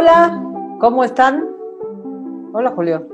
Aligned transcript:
Hola, 0.00 0.42
¿cómo 0.80 1.04
están? 1.04 1.44
Hola, 2.54 2.70
Julio. 2.70 3.06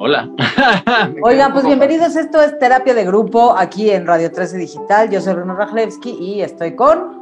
Hola. 0.00 0.28
Oigan, 1.22 1.52
pues 1.52 1.64
bienvenidos. 1.64 2.16
Esto 2.16 2.42
es 2.42 2.58
Terapia 2.58 2.92
de 2.92 3.04
Grupo 3.04 3.54
aquí 3.56 3.88
en 3.90 4.04
Radio 4.04 4.32
13 4.32 4.58
Digital. 4.58 5.10
Yo 5.10 5.20
soy 5.20 5.34
Bruno 5.34 5.54
Rajlewski 5.54 6.10
y 6.10 6.40
estoy 6.40 6.74
con. 6.74 7.20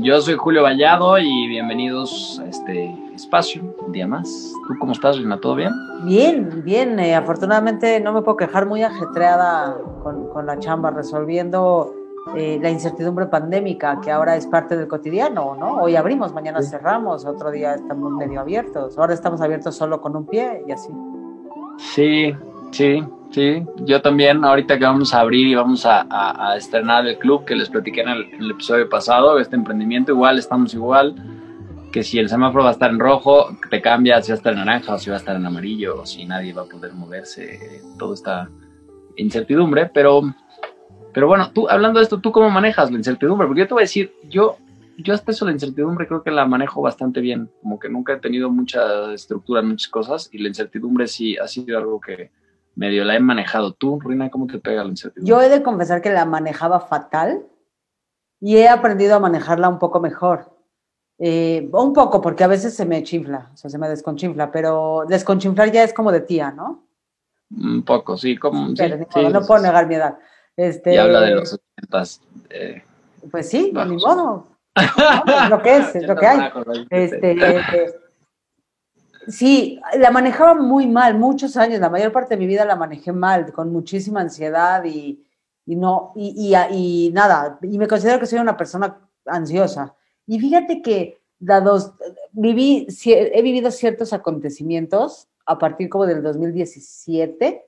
Yo 0.00 0.20
soy 0.20 0.36
Julio 0.36 0.62
Vallado 0.62 1.18
y 1.18 1.48
bienvenidos 1.48 2.40
a 2.40 2.46
este 2.46 2.96
espacio, 3.16 3.64
un 3.84 3.90
día 3.90 4.06
más. 4.06 4.52
¿Tú 4.68 4.74
cómo 4.78 4.92
estás, 4.92 5.18
Rina? 5.18 5.40
¿Todo 5.40 5.56
bien? 5.56 5.72
Bien, 6.04 6.62
bien. 6.64 7.00
Eh, 7.00 7.16
afortunadamente 7.16 7.98
no 7.98 8.12
me 8.12 8.22
puedo 8.22 8.36
quejar 8.36 8.66
muy 8.66 8.84
ajetreada 8.84 9.76
con, 10.04 10.28
con 10.28 10.46
la 10.46 10.56
chamba, 10.60 10.92
resolviendo 10.92 11.95
eh, 12.34 12.58
la 12.60 12.70
incertidumbre 12.70 13.26
pandémica 13.26 14.00
que 14.02 14.10
ahora 14.10 14.36
es 14.36 14.46
parte 14.46 14.76
del 14.76 14.88
cotidiano, 14.88 15.54
¿no? 15.54 15.76
Hoy 15.76 15.94
abrimos, 15.94 16.32
mañana 16.32 16.60
cerramos, 16.60 17.24
otro 17.24 17.52
día 17.52 17.74
estamos 17.74 18.12
medio 18.12 18.40
abiertos, 18.40 18.98
ahora 18.98 19.14
estamos 19.14 19.40
abiertos 19.40 19.76
solo 19.76 20.00
con 20.00 20.16
un 20.16 20.26
pie 20.26 20.64
y 20.66 20.72
así. 20.72 20.92
Sí, 21.78 22.34
sí, 22.72 23.04
sí. 23.30 23.64
Yo 23.84 24.02
también, 24.02 24.44
ahorita 24.44 24.76
que 24.76 24.84
vamos 24.84 25.14
a 25.14 25.20
abrir 25.20 25.46
y 25.46 25.54
vamos 25.54 25.86
a, 25.86 26.06
a, 26.10 26.56
estrenar 26.56 27.06
el 27.06 27.16
club 27.18 27.44
que 27.44 27.54
les 27.54 27.68
platiqué 27.68 28.00
en 28.00 28.08
el, 28.08 28.50
episodio 28.50 28.88
pasado, 28.88 29.38
este 29.38 29.54
emprendimiento, 29.54 30.12
igual 30.12 30.38
estamos 30.38 30.74
igual. 30.74 31.14
Que 31.92 32.02
si 32.02 32.18
el 32.18 32.28
semáforo 32.28 32.64
va 32.64 32.70
a 32.70 32.72
estar 32.72 32.90
en 32.90 32.98
rojo, 32.98 33.56
te 33.70 33.80
cambia 33.80 34.20
si 34.20 34.32
va 34.32 34.34
a 34.34 34.38
estar 34.38 34.52
en 34.52 34.58
naranja 34.58 34.94
o 34.94 34.98
si 34.98 35.10
va 35.10 35.16
a 35.16 35.18
estar 35.18 35.36
en 35.36 35.46
amarillo, 35.46 36.00
o 36.02 36.06
si 36.06 36.24
nadie 36.26 36.52
va 36.52 36.62
a 36.62 36.66
poder 36.66 36.92
moverse, 36.92 37.80
todo 37.98 38.14
esta 38.14 38.50
incertidumbre, 39.16 39.86
pero 39.86 40.22
pero 41.16 41.28
bueno, 41.28 41.50
tú, 41.50 41.66
hablando 41.70 41.98
de 41.98 42.02
esto, 42.02 42.20
¿tú 42.20 42.30
cómo 42.30 42.50
manejas 42.50 42.90
la 42.90 42.98
incertidumbre? 42.98 43.46
Porque 43.46 43.60
yo 43.60 43.66
te 43.66 43.72
voy 43.72 43.80
a 43.80 43.88
decir, 43.88 44.14
yo, 44.28 44.58
yo 44.98 45.14
hasta 45.14 45.30
eso 45.30 45.46
la 45.46 45.52
incertidumbre 45.52 46.06
creo 46.06 46.22
que 46.22 46.30
la 46.30 46.44
manejo 46.44 46.82
bastante 46.82 47.22
bien, 47.22 47.50
como 47.62 47.78
que 47.78 47.88
nunca 47.88 48.12
he 48.12 48.16
tenido 48.18 48.50
mucha 48.50 49.14
estructura 49.14 49.62
en 49.62 49.68
muchas 49.68 49.90
cosas 49.90 50.28
y 50.30 50.36
la 50.36 50.48
incertidumbre 50.48 51.06
sí 51.06 51.38
ha 51.38 51.48
sido 51.48 51.78
algo 51.78 52.02
que 52.02 52.32
medio 52.74 53.02
la 53.02 53.16
he 53.16 53.20
manejado. 53.20 53.72
¿Tú, 53.72 53.98
Rina, 53.98 54.28
cómo 54.28 54.46
te 54.46 54.58
pega 54.58 54.84
la 54.84 54.90
incertidumbre? 54.90 55.26
Yo 55.26 55.40
he 55.40 55.48
de 55.48 55.62
confesar 55.62 56.02
que 56.02 56.10
la 56.10 56.26
manejaba 56.26 56.80
fatal 56.80 57.46
y 58.38 58.58
he 58.58 58.68
aprendido 58.68 59.16
a 59.16 59.18
manejarla 59.18 59.70
un 59.70 59.78
poco 59.78 60.00
mejor. 60.00 60.54
Eh, 61.18 61.66
un 61.72 61.94
poco, 61.94 62.20
porque 62.20 62.44
a 62.44 62.48
veces 62.48 62.74
se 62.74 62.84
me 62.84 63.02
chinfla, 63.02 63.52
o 63.54 63.56
sea, 63.56 63.70
se 63.70 63.78
me 63.78 63.88
desconchinfla, 63.88 64.52
pero 64.52 65.04
desconchinflar 65.08 65.72
ya 65.72 65.82
es 65.82 65.94
como 65.94 66.12
de 66.12 66.20
tía, 66.20 66.50
¿no? 66.50 66.86
Un 67.50 67.84
poco, 67.84 68.18
sí, 68.18 68.36
como... 68.36 68.68
no 68.68 69.46
puedo 69.46 69.62
negar 69.62 69.86
mi 69.86 69.94
edad. 69.94 70.18
Este, 70.56 70.94
y 70.94 70.96
habla 70.96 71.20
de 71.20 71.34
los 71.34 71.52
80. 71.52 72.02
Eh, 72.50 72.82
pues 73.30 73.48
sí, 73.48 73.72
ni 73.72 73.96
modo. 73.96 74.46
es 74.74 75.50
lo 75.50 75.62
que 75.62 75.76
es, 75.76 75.96
es 75.96 76.06
lo 76.06 76.16
que 76.16 76.26
hay. 76.26 76.50
Este, 76.90 77.32
eh, 77.32 77.94
sí, 79.28 79.80
la 79.98 80.10
manejaba 80.10 80.54
muy 80.54 80.86
mal, 80.86 81.18
muchos 81.18 81.56
años, 81.56 81.80
la 81.80 81.90
mayor 81.90 82.12
parte 82.12 82.34
de 82.34 82.38
mi 82.38 82.46
vida 82.46 82.64
la 82.64 82.76
manejé 82.76 83.12
mal, 83.12 83.52
con 83.52 83.72
muchísima 83.72 84.20
ansiedad 84.20 84.84
y, 84.84 85.24
y 85.66 85.76
no, 85.76 86.12
y, 86.14 86.54
y, 86.70 87.10
nada, 87.12 87.58
y 87.62 87.78
me 87.78 87.88
considero 87.88 88.18
que 88.18 88.26
soy 88.26 88.38
una 88.38 88.56
persona 88.56 88.98
ansiosa. 89.26 89.94
Y 90.26 90.38
fíjate 90.38 90.82
que, 90.82 91.20
dados, 91.38 91.92
viví, 92.32 92.86
he 93.04 93.42
vivido 93.42 93.70
ciertos 93.70 94.12
acontecimientos 94.12 95.28
a 95.44 95.58
partir 95.58 95.88
como 95.88 96.06
del 96.06 96.22
2017 96.22 97.62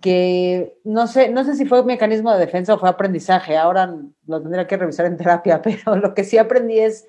que 0.00 0.78
no 0.84 1.06
sé, 1.06 1.30
no 1.30 1.44
sé 1.44 1.54
si 1.54 1.66
fue 1.66 1.80
un 1.80 1.86
mecanismo 1.86 2.32
de 2.32 2.38
defensa 2.38 2.74
o 2.74 2.78
fue 2.78 2.88
aprendizaje, 2.88 3.56
ahora 3.56 3.94
lo 4.26 4.42
tendría 4.42 4.66
que 4.66 4.76
revisar 4.76 5.06
en 5.06 5.16
terapia, 5.16 5.62
pero 5.62 5.96
lo 5.96 6.14
que 6.14 6.24
sí 6.24 6.38
aprendí 6.38 6.78
es 6.78 7.06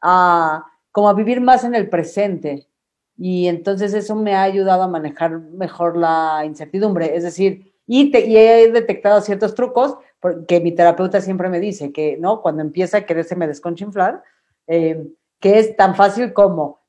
a, 0.00 0.64
como 0.92 1.14
vivir 1.14 1.40
más 1.40 1.64
en 1.64 1.74
el 1.74 1.88
presente 1.88 2.68
y 3.16 3.48
entonces 3.48 3.92
eso 3.94 4.14
me 4.14 4.34
ha 4.34 4.42
ayudado 4.42 4.82
a 4.82 4.88
manejar 4.88 5.38
mejor 5.38 5.96
la 5.96 6.42
incertidumbre, 6.44 7.14
es 7.16 7.22
decir, 7.22 7.74
y, 7.86 8.12
he 8.14 8.70
detectado 8.70 9.20
ciertos 9.20 9.54
trucos 9.54 9.96
porque 10.20 10.60
mi 10.60 10.72
terapeuta 10.72 11.20
siempre 11.20 11.48
me 11.48 11.60
dice 11.60 11.92
que, 11.92 12.16
¿no? 12.18 12.40
Cuando 12.42 12.62
empieza 12.62 12.98
a 12.98 13.06
quererse 13.06 13.36
me 13.36 13.46
desconchinflar, 13.46 14.22
eh, 14.66 15.06
que 15.40 15.58
es 15.58 15.76
tan 15.76 15.94
fácil 15.94 16.32
como 16.32 16.79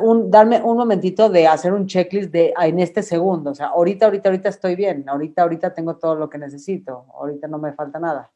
un, 0.00 0.30
darme 0.30 0.62
un 0.62 0.76
momentito 0.76 1.28
de 1.28 1.46
hacer 1.46 1.72
un 1.72 1.86
checklist 1.86 2.30
de 2.30 2.54
en 2.60 2.78
este 2.80 3.02
segundo, 3.02 3.50
o 3.50 3.54
sea, 3.54 3.68
ahorita, 3.68 4.06
ahorita, 4.06 4.28
ahorita 4.28 4.48
estoy 4.48 4.76
bien, 4.76 5.08
ahorita, 5.08 5.42
ahorita 5.42 5.74
tengo 5.74 5.96
todo 5.96 6.14
lo 6.14 6.28
que 6.28 6.38
necesito, 6.38 7.06
ahorita 7.14 7.48
no 7.48 7.58
me 7.58 7.72
falta 7.72 7.98
nada, 7.98 8.30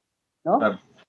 ¿no? 0.44 0.58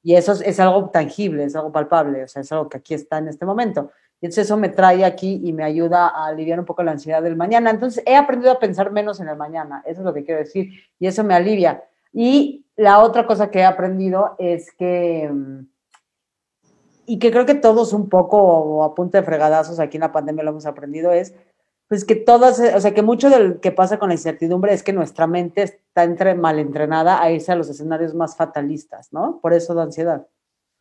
Y 0.04 0.16
eso 0.16 0.32
es, 0.32 0.60
algo 0.60 0.90
tangible, 0.90 1.44
es 1.44 1.56
algo 1.56 1.72
palpable, 1.72 2.24
o 2.24 2.28
sea, 2.28 2.42
es 2.42 2.52
algo 2.52 2.70
que 2.70 2.78
aquí 2.78 2.94
está 2.94 3.18
en 3.18 3.28
este 3.28 3.46
momento. 3.46 3.92
Y 4.22 4.26
entonces 4.26 4.46
eso 4.46 4.58
me 4.58 4.70
trae 4.70 5.04
aquí 5.04 5.42
y 5.44 5.54
me 5.54 5.64
ayuda 5.64 6.08
a 6.08 6.28
aliviar 6.28 6.60
un 6.60 6.66
poco 6.66 6.82
la 6.82 6.92
ansiedad 6.92 7.22
del 7.22 7.36
mañana. 7.36 7.70
Entonces 7.70 8.04
he 8.06 8.16
aprendido 8.16 8.52
a 8.52 8.60
pensar 8.60 8.92
menos 8.92 9.20
en 9.20 9.28
el 9.28 9.36
mañana, 9.36 9.84
eso 9.86 10.02
es 10.02 10.06
lo 10.06 10.14
que 10.14 10.24
quiero 10.24 10.40
decir, 10.40 10.72
y 10.98 11.08
eso 11.08 11.24
me 11.24 11.34
alivia. 11.34 11.84
Y 12.14 12.66
la 12.78 13.00
otra 13.00 13.28
cosa 13.28 13.52
que 13.52 13.60
he 13.60 13.66
aprendido 13.66 14.36
es 14.40 14.72
que 14.72 15.30
mm, 15.32 15.68
y 17.08 17.20
que 17.20 17.32
creo 17.32 17.46
que 17.46 17.56
todos 17.56 17.94
un 17.94 18.10
poco 18.10 18.84
a 18.84 18.94
punta 18.94 19.20
de 19.20 19.26
fregadazos 19.26 19.80
aquí 19.80 19.98
en 19.98 20.02
la 20.02 20.12
pandemia 20.12 20.44
lo 20.44 20.52
hemos 20.52 20.66
aprendido 20.66 21.12
es 21.12 21.34
pues 21.88 22.04
que 22.04 22.16
todas, 22.16 22.60
o 22.60 22.82
sea, 22.82 22.94
que 22.94 23.02
mucho 23.02 23.30
del 23.30 23.62
que 23.62 23.72
pasa 23.72 23.98
con 23.98 24.10
la 24.10 24.16
incertidumbre 24.16 24.74
es 24.74 24.84
que 24.84 24.92
nuestra 24.92 25.26
mente 25.26 25.64
está 25.64 26.04
entre, 26.04 26.36
mal 26.36 26.60
entrenada 26.60 27.24
a 27.24 27.32
irse 27.32 27.54
a 27.54 27.56
los 27.56 27.70
escenarios 27.70 28.14
más 28.14 28.36
fatalistas, 28.36 29.14
¿no? 29.14 29.40
Por 29.42 29.54
eso 29.54 29.74
da 29.74 29.84
ansiedad. 29.84 30.28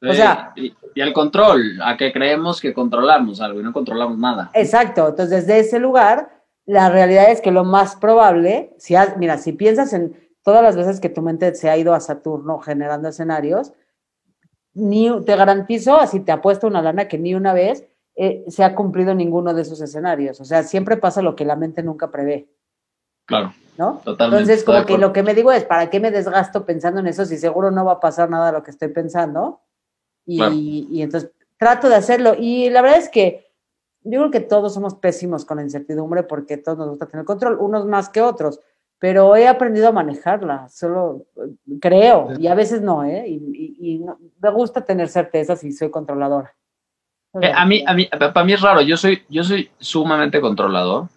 o 0.03 0.13
sea, 0.13 0.53
y, 0.57 0.75
y, 0.97 1.01
al 1.01 1.13
control, 1.13 1.81
a 1.81 1.97
que 1.97 2.13
creemos 2.13 2.61
que 2.61 2.75
controlamos 2.75 3.41
algo 3.41 3.61
y 3.61 3.63
no 3.63 3.73
controlamos 3.73 4.19
nada. 4.19 4.51
Exacto, 4.53 5.09
entonces 5.09 5.47
desde 5.47 5.61
ese 5.61 5.79
lugar, 5.79 6.29
la 6.65 6.91
realidad 6.91 7.31
es 7.31 7.41
que 7.41 7.53
lo 7.53 7.63
más 7.63 7.95
probable, 7.95 8.75
si 8.77 8.97
mira, 9.17 9.39
si 9.39 9.53
piensas 9.53 9.93
en 9.93 10.17
todas 10.43 10.63
las 10.65 10.77
veces 10.77 10.99
que 10.99 11.09
tu 11.09 11.23
mente 11.23 11.55
se 11.55 11.71
ha 11.71 11.77
ido 11.77 11.95
a 11.95 12.01
Saturno 12.01 12.59
generando 12.59 13.09
escenarios, 13.09 13.73
ni, 14.77 15.11
te 15.25 15.35
garantizo, 15.37 15.97
así 15.97 16.21
te 16.21 16.33
apuesto 16.33 16.67
una 16.67 16.83
lana, 16.83 17.09
que 17.09 17.19
ni 17.19 17.35
una 17.35 17.55
vez 17.55 17.85
eh, 18.15 18.45
se 18.49 18.63
ha 18.63 18.75
cumplido 18.75 19.15
ninguno 19.15 19.55
de 19.55 19.63
esos 19.63 19.81
escenarios. 19.81 20.39
O 20.41 20.45
sea, 20.45 20.63
siempre 20.63 20.99
pasa 20.99 21.23
lo 21.23 21.35
que 21.35 21.47
la 21.47 21.57
mente 21.57 21.83
nunca 21.83 22.11
prevé. 22.11 22.49
Claro. 23.25 23.55
¿No? 23.79 24.03
Totalmente. 24.05 24.43
Entonces, 24.43 24.65
como 24.65 24.85
que 24.85 24.99
lo 24.99 25.13
que 25.15 25.23
me 25.23 25.35
digo 25.35 25.51
es, 25.51 25.65
¿para 25.65 25.89
qué 25.89 25.99
me 25.99 26.11
desgasto 26.11 26.67
pensando 26.67 27.01
en 27.01 27.07
eso 27.07 27.25
si 27.25 27.39
seguro 27.39 27.71
no 27.71 27.87
va 27.87 27.93
a 27.93 28.01
pasar 28.01 28.29
nada 28.29 28.47
de 28.47 28.53
lo 28.53 28.63
que 28.63 28.71
estoy 28.71 28.89
pensando? 28.89 29.61
Y, 30.27 30.89
y 30.91 31.03
entonces 31.03 31.31
trato 31.57 31.89
de 31.89 31.95
hacerlo. 31.95 32.35
Y 32.39 32.69
la 32.69 32.83
verdad 32.83 32.99
es 32.99 33.09
que 33.09 33.47
yo 34.03 34.21
creo 34.21 34.31
que 34.31 34.41
todos 34.41 34.75
somos 34.75 34.95
pésimos 34.95 35.45
con 35.45 35.57
la 35.57 35.63
incertidumbre 35.63 36.23
porque 36.23 36.59
todos 36.59 36.79
nos 36.79 36.91
gusta 36.91 37.07
tener 37.07 37.25
control, 37.25 37.59
unos 37.59 37.87
más 37.87 38.09
que 38.09 38.21
otros 38.21 38.61
pero 38.99 39.37
he 39.37 39.47
aprendido 39.47 39.89
a 39.89 39.93
manejarla, 39.93 40.69
solo 40.69 41.27
creo, 41.81 42.31
y 42.39 42.47
a 42.47 42.55
veces 42.55 42.81
no, 42.81 43.05
¿eh? 43.05 43.25
Y, 43.29 44.05
me 44.41 44.51
gusta 44.51 44.85
tener 44.85 45.09
certezas 45.09 45.65
y 45.65 45.73
soy 45.73 45.91
controladora. 45.91 46.55
Eh, 47.41 47.53
a 47.55 47.65
mí, 47.67 47.85
a 47.87 47.95
mí, 47.95 48.09
para 48.11 48.45
mí 48.45 48.53
es 48.53 48.61
raro, 48.61 48.81
yo 48.81 48.97
soy, 48.97 49.23
yo 49.29 49.45
soy 49.45 49.71
sumamente 49.79 50.41
controlador, 50.41 51.09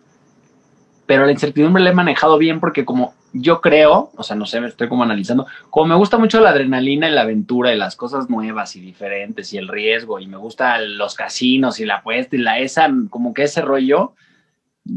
pero 1.06 1.26
la 1.26 1.32
incertidumbre 1.32 1.84
la 1.84 1.90
he 1.90 1.94
manejado 1.94 2.38
bien 2.38 2.60
porque 2.60 2.86
como 2.86 3.14
yo 3.34 3.62
creo, 3.62 4.12
o 4.16 4.24
sea, 4.24 4.36
no 4.36 4.46
sé, 4.46 4.60
me 4.60 4.68
estoy 4.68 4.88
como 4.88 5.04
analizando, 5.04 5.46
como 5.70 5.88
me 5.88 5.96
gusta 5.96 6.18
mucho 6.18 6.40
la 6.40 6.50
adrenalina 6.50 7.10
y 7.10 7.12
la 7.12 7.22
aventura 7.22 7.74
y 7.74 7.78
las 7.78 7.96
cosas 7.96 8.30
nuevas 8.30 8.76
y 8.76 8.82
diferentes 8.82 9.54
y 9.54 9.58
el 9.58 9.68
riesgo 9.68 10.20
y 10.20 10.28
me 10.28 10.38
gustan 10.38 10.98
los 10.98 11.16
casinos 11.16 11.80
y 11.80 11.86
la 11.86 11.98
apuesta 11.98 12.36
y 12.36 12.40
la 12.40 12.60
esa, 12.60 12.90
como 13.10 13.34
que 13.34 13.44
ese 13.44 13.62
rollo, 13.62 14.14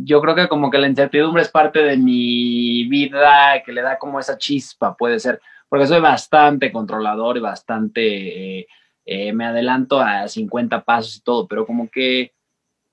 yo 0.05 0.21
creo 0.21 0.35
que 0.35 0.49
como 0.49 0.71
que 0.71 0.79
la 0.79 0.89
incertidumbre 0.89 1.43
es 1.43 1.49
parte 1.49 1.81
de 1.83 1.97
mi 1.97 2.85
vida, 2.89 3.63
que 3.65 3.73
le 3.73 3.83
da 3.83 3.99
como 3.99 4.19
esa 4.19 4.39
chispa, 4.39 4.97
puede 4.97 5.21
ser, 5.21 5.41
porque 5.69 5.87
soy 5.87 6.01
bastante 6.01 6.73
controlador 6.73 7.37
y 7.37 7.41
bastante, 7.41 8.61
eh, 8.61 8.67
eh, 9.05 9.33
me 9.33 9.45
adelanto 9.45 10.01
a 10.01 10.29
50 10.29 10.85
pasos 10.85 11.17
y 11.17 11.21
todo, 11.23 11.47
pero 11.47 11.67
como 11.67 11.89
que, 11.91 12.33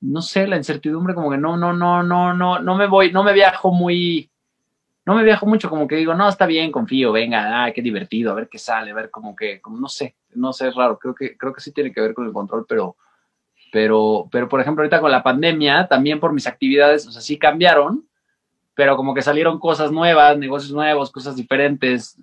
no 0.01 0.22
sé, 0.22 0.48
la 0.48 0.57
incertidumbre 0.57 1.13
como 1.13 1.31
que 1.31 1.38
no, 1.38 1.57
no, 1.57 1.74
no, 1.74 2.04
no, 2.04 2.34
no, 2.34 2.60
no 2.60 2.75
me 2.75 2.88
voy, 2.88 3.12
no 3.12 3.24
me 3.24 3.34
viajo 3.34 3.72
muy, 3.72 4.30
no 5.06 5.16
me 5.16 5.24
viajo 5.24 5.45
mucho, 5.45 5.69
como 5.69 5.88
que 5.88 5.95
digo, 5.95 6.13
no, 6.13 6.28
está 6.28 6.45
bien, 6.45 6.72
confío, 6.72 7.12
venga, 7.12 7.66
ah, 7.66 7.72
qué 7.72 7.81
divertido, 7.81 8.31
a 8.31 8.36
ver 8.36 8.50
qué 8.50 8.60
sale, 8.60 8.92
a 8.92 8.95
ver 8.95 9.10
como 9.10 9.36
que, 9.36 9.62
como 9.62 9.78
no 9.80 9.88
sé, 9.88 10.16
no 10.36 10.54
sé, 10.54 10.68
es 10.68 10.75
raro, 10.75 11.00
creo 11.00 11.16
que, 11.16 11.38
creo 11.38 11.54
que 11.54 11.62
sí 11.62 11.72
tiene 11.72 11.92
que 11.92 12.02
ver 12.02 12.13
con 12.13 12.28
el 12.28 12.34
control, 12.34 12.66
pero 12.68 12.95
pero, 13.71 14.27
pero, 14.31 14.50
por 14.50 14.62
ejemplo, 14.62 14.81
ahorita 14.81 15.01
con 15.01 15.12
la 15.12 15.24
pandemia, 15.24 15.88
también 15.88 16.19
por 16.19 16.33
mis 16.33 16.48
actividades, 16.48 17.07
o 17.07 17.12
sea, 17.12 17.21
sí 17.21 17.38
cambiaron, 17.38 18.07
pero 18.75 18.95
como 18.95 19.13
que 19.13 19.21
salieron 19.21 19.60
cosas 19.60 19.92
nuevas, 19.92 20.38
negocios 20.38 20.71
nuevos, 20.71 21.12
cosas 21.12 21.36
diferentes. 21.36 22.18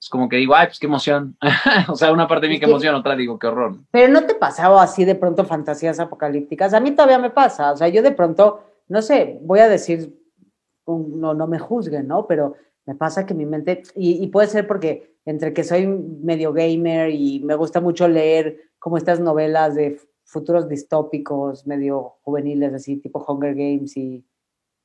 Es 0.00 0.08
como 0.08 0.28
que 0.28 0.36
digo, 0.36 0.54
ay, 0.54 0.66
pues 0.66 0.78
qué 0.78 0.86
emoción. 0.86 1.36
o 1.88 1.94
sea, 1.94 2.12
una 2.12 2.26
parte 2.26 2.46
de 2.46 2.54
mí 2.54 2.58
qué 2.58 2.66
emoción, 2.66 2.94
otra 2.94 3.14
digo, 3.14 3.38
qué 3.38 3.46
horror. 3.46 3.76
Pero 3.90 4.12
no 4.12 4.24
te 4.26 4.34
pasaba 4.34 4.82
así 4.82 5.04
de 5.04 5.14
pronto 5.14 5.44
fantasías 5.44 6.00
apocalípticas. 6.00 6.74
A 6.74 6.80
mí 6.80 6.90
todavía 6.92 7.18
me 7.18 7.30
pasa. 7.30 7.72
O 7.72 7.76
sea, 7.76 7.88
yo 7.88 8.02
de 8.02 8.10
pronto, 8.10 8.64
no 8.88 9.02
sé, 9.02 9.38
voy 9.42 9.60
a 9.60 9.68
decir, 9.68 10.18
no, 10.86 11.34
no 11.34 11.46
me 11.46 11.58
juzguen, 11.58 12.08
¿no? 12.08 12.26
Pero 12.26 12.56
me 12.86 12.94
pasa 12.94 13.24
que 13.24 13.34
mi 13.34 13.46
mente, 13.46 13.82
y, 13.94 14.24
y 14.24 14.26
puede 14.28 14.48
ser 14.48 14.66
porque 14.66 15.16
entre 15.24 15.52
que 15.52 15.62
soy 15.62 15.86
medio 15.86 16.52
gamer 16.52 17.10
y 17.10 17.40
me 17.40 17.54
gusta 17.54 17.80
mucho 17.80 18.08
leer 18.08 18.56
como 18.80 18.96
estas 18.96 19.20
novelas 19.20 19.74
de 19.74 20.00
futuros 20.30 20.68
distópicos, 20.68 21.66
medio 21.66 22.18
juveniles, 22.22 22.72
así 22.72 22.96
tipo 22.96 23.24
Hunger 23.26 23.52
Games 23.52 23.96
y, 23.96 24.24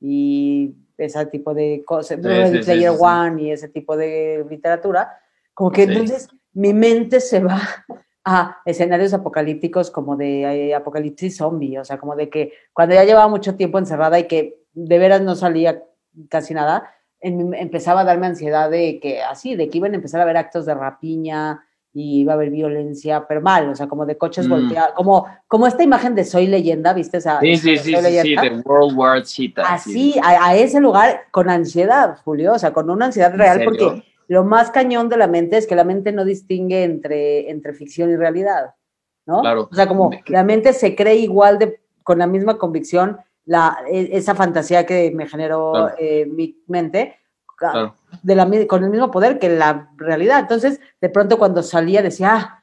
y 0.00 0.74
ese 0.98 1.24
tipo 1.26 1.54
de 1.54 1.84
cosas, 1.86 2.18
Player 2.18 2.92
One 2.98 3.42
y 3.42 3.52
ese 3.52 3.68
tipo 3.68 3.96
de 3.96 4.44
literatura, 4.50 5.20
como 5.54 5.70
que 5.70 5.84
entonces 5.84 6.28
mi 6.52 6.74
mente 6.74 7.20
se 7.20 7.38
va 7.40 7.60
a 8.24 8.58
escenarios 8.64 9.14
apocalípticos 9.14 9.92
como 9.92 10.16
de 10.16 10.42
eh, 10.42 10.74
apocalipsis 10.74 11.36
zombie, 11.36 11.78
o 11.78 11.84
sea, 11.84 11.96
como 11.96 12.16
de 12.16 12.28
que 12.28 12.52
cuando 12.72 12.96
ya 12.96 13.04
llevaba 13.04 13.28
mucho 13.28 13.54
tiempo 13.54 13.78
encerrada 13.78 14.18
y 14.18 14.26
que 14.26 14.64
de 14.72 14.98
veras 14.98 15.22
no 15.22 15.36
salía 15.36 15.84
casi 16.28 16.54
nada, 16.54 16.92
empezaba 17.20 18.00
a 18.00 18.04
darme 18.04 18.26
ansiedad 18.26 18.68
de 18.68 18.98
que 18.98 19.22
así, 19.22 19.54
de 19.54 19.68
que 19.68 19.78
iban 19.78 19.92
a 19.92 19.96
empezar 19.96 20.20
a 20.20 20.24
haber 20.24 20.38
actos 20.38 20.66
de 20.66 20.74
rapiña 20.74 21.65
y 21.98 22.20
iba 22.20 22.34
a 22.34 22.36
haber 22.36 22.50
violencia, 22.50 23.26
pero 23.26 23.40
mal, 23.40 23.70
o 23.70 23.74
sea, 23.74 23.86
como 23.88 24.04
de 24.04 24.18
coches 24.18 24.46
mm. 24.46 24.50
volteados, 24.50 24.92
como, 24.94 25.26
como 25.48 25.66
esta 25.66 25.82
imagen 25.82 26.14
de 26.14 26.26
Soy 26.26 26.46
Leyenda, 26.46 26.92
¿viste? 26.92 27.16
Esa, 27.16 27.40
sí, 27.40 27.56
sí, 27.56 27.78
sí, 27.78 27.94
sí, 27.94 28.36
de 28.36 28.62
World 28.66 28.98
War 28.98 29.24
Z. 29.24 29.62
Así, 29.62 30.14
a, 30.22 30.54
ese 30.54 30.78
lugar 30.78 31.22
con 31.30 31.48
ansiedad, 31.48 32.18
Julio, 32.22 32.52
o 32.52 32.58
sea, 32.58 32.74
con 32.74 32.90
una 32.90 33.06
ansiedad 33.06 33.34
real, 33.34 33.62
porque 33.64 34.04
lo 34.28 34.44
más 34.44 34.70
cañón 34.70 35.08
de 35.08 35.16
la 35.16 35.26
mente 35.26 35.56
es 35.56 35.66
que 35.66 35.74
la 35.74 35.84
mente 35.84 36.12
no 36.12 36.26
distingue 36.26 36.84
entre, 36.84 37.50
entre 37.50 37.72
ficción 37.72 38.10
y 38.10 38.16
realidad, 38.16 38.74
¿no? 39.24 39.40
Claro. 39.40 39.66
O 39.72 39.74
sea, 39.74 39.86
como 39.86 40.10
la 40.26 40.44
mente 40.44 40.74
se 40.74 40.94
cree 40.94 41.16
igual 41.16 41.58
de, 41.58 41.80
con 42.02 42.18
la 42.18 42.26
misma 42.26 42.58
convicción, 42.58 43.16
la, 43.46 43.74
e, 43.90 44.10
esa 44.12 44.34
fantasía 44.34 44.84
que 44.84 45.10
me 45.12 45.26
generó 45.26 45.88
eh, 45.98 46.26
mi 46.26 46.62
mente, 46.66 47.16
de 48.22 48.34
la, 48.34 48.48
con 48.66 48.84
el 48.84 48.90
mismo 48.90 49.10
poder 49.10 49.38
que 49.38 49.48
la 49.48 49.90
realidad. 49.96 50.40
Entonces, 50.40 50.80
de 51.00 51.08
pronto 51.08 51.38
cuando 51.38 51.62
salía 51.62 52.02
decía, 52.02 52.32
ah, 52.34 52.62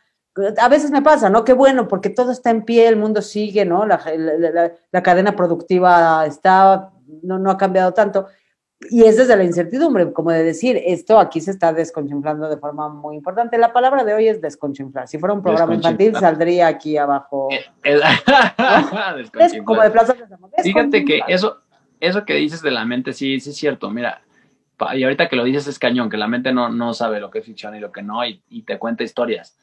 a 0.59 0.69
veces 0.69 0.91
me 0.91 1.01
pasa, 1.01 1.29
¿no? 1.29 1.43
Qué 1.43 1.53
bueno, 1.53 1.87
porque 1.87 2.09
todo 2.09 2.31
está 2.31 2.49
en 2.49 2.63
pie, 2.63 2.87
el 2.87 2.97
mundo 2.97 3.21
sigue, 3.21 3.65
¿no? 3.65 3.85
La, 3.85 4.01
la, 4.91 5.03
cadena 5.03 5.35
productiva 5.35 6.25
está, 6.25 6.91
no, 7.21 7.37
no 7.37 7.51
ha 7.51 7.57
cambiado 7.57 7.93
tanto. 7.93 8.27
Y 8.89 9.03
es 9.03 9.15
desde 9.17 9.37
la 9.37 9.43
incertidumbre, 9.43 10.11
como 10.11 10.31
de 10.31 10.43
decir, 10.43 10.81
esto 10.85 11.19
aquí 11.19 11.39
se 11.39 11.51
está 11.51 11.71
desconchinflando 11.71 12.49
de 12.49 12.57
forma 12.57 12.89
muy 12.89 13.15
importante. 13.15 13.57
La 13.57 13.71
palabra 13.71 14.03
de 14.03 14.13
hoy 14.13 14.27
es 14.27 14.41
desconchinflar. 14.41 15.07
Si 15.07 15.19
fuera 15.19 15.33
un 15.33 15.41
programa 15.41 15.75
infantil, 15.75 16.15
saldría 16.19 16.67
aquí 16.67 16.97
abajo. 16.97 17.49
Eh, 17.51 17.61
es 19.39 19.53
como 19.63 19.81
de 19.81 19.91
Plaza 19.91 20.13
de 20.13 20.63
Fíjate 20.63 21.05
que 21.05 21.21
eso, 21.27 21.59
eso 21.99 22.25
que 22.25 22.33
dices 22.33 22.61
de 22.61 22.71
la 22.71 22.83
mente, 22.83 23.13
sí, 23.13 23.39
sí 23.39 23.51
es 23.51 23.55
cierto. 23.55 23.89
Mira, 23.89 24.21
y 24.93 25.03
ahorita 25.03 25.29
que 25.29 25.35
lo 25.35 25.43
dices 25.43 25.67
es 25.67 25.79
cañón, 25.79 26.09
que 26.09 26.17
la 26.17 26.27
mente 26.27 26.53
no, 26.53 26.69
no 26.69 26.93
sabe 26.93 27.19
lo 27.19 27.29
que 27.29 27.39
es 27.39 27.45
ficción 27.45 27.75
y 27.75 27.79
lo 27.79 27.91
que 27.91 28.01
no, 28.01 28.25
y, 28.25 28.41
y 28.49 28.63
te 28.63 28.77
cuenta 28.77 29.03
historias. 29.03 29.57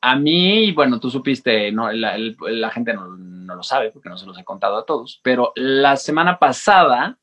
A 0.00 0.16
mí, 0.16 0.72
bueno, 0.72 1.00
tú 1.00 1.10
supiste, 1.10 1.72
no, 1.72 1.90
la, 1.92 2.16
la 2.16 2.70
gente 2.70 2.94
no, 2.94 3.08
no, 3.08 3.54
lo 3.54 3.62
sabe 3.62 3.90
porque 3.90 4.08
no 4.08 4.16
se 4.16 4.26
los 4.26 4.38
he 4.38 4.44
contado 4.44 4.78
a 4.78 4.86
todos, 4.86 5.20
pero 5.22 5.52
la 5.56 5.96
semana 5.96 6.38
pasada 6.38 7.18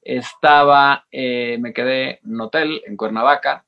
estaba, 0.00 1.06
eh, 1.10 1.58
me 1.60 1.72
quedé 1.72 2.20
en 2.24 2.34
un 2.34 2.40
hotel 2.42 2.82
en 2.86 2.96
Cuernavaca, 2.96 3.64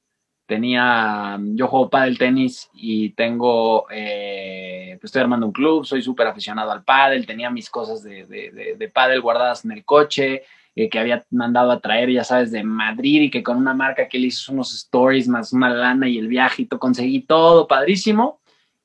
tenía, 0.46 1.38
yo 1.40 1.66
juego 1.66 1.90
pádel 1.90 2.18
tenis 2.18 2.70
y 2.72 3.10
tengo, 3.10 3.86
eh, 3.90 4.96
pues 5.00 5.08
estoy 5.08 5.22
armando 5.22 5.46
un 5.46 5.52
club, 5.52 5.84
soy 5.84 6.02
súper 6.02 6.28
aficionado 6.28 6.70
al 6.70 6.84
pádel, 6.84 7.26
tenía 7.26 7.50
mis 7.50 7.68
cosas 7.68 8.02
de, 8.02 8.26
de, 8.26 8.76
de, 8.78 8.88
pádel 8.88 9.20
guardadas 9.20 9.64
en 9.64 9.72
el 9.72 9.84
coche, 9.84 10.44
eh, 10.78 10.90
que 10.90 10.98
había 10.98 11.24
mandado 11.30 11.72
a 11.72 11.80
traer, 11.80 12.10
ya 12.10 12.22
sabes, 12.22 12.52
de 12.52 12.62
Madrid 12.62 13.22
y 13.22 13.30
que 13.30 13.42
con 13.42 13.56
una 13.56 13.72
marca 13.72 14.08
que 14.08 14.18
le 14.18 14.26
hizo 14.26 14.52
unos 14.52 14.74
stories 14.74 15.26
más 15.26 15.54
una 15.54 15.70
lana 15.70 16.06
y 16.06 16.18
el 16.18 16.28
viajito, 16.28 16.78
conseguí 16.78 17.22
todo 17.22 17.66
padrísimo 17.66 18.40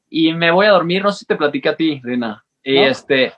y 0.10 0.34
me 0.34 0.52
voy 0.52 0.68
a 0.68 0.72
dormir, 0.72 1.04
no 1.04 1.12
sé 1.12 1.20
si 1.20 1.26
te 1.26 1.36
platicé 1.36 1.68
a 1.68 1.76
ti, 1.76 2.00
Rina, 2.02 2.46
y 2.64 2.78
este, 2.78 3.34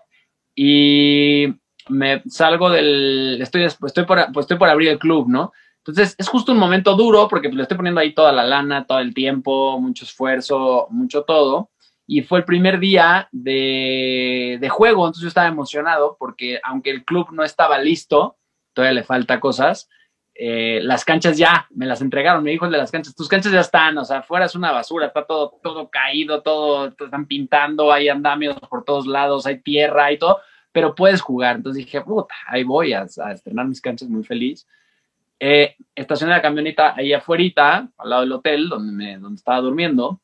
y 0.55 1.47
me 1.89 2.21
salgo 2.27 2.69
del, 2.69 3.39
estoy, 3.41 3.63
estoy, 3.63 4.05
por, 4.05 4.19
pues 4.31 4.43
estoy 4.43 4.57
por 4.57 4.69
abrir 4.69 4.89
el 4.89 4.99
club, 4.99 5.27
¿no? 5.27 5.51
Entonces 5.79 6.13
es 6.17 6.27
justo 6.29 6.51
un 6.51 6.59
momento 6.59 6.95
duro 6.95 7.27
porque 7.27 7.49
pues, 7.49 7.57
le 7.57 7.63
estoy 7.63 7.77
poniendo 7.77 8.01
ahí 8.01 8.13
toda 8.13 8.31
la 8.31 8.43
lana, 8.43 8.85
todo 8.85 8.99
el 8.99 9.15
tiempo, 9.15 9.79
mucho 9.79 10.05
esfuerzo, 10.05 10.87
mucho 10.91 11.23
todo. 11.23 11.71
Y 12.05 12.21
fue 12.21 12.39
el 12.39 12.45
primer 12.45 12.79
día 12.79 13.27
de, 13.31 14.57
de 14.61 14.69
juego, 14.69 15.05
entonces 15.05 15.23
yo 15.23 15.27
estaba 15.29 15.47
emocionado 15.47 16.17
porque 16.19 16.59
aunque 16.63 16.91
el 16.91 17.03
club 17.03 17.29
no 17.31 17.43
estaba 17.43 17.79
listo, 17.79 18.37
todavía 18.73 18.93
le 18.93 19.03
falta 19.03 19.39
cosas, 19.39 19.89
eh, 20.35 20.79
las 20.81 21.05
canchas 21.05 21.37
ya, 21.37 21.67
me 21.71 21.85
las 21.85 22.01
entregaron, 22.01 22.43
me 22.43 22.51
dijo 22.51 22.65
el 22.65 22.71
de 22.71 22.79
las 22.79 22.91
canchas, 22.91 23.15
tus 23.15 23.27
canchas 23.27 23.51
ya 23.51 23.59
están, 23.59 23.97
o 23.99 24.05
sea, 24.05 24.23
fuera 24.23 24.45
es 24.45 24.55
una 24.55 24.71
basura, 24.71 25.05
está 25.07 25.25
todo, 25.25 25.59
todo 25.61 25.89
caído, 25.89 26.41
todo, 26.41 26.87
están 26.87 27.27
pintando, 27.27 27.93
hay 27.93 28.09
andamios 28.09 28.59
por 28.67 28.83
todos 28.83 29.05
lados, 29.05 29.45
hay 29.45 29.59
tierra 29.59 30.11
y 30.11 30.17
todo, 30.17 30.39
pero 30.71 30.95
puedes 30.95 31.21
jugar. 31.21 31.57
Entonces 31.57 31.85
dije, 31.85 32.01
puta, 32.01 32.33
ahí 32.47 32.63
voy 32.63 32.93
a, 32.93 33.03
estrenar 33.03 33.67
mis 33.67 33.79
canchas 33.79 34.09
muy 34.09 34.23
feliz. 34.23 34.67
Eh, 35.39 35.75
estacioné 35.93 36.33
la 36.33 36.41
camioneta 36.41 36.95
ahí 36.95 37.13
afuera, 37.13 37.89
al 37.97 38.09
lado 38.09 38.21
del 38.23 38.31
hotel 38.31 38.69
donde, 38.69 38.91
me, 38.91 39.17
donde 39.19 39.37
estaba 39.37 39.61
durmiendo, 39.61 40.19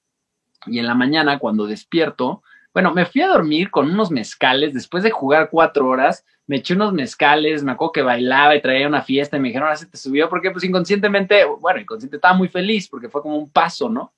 y 0.65 0.79
en 0.79 0.87
la 0.87 0.95
mañana 0.95 1.37
cuando 1.37 1.67
despierto, 1.67 2.41
bueno, 2.73 2.93
me 2.93 3.05
fui 3.05 3.21
a 3.21 3.27
dormir 3.27 3.71
con 3.71 3.89
unos 3.89 4.11
mezcales, 4.11 4.73
después 4.73 5.03
de 5.03 5.11
jugar 5.11 5.49
cuatro 5.49 5.87
horas, 5.87 6.25
me 6.45 6.57
eché 6.57 6.73
unos 6.73 6.93
mezcales, 6.93 7.63
me 7.63 7.71
acuerdo 7.71 7.91
que 7.91 8.01
bailaba 8.01 8.55
y 8.55 8.61
traía 8.61 8.87
una 8.87 9.01
fiesta 9.01 9.37
y 9.37 9.39
me 9.39 9.49
dijeron, 9.49 9.67
ahora 9.67 9.77
se 9.77 9.85
te 9.85 9.97
subió, 9.97 10.29
porque 10.29 10.51
pues 10.51 10.63
inconscientemente, 10.63 11.45
bueno, 11.45 11.79
inconsciente 11.79 12.17
estaba 12.17 12.33
muy 12.33 12.47
feliz 12.47 12.87
porque 12.87 13.09
fue 13.09 13.21
como 13.21 13.37
un 13.37 13.49
paso, 13.49 13.89
¿no? 13.89 14.13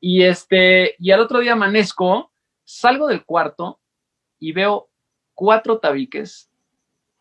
Y 0.00 0.22
este, 0.22 0.96
y 0.98 1.10
al 1.12 1.20
otro 1.20 1.38
día 1.38 1.52
amanezco, 1.52 2.32
salgo 2.64 3.06
del 3.06 3.24
cuarto 3.24 3.80
y 4.38 4.52
veo 4.52 4.88
cuatro 5.34 5.78
tabiques, 5.78 6.50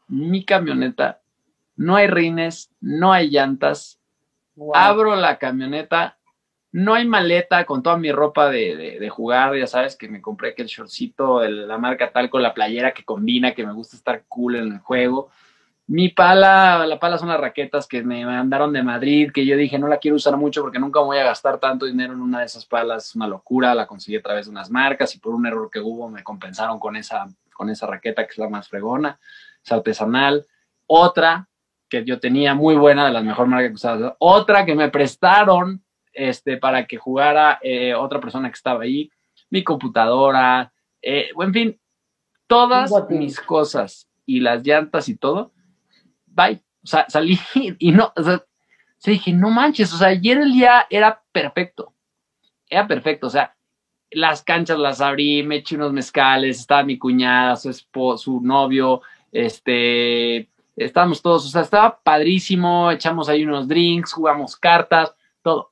mi 0.07 0.43
camioneta, 0.43 1.21
no 1.75 1.95
hay 1.95 2.07
rines, 2.07 2.71
no 2.79 3.13
hay 3.13 3.29
llantas. 3.29 3.99
Abro 4.73 5.15
la 5.15 5.37
camioneta, 5.37 6.17
no 6.71 6.94
hay 6.94 7.06
maleta 7.06 7.65
con 7.65 7.83
toda 7.83 7.97
mi 7.97 8.12
ropa 8.12 8.50
de, 8.50 9.09
jugar, 9.09 9.56
ya 9.57 9.68
sabes 9.68 9.95
que 9.95 10.07
me 10.07 10.21
compré 10.21 10.50
aquel 10.50 10.68
shortcito 10.68 11.39
de 11.39 11.50
la 11.50 11.77
marca 11.77 12.12
tal 12.12 12.29
con 12.29 12.41
la 12.41 12.53
playera 12.53 12.94
que 12.94 13.03
combina, 13.03 13.53
que 13.53 13.65
me 13.65 13.73
gusta 13.73 13.97
estar 13.97 14.23
cool 14.27 14.56
en 14.56 14.73
el 14.73 14.79
juego. 14.79 15.29
Mi 15.88 16.07
pala, 16.07 16.86
la 16.86 17.00
pala 17.00 17.17
son 17.17 17.27
las 17.27 17.41
raquetas 17.41 17.88
que 17.88 18.01
me 18.03 18.25
mandaron 18.25 18.72
de 18.72 18.84
Madrid, 18.84 19.31
que 19.34 19.45
yo 19.45 19.57
dije 19.57 19.77
no 19.77 19.88
la 19.89 19.98
quiero 19.98 20.15
usar 20.15 20.38
mucho 20.38 20.62
porque 20.62 20.79
nunca 20.79 21.01
voy 21.01 21.17
a 21.17 21.25
gastar 21.25 21.60
tanto 21.60 21.86
dinero 21.86 22.13
en 22.13 22.22
una 22.22 22.39
de 22.39 22.45
esas 22.45 22.65
palas, 22.65 23.13
una 23.15 23.27
locura, 23.27 23.75
la 23.75 23.88
conseguí 23.88 24.15
a 24.15 24.22
través 24.22 24.45
de 24.45 24.51
unas 24.51 24.69
marcas 24.69 25.13
y 25.15 25.19
por 25.19 25.36
un 25.36 25.45
error 25.45 25.69
que 25.69 25.81
hubo 25.81 26.10
me 26.10 26.24
compensaron 26.24 26.79
con 26.79 26.95
esa 26.95 27.27
con 27.51 27.69
esa 27.69 27.86
raqueta 27.86 28.25
que 28.25 28.31
es 28.31 28.38
la 28.38 28.50
más 28.50 28.69
fregona, 28.69 29.19
es 29.63 29.72
artesanal. 29.72 30.48
Otra 30.88 31.48
que 31.89 32.05
yo 32.05 32.19
tenía 32.19 32.55
muy 32.55 32.75
buena, 32.75 33.05
de 33.05 33.12
las 33.12 33.24
mejores 33.24 33.50
marcas 33.50 33.69
que 33.69 33.75
usaba. 33.75 34.15
Otra 34.19 34.65
que 34.65 34.74
me 34.74 34.89
prestaron 34.89 35.84
este, 36.13 36.58
para 36.58 36.86
que 36.86 36.98
jugara 36.98 37.60
eh, 37.62 37.94
otra 37.94 38.20
persona 38.20 38.50
que 38.50 38.56
estaba 38.56 38.84
ahí. 38.84 39.12
Mi 39.50 39.63
computadora, 39.63 40.72
eh, 41.01 41.30
en 41.39 41.53
fin, 41.53 41.80
todas 42.48 42.91
mis 43.10 43.39
cosas 43.39 44.08
y 44.25 44.39
las 44.39 44.63
llantas 44.63 45.10
y 45.10 45.15
todo, 45.15 45.51
bye. 46.25 46.62
O 46.84 46.88
sea, 46.88 47.06
salí 47.10 47.39
y 47.56 47.91
no, 47.91 48.12
o 48.15 48.24
sea, 48.24 48.44
dije, 49.06 49.34
no 49.34 49.50
manches, 49.50 49.94
o 49.94 49.98
sea, 49.98 50.10
ayer 50.10 50.38
el 50.38 50.53
día 50.53 50.86
era 50.89 51.22
perfecto. 51.32 51.94
Era 52.70 52.88
perfecto, 52.88 53.27
o 53.27 53.30
sea, 53.30 53.56
las 54.12 54.44
canchas 54.44 54.77
las 54.77 55.01
abrí, 55.01 55.44
me 55.44 55.58
eché 55.58 55.75
unos 55.75 55.94
mezcales, 55.94 56.60
estaba 56.60 56.84
mi 56.84 56.98
cuñada, 56.98 57.56
su 57.56 57.70
esposo, 57.70 58.24
su 58.24 58.41
novio, 58.41 59.01
este, 59.32 60.50
estábamos 60.75 61.22
todos, 61.22 61.46
o 61.46 61.50
sea, 61.50 61.62
estaba 61.62 62.00
padrísimo, 62.01 62.91
echamos 62.91 63.30
ahí 63.30 63.44
unos 63.44 63.68
drinks, 63.68 64.13
jugamos 64.13 64.56
cartas, 64.56 65.13
todo. 65.41 65.70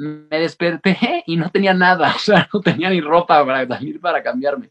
Me 0.00 0.38
desperté 0.38 1.22
y 1.26 1.36
no 1.36 1.50
tenía 1.50 1.74
nada, 1.74 2.14
o 2.16 2.18
sea, 2.18 2.48
no 2.52 2.60
tenía 2.60 2.90
ni 2.90 3.00
ropa 3.00 3.44
para 3.44 3.66
salir 3.66 4.00
para 4.00 4.22
cambiarme. 4.22 4.70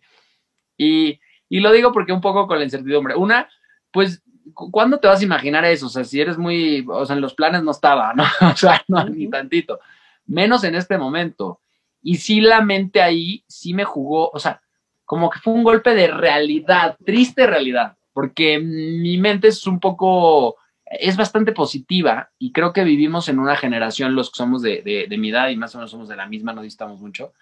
Y, 0.78 1.20
y 1.50 1.60
lo 1.60 1.72
digo 1.72 1.92
porque 1.92 2.14
un 2.14 2.22
poco 2.22 2.48
con 2.48 2.58
la 2.58 2.64
incertidumbre. 2.64 3.16
Una, 3.16 3.48
pues, 3.92 4.24
¿cuándo 4.54 5.00
te 5.00 5.08
vas 5.08 5.22
a 5.22 5.26
imaginar 5.26 5.66
eso? 5.66 5.88
O 5.88 5.90
sea, 5.90 6.04
si 6.04 6.20
eres 6.20 6.38
muy, 6.38 6.86
o 6.88 7.06
sea, 7.06 7.16
en 7.16 7.22
los 7.22 7.34
planes 7.34 7.64
no 7.64 7.72
estaba, 7.72 8.14
¿no? 8.14 8.24
O 8.52 8.56
sea, 8.56 8.84
no, 8.88 9.04
ni 9.06 9.30
tantito. 9.30 9.80
Menos 10.26 10.64
en 10.64 10.76
este 10.76 10.98
momento. 10.98 11.62
Y 12.02 12.16
sí, 12.16 12.42
la 12.42 12.62
mente 12.62 13.02
ahí 13.02 13.44
sí 13.48 13.74
me 13.74 13.84
jugó, 13.84 14.30
o 14.30 14.40
sea, 14.40 14.62
como 15.06 15.30
que 15.30 15.40
fue 15.40 15.54
un 15.54 15.64
golpe 15.64 15.94
de 15.96 16.08
realidad, 16.08 16.96
triste 17.04 17.46
realidad, 17.46 17.98
porque 18.14 18.60
mi 18.60 19.18
mente 19.18 19.50
es 19.50 19.68
un 19.68 19.80
poco, 19.80 20.58
es 20.90 21.18
bastante 21.18 21.52
positiva 21.52 22.32
y 22.40 22.52
creo 22.52 22.74
que 22.74 22.84
vivimos 22.84 23.30
en 23.30 23.40
una 23.40 23.56
generación, 23.56 24.16
los 24.16 24.32
que 24.32 24.38
somos 24.38 24.62
de, 24.62 25.08
de, 25.08 25.18
mi 25.18 25.30
edad 25.30 25.50
y 25.50 25.56
más 25.56 25.76
o 25.76 25.78
menos 25.78 25.92
somos 25.92 26.08
de 26.08 26.16
la 26.16 26.26
misma, 26.26 26.54
no 26.54 26.62
distamos 26.62 27.00
mucho, 27.00 27.34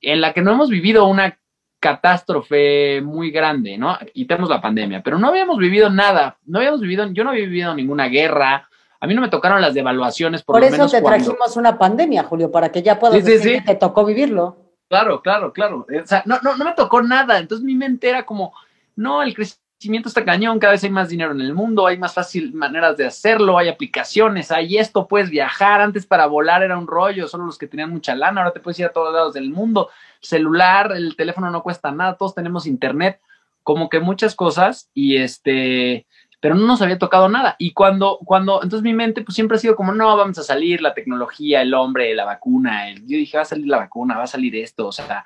en 0.00 0.20
la 0.20 0.32
que 0.32 0.42
no 0.42 0.52
hemos 0.52 0.70
vivido 0.70 1.06
una 1.06 1.38
catástrofe 1.80 3.00
muy 3.02 3.30
grande, 3.30 3.78
¿no? 3.78 3.98
Y 4.14 4.26
tenemos 4.26 4.50
la 4.50 4.60
pandemia, 4.60 5.02
pero 5.02 5.18
no 5.18 5.28
habíamos 5.28 5.58
vivido 5.58 5.90
nada, 5.90 6.38
no 6.46 6.58
habíamos 6.58 6.80
vivido, 6.80 7.06
yo 7.12 7.24
no 7.24 7.30
había 7.30 7.44
vivido 7.44 7.74
ninguna 7.74 8.06
guerra, 8.06 8.68
a 9.00 9.06
mí 9.06 9.14
no 9.14 9.20
me 9.20 9.28
tocaron 9.28 9.60
las 9.60 9.74
devaluaciones. 9.74 10.42
Por, 10.42 10.54
por 10.54 10.64
eso 10.64 10.88
te 10.88 11.02
trajimos 11.02 11.56
una 11.56 11.78
pandemia, 11.78 12.24
Julio, 12.24 12.50
para 12.50 12.70
que 12.70 12.82
ya 12.82 12.98
puedas 12.98 13.24
decir 13.24 13.54
que 13.54 13.72
te 13.72 13.74
tocó 13.76 14.04
vivirlo. 14.04 14.56
Claro, 14.88 15.20
claro, 15.20 15.52
claro. 15.52 15.86
O 16.02 16.06
sea, 16.06 16.22
no, 16.26 16.38
no, 16.42 16.56
no 16.56 16.64
me 16.64 16.72
tocó 16.72 17.02
nada. 17.02 17.38
Entonces 17.38 17.64
mi 17.64 17.74
mente 17.74 18.08
era 18.08 18.24
como, 18.24 18.54
no, 18.96 19.22
el 19.22 19.34
crecimiento 19.34 19.67
está 19.80 20.24
cañón, 20.24 20.58
cada 20.58 20.72
vez 20.72 20.82
hay 20.82 20.90
más 20.90 21.08
dinero 21.08 21.32
en 21.32 21.40
el 21.40 21.54
mundo, 21.54 21.86
hay 21.86 21.96
más 21.98 22.14
fácil 22.14 22.52
maneras 22.52 22.96
de 22.96 23.06
hacerlo, 23.06 23.58
hay 23.58 23.68
aplicaciones, 23.68 24.50
hay 24.50 24.76
esto, 24.78 25.06
puedes 25.06 25.30
viajar. 25.30 25.80
Antes 25.80 26.06
para 26.06 26.26
volar 26.26 26.62
era 26.62 26.76
un 26.76 26.86
rollo, 26.86 27.28
solo 27.28 27.46
los 27.46 27.58
que 27.58 27.68
tenían 27.68 27.90
mucha 27.90 28.14
lana, 28.14 28.40
ahora 28.40 28.52
te 28.52 28.60
puedes 28.60 28.78
ir 28.80 28.86
a 28.86 28.92
todos 28.92 29.12
lados 29.12 29.34
del 29.34 29.50
mundo. 29.50 29.88
Celular, 30.20 30.92
el 30.92 31.14
teléfono 31.16 31.50
no 31.50 31.62
cuesta 31.62 31.92
nada, 31.92 32.16
todos 32.16 32.34
tenemos 32.34 32.66
internet, 32.66 33.20
como 33.62 33.88
que 33.88 34.00
muchas 34.00 34.34
cosas 34.34 34.90
y 34.94 35.16
este, 35.16 36.06
pero 36.40 36.54
no 36.54 36.66
nos 36.66 36.82
había 36.82 36.98
tocado 36.98 37.28
nada. 37.28 37.54
Y 37.58 37.72
cuando, 37.72 38.18
cuando, 38.24 38.62
entonces 38.62 38.82
mi 38.82 38.94
mente 38.94 39.22
pues 39.22 39.34
siempre 39.34 39.56
ha 39.56 39.60
sido 39.60 39.76
como, 39.76 39.92
no, 39.92 40.16
vamos 40.16 40.38
a 40.38 40.42
salir, 40.42 40.80
la 40.80 40.94
tecnología, 40.94 41.62
el 41.62 41.74
hombre, 41.74 42.14
la 42.14 42.24
vacuna. 42.24 42.88
El, 42.88 43.02
yo 43.02 43.16
dije, 43.16 43.36
va 43.36 43.42
a 43.42 43.46
salir 43.46 43.68
la 43.68 43.78
vacuna, 43.78 44.16
va 44.16 44.24
a 44.24 44.28
salir 44.28 44.56
esto, 44.56 44.88
o 44.88 44.92
sea, 44.92 45.24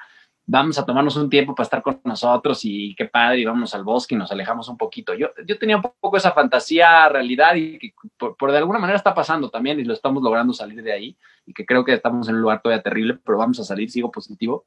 vamos 0.53 0.79
a 0.79 0.85
tomarnos 0.85 1.17
un 1.17 1.31
tiempo 1.31 1.55
para 1.55 1.65
estar 1.65 1.83
con 1.83 1.99
nosotros 2.05 2.61
y 2.65 2.95
qué 2.95 3.07
padre, 3.07 3.41
y 3.41 3.45
vamos 3.47 3.75
al 3.75 3.85
bosque 3.85 4.15
y 4.15 4.19
nos 4.19 4.31
alejamos 4.31 4.69
un 4.69 4.77
poquito. 4.77 5.15
Yo, 5.15 5.29
yo 5.47 5.59
tenía 5.59 5.77
un 5.77 5.83
poco 5.83 6.19
esa 6.19 6.33
fantasía, 6.33 7.09
realidad, 7.09 7.55
y 7.55 7.79
que 7.79 7.95
por, 8.19 8.37
por, 8.37 8.53
de 8.53 8.59
alguna 8.59 8.79
manera 8.79 8.99
está 8.99 9.15
pasando 9.15 9.49
también 9.49 9.81
y 9.81 9.85
lo 9.85 9.95
estamos 9.95 10.23
logrando 10.23 10.53
salir 10.53 10.83
de 10.83 10.93
ahí, 10.93 11.17
y 11.47 11.55
que 11.55 11.65
creo 11.65 11.87
que 11.87 11.95
estamos 11.95 12.29
en 12.29 12.35
un 12.35 12.43
lugar 12.43 12.61
todavía 12.61 12.83
terrible, 12.83 13.19
pero 13.25 13.39
vamos 13.39 13.61
a 13.61 13.65
salir, 13.65 13.91
sigo 13.91 14.11
positivo. 14.11 14.67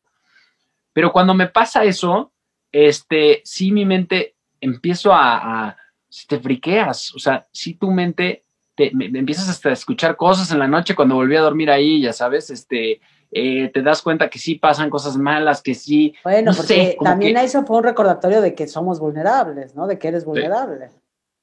Pero 0.92 1.12
cuando 1.12 1.36
me 1.36 1.48
pasa 1.48 1.84
eso, 1.84 2.32
este, 2.72 3.42
sí 3.46 3.72
mi 3.72 3.86
mente 3.86 4.34
empiezo 4.60 5.14
a, 5.14 5.68
a 5.68 5.78
si 6.10 6.26
te 6.26 6.40
friqueas, 6.40 7.14
o 7.14 7.20
sea, 7.20 7.48
si 7.52 7.76
tu 7.76 7.92
mente 7.92 8.44
te, 8.74 8.90
me, 8.92 9.08
me 9.10 9.20
empiezas 9.20 9.48
hasta 9.50 9.70
a 9.70 9.74
escuchar 9.74 10.16
cosas 10.16 10.52
en 10.52 10.58
la 10.58 10.68
noche 10.68 10.96
cuando 10.96 11.14
volví 11.14 11.36
a 11.36 11.42
dormir 11.42 11.70
ahí, 11.70 12.02
ya 12.02 12.12
sabes, 12.12 12.50
este, 12.50 13.02
eh, 13.38 13.70
te 13.74 13.82
das 13.82 14.02
cuenta 14.02 14.30
que 14.30 14.40
sí 14.40 14.56
pasan 14.56 14.90
cosas 14.90 15.18
malas, 15.18 15.62
que 15.62 15.76
sí. 15.76 16.16
Bueno, 16.24 16.52
no 16.52 16.58
porque 16.58 16.74
sé, 16.74 16.98
también 17.04 17.36
que... 17.36 17.44
eso 17.44 17.66
fue 17.66 17.80
un 17.80 17.84
recordatorio 17.84 18.40
de 18.40 18.56
que 18.56 18.66
somos 18.66 18.98
vulnerables, 18.98 19.76
¿no? 19.76 19.88
De 19.88 20.00
que 20.00 20.08
eres 20.08 20.24
vulnerable. 20.24 20.88
Sí. 20.88 20.96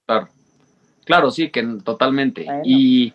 Claro, 0.06 0.28
claro, 1.04 1.30
sí, 1.30 1.50
que 1.50 1.62
totalmente. 1.84 2.44
Bueno. 2.44 2.62
Y, 2.64 3.12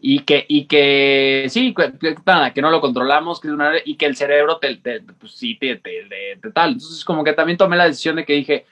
y 0.00 0.18
que, 0.24 0.44
y 0.48 0.66
que 0.66 1.46
sí, 1.48 1.72
que, 1.72 2.16
nada, 2.26 2.52
que 2.52 2.60
no 2.60 2.72
lo 2.72 2.80
controlamos, 2.80 3.38
que 3.38 3.52
una, 3.52 3.74
y 3.84 3.94
que 3.96 4.06
el 4.06 4.16
cerebro 4.16 4.58
te, 4.58 4.74
te 4.78 5.00
pues 5.00 5.34
sí, 5.36 5.56
te, 5.56 5.76
te, 5.76 6.08
te, 6.42 6.50
tal. 6.50 6.72
Entonces, 6.72 7.04
como 7.04 7.22
que 7.22 7.34
también 7.34 7.56
tomé 7.56 7.76
la 7.76 7.86
decisión 7.86 8.16
de 8.16 8.24
que 8.24 8.32
dije, 8.32 8.66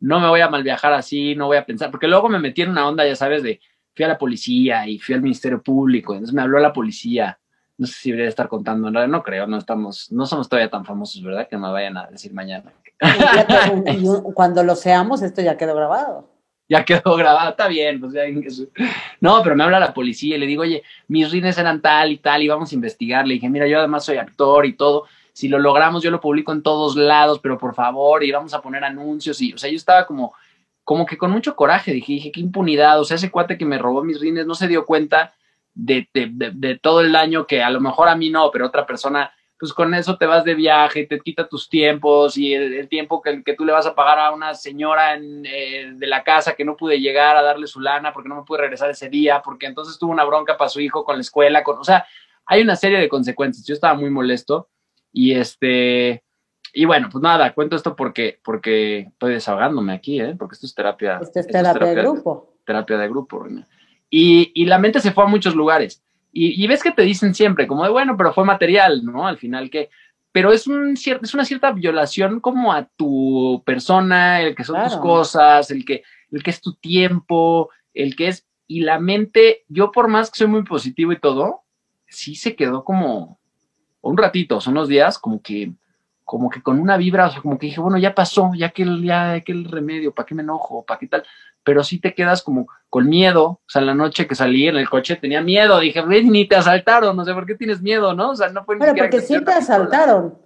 no 0.00 0.18
me 0.18 0.26
voy 0.26 0.40
a 0.40 0.50
mal 0.50 0.64
viajar 0.64 0.92
así, 0.94 1.36
no 1.36 1.46
voy 1.46 1.58
a 1.58 1.64
pensar, 1.64 1.92
porque 1.92 2.08
luego 2.08 2.28
me 2.28 2.40
metí 2.40 2.62
en 2.62 2.70
una 2.70 2.88
onda, 2.88 3.06
ya 3.06 3.14
sabes, 3.14 3.44
de 3.44 3.60
fui 3.94 4.04
a 4.04 4.08
la 4.08 4.18
policía 4.18 4.88
y 4.88 4.98
fui 4.98 5.14
al 5.14 5.22
Ministerio 5.22 5.62
Público, 5.62 6.14
entonces 6.14 6.34
me 6.34 6.42
habló 6.42 6.58
la 6.58 6.72
policía. 6.72 7.39
No 7.80 7.86
sé 7.86 7.94
si 7.94 8.10
debería 8.10 8.28
estar 8.28 8.48
contando, 8.48 8.90
no, 8.90 9.06
no 9.06 9.22
creo, 9.22 9.46
no 9.46 9.56
estamos, 9.56 10.12
no 10.12 10.26
somos 10.26 10.48
todavía 10.48 10.70
tan 10.70 10.84
famosos, 10.84 11.22
¿verdad? 11.22 11.48
Que 11.48 11.56
me 11.56 11.70
vayan 11.70 11.96
a 11.96 12.06
decir 12.06 12.32
mañana. 12.32 12.72
Cuando 14.34 14.62
lo 14.62 14.76
seamos, 14.76 15.22
esto 15.22 15.40
ya 15.40 15.56
quedó 15.56 15.74
grabado. 15.74 16.28
Ya 16.68 16.84
quedó 16.84 17.16
grabado, 17.16 17.50
está 17.50 17.66
bien, 17.66 17.98
pues 17.98 18.12
ya, 18.12 18.22
No, 19.20 19.42
pero 19.42 19.56
me 19.56 19.64
habla 19.64 19.80
la 19.80 19.94
policía 19.94 20.36
y 20.36 20.38
le 20.38 20.46
digo, 20.46 20.62
oye, 20.62 20.84
mis 21.08 21.30
rines 21.32 21.58
eran 21.58 21.80
tal 21.80 22.12
y 22.12 22.18
tal, 22.18 22.42
y 22.42 22.48
vamos 22.48 22.70
a 22.70 22.74
investigar. 22.74 23.26
Le 23.26 23.34
dije, 23.34 23.48
mira, 23.48 23.66
yo 23.66 23.78
además 23.78 24.04
soy 24.04 24.18
actor 24.18 24.66
y 24.66 24.74
todo 24.74 25.06
si 25.32 25.48
lo 25.48 25.58
logramos, 25.58 26.02
yo 26.02 26.10
lo 26.10 26.20
publico 26.20 26.52
en 26.52 26.62
todos 26.62 26.96
lados, 26.96 27.38
pero 27.38 27.58
por 27.58 27.74
favor, 27.74 28.22
y 28.24 28.30
vamos 28.30 28.52
a 28.54 28.60
poner 28.60 28.84
anuncios. 28.84 29.40
Y, 29.40 29.52
o 29.54 29.58
sea, 29.58 29.70
yo 29.70 29.76
estaba 29.76 30.06
como, 30.06 30.34
como 30.84 31.06
que 31.06 31.16
con 31.16 31.30
mucho 31.30 31.56
coraje, 31.56 31.92
dije, 31.92 32.12
dije, 32.12 32.32
qué 32.32 32.40
impunidad. 32.40 33.00
O 33.00 33.04
sea, 33.04 33.16
ese 33.16 33.30
cuate 33.30 33.56
que 33.56 33.64
me 33.64 33.78
robó 33.78 34.04
mis 34.04 34.20
rines 34.20 34.46
no 34.46 34.54
se 34.54 34.68
dio 34.68 34.84
cuenta 34.84 35.32
de, 35.74 36.08
de, 36.12 36.28
de, 36.32 36.50
de 36.52 36.78
todo 36.78 37.00
el 37.00 37.12
daño 37.12 37.46
que 37.46 37.62
a 37.62 37.70
lo 37.70 37.80
mejor 37.80 38.08
a 38.08 38.16
mí 38.16 38.30
no, 38.30 38.50
pero 38.50 38.66
otra 38.66 38.86
persona, 38.86 39.32
pues 39.58 39.72
con 39.72 39.94
eso 39.94 40.16
te 40.16 40.26
vas 40.26 40.44
de 40.44 40.54
viaje, 40.54 41.06
te 41.06 41.20
quita 41.20 41.48
tus 41.48 41.68
tiempos 41.68 42.36
y 42.36 42.54
el, 42.54 42.74
el 42.74 42.88
tiempo 42.88 43.20
que, 43.20 43.42
que, 43.42 43.54
tú 43.54 43.64
le 43.64 43.72
vas 43.72 43.86
a 43.86 43.94
pagar 43.94 44.18
a 44.18 44.32
una 44.32 44.54
señora 44.54 45.14
en, 45.14 45.44
eh, 45.46 45.92
de 45.94 46.06
la 46.06 46.24
casa 46.24 46.54
que 46.54 46.64
no 46.64 46.76
pude 46.76 47.00
llegar 47.00 47.36
a 47.36 47.42
darle 47.42 47.66
su 47.66 47.80
lana 47.80 48.12
porque 48.12 48.28
no 48.28 48.36
me 48.36 48.44
pude 48.44 48.60
regresar 48.60 48.90
ese 48.90 49.08
día, 49.08 49.42
porque 49.42 49.66
entonces 49.66 49.98
tuvo 49.98 50.12
una 50.12 50.24
bronca 50.24 50.56
para 50.56 50.70
su 50.70 50.80
hijo 50.80 51.04
con 51.04 51.16
la 51.16 51.22
escuela, 51.22 51.62
con, 51.62 51.78
o 51.78 51.84
sea, 51.84 52.06
hay 52.46 52.62
una 52.62 52.76
serie 52.76 52.98
de 52.98 53.08
consecuencias. 53.08 53.66
Yo 53.66 53.74
estaba 53.74 53.94
muy 53.94 54.10
molesto 54.10 54.68
y 55.12 55.32
este, 55.34 56.24
y 56.72 56.84
bueno, 56.84 57.08
pues 57.10 57.22
nada, 57.22 57.52
cuento 57.52 57.76
esto 57.76 57.96
porque, 57.96 58.38
porque 58.44 59.00
estoy 59.00 59.34
desahogándome 59.34 59.92
aquí, 59.92 60.20
¿eh? 60.20 60.34
porque 60.38 60.54
esto 60.54 60.66
es 60.66 60.74
terapia. 60.74 61.18
Esto 61.20 61.40
es 61.40 61.46
terapia, 61.46 61.70
esto 61.70 61.84
es 61.84 61.90
terapia 61.90 62.02
de 62.02 62.02
grupo. 62.02 62.54
Terapia 62.64 62.98
de 62.98 63.08
grupo. 63.08 63.46
Y, 64.10 64.50
y, 64.54 64.66
la 64.66 64.78
mente 64.78 65.00
se 65.00 65.12
fue 65.12 65.24
a 65.24 65.28
muchos 65.28 65.54
lugares. 65.54 66.02
Y, 66.32 66.62
y, 66.62 66.66
ves 66.66 66.82
que 66.82 66.90
te 66.90 67.02
dicen 67.02 67.34
siempre, 67.34 67.66
como 67.66 67.84
de 67.84 67.90
bueno, 67.90 68.16
pero 68.16 68.32
fue 68.32 68.44
material, 68.44 69.04
¿no? 69.04 69.26
Al 69.26 69.38
final 69.38 69.70
que. 69.70 69.88
Pero 70.32 70.52
es, 70.52 70.66
un 70.66 70.96
cier 70.96 71.20
es 71.22 71.34
una 71.34 71.44
cierta 71.44 71.72
violación 71.72 72.40
como 72.40 72.72
a 72.72 72.84
tu 72.84 73.62
persona, 73.64 74.40
el 74.40 74.54
que 74.54 74.64
son 74.64 74.76
claro. 74.76 74.90
tus 74.90 75.00
cosas, 75.00 75.70
el 75.70 75.84
que, 75.84 76.02
el 76.30 76.42
que 76.42 76.50
es 76.50 76.60
tu 76.60 76.74
tiempo, 76.74 77.70
el 77.94 78.14
que 78.16 78.28
es. 78.28 78.46
Y 78.66 78.80
la 78.82 79.00
mente, 79.00 79.64
yo 79.68 79.90
por 79.90 80.06
más 80.06 80.30
que 80.30 80.38
soy 80.38 80.46
muy 80.46 80.62
positivo 80.62 81.12
y 81.12 81.18
todo, 81.18 81.62
sí 82.06 82.36
se 82.36 82.54
quedó 82.54 82.84
como, 82.84 83.40
un 84.02 84.16
ratito, 84.16 84.60
son 84.60 84.74
unos 84.74 84.88
días 84.88 85.18
como 85.18 85.42
que, 85.42 85.72
como 86.24 86.50
que 86.50 86.62
con 86.62 86.78
una 86.78 86.96
vibra, 86.96 87.26
o 87.26 87.30
sea, 87.30 87.42
como 87.42 87.58
que 87.58 87.66
dije, 87.66 87.80
bueno, 87.80 87.98
ya 87.98 88.14
pasó, 88.14 88.52
ya 88.54 88.70
que 88.70 88.84
ya 89.02 89.40
que 89.40 89.52
el 89.52 89.64
remedio, 89.64 90.14
¿para 90.14 90.26
qué 90.26 90.34
me 90.34 90.42
enojo? 90.42 90.84
¿Para 90.84 90.98
qué 90.98 91.06
tal? 91.06 91.24
Pero 91.62 91.84
sí 91.84 92.00
te 92.00 92.14
quedas 92.14 92.42
como 92.42 92.68
con 92.88 93.08
miedo, 93.08 93.44
o 93.44 93.60
sea, 93.68 93.82
la 93.82 93.94
noche 93.94 94.26
que 94.26 94.34
salí 94.34 94.66
en 94.66 94.76
el 94.76 94.88
coche 94.88 95.16
tenía 95.16 95.42
miedo, 95.42 95.78
dije, 95.78 96.02
ni 96.04 96.48
te 96.48 96.56
asaltaron, 96.56 97.16
no 97.16 97.24
sé 97.24 97.32
por 97.34 97.46
qué 97.46 97.54
tienes 97.54 97.80
miedo, 97.82 98.14
¿no? 98.14 98.30
O 98.30 98.36
sea, 98.36 98.48
no 98.48 98.64
fue 98.64 98.76
ni 98.76 98.80
Pero 98.80 98.94
porque 98.96 99.20
sí 99.20 99.42
te 99.44 99.52
asaltaron. 99.52 100.38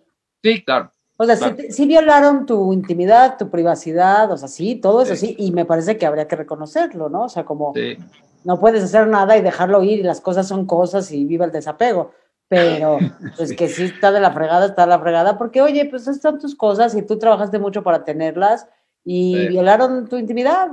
Sí, 0.43 0.63
claro. 0.63 0.91
O 1.17 1.25
sea, 1.25 1.37
claro. 1.37 1.57
sí, 1.59 1.71
sí, 1.71 1.87
violaron 1.87 2.45
tu 2.45 2.73
intimidad, 2.73 3.39
tu 3.39 3.49
privacidad, 3.49 4.31
o 4.31 4.37
sea, 4.37 4.49
sí, 4.49 4.77
todo 4.77 5.03
eso 5.03 5.15
sí. 5.15 5.29
sí, 5.29 5.37
y 5.39 5.53
me 5.53 5.65
parece 5.65 5.97
que 5.97 6.07
habría 6.07 6.27
que 6.27 6.37
reconocerlo, 6.37 7.09
¿no? 7.09 7.23
O 7.23 7.29
sea, 7.29 7.45
como 7.45 7.73
sí. 7.75 7.97
no 8.43 8.59
puedes 8.59 8.83
hacer 8.83 9.07
nada 9.07 9.37
y 9.37 9.43
dejarlo 9.43 9.83
ir 9.83 10.01
y 10.01 10.03
las 10.03 10.21
cosas 10.21 10.49
son 10.49 10.67
cosas 10.67 11.13
y 11.13 11.25
viva 11.25 11.45
el 11.45 11.53
desapego 11.53 12.13
pero 12.49 12.99
pues 13.37 13.55
que 13.57 13.69
sí 13.69 13.85
está 13.85 14.13
de 14.13 14.21
la 14.21 14.33
fregada, 14.33 14.67
está 14.67 14.83
de 14.83 14.89
la 14.89 15.01
fregada, 15.01 15.39
porque 15.39 15.63
oye, 15.63 15.87
pues 15.87 16.07
están 16.07 16.39
tus 16.39 16.55
cosas 16.55 16.95
y 16.95 17.03
tú 17.03 17.19
trabajaste 17.19 17.59
mucho 17.59 17.83
para 17.83 18.05
tenerlas 18.05 18.69
y 19.05 19.49
violaron 19.49 20.09
tu 20.09 20.17
intimidad, 20.17 20.69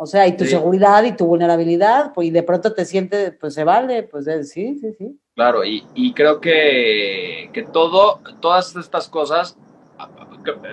o 0.00 0.06
sea, 0.06 0.28
y 0.28 0.36
tu 0.36 0.44
sí. 0.44 0.50
seguridad 0.50 1.02
y 1.02 1.16
tu 1.16 1.26
vulnerabilidad, 1.26 2.12
pues 2.14 2.28
y 2.28 2.30
de 2.30 2.44
pronto 2.44 2.72
te 2.72 2.84
sientes, 2.84 3.34
pues 3.40 3.54
se 3.54 3.64
vale, 3.64 4.04
pues 4.04 4.26
sí, 4.48 4.78
sí, 4.78 4.92
sí. 4.96 5.18
Claro, 5.34 5.64
y, 5.64 5.84
y 5.94 6.12
creo 6.14 6.40
que, 6.40 7.50
que 7.52 7.64
todo, 7.64 8.20
todas 8.40 8.76
estas 8.76 9.08
cosas, 9.08 9.58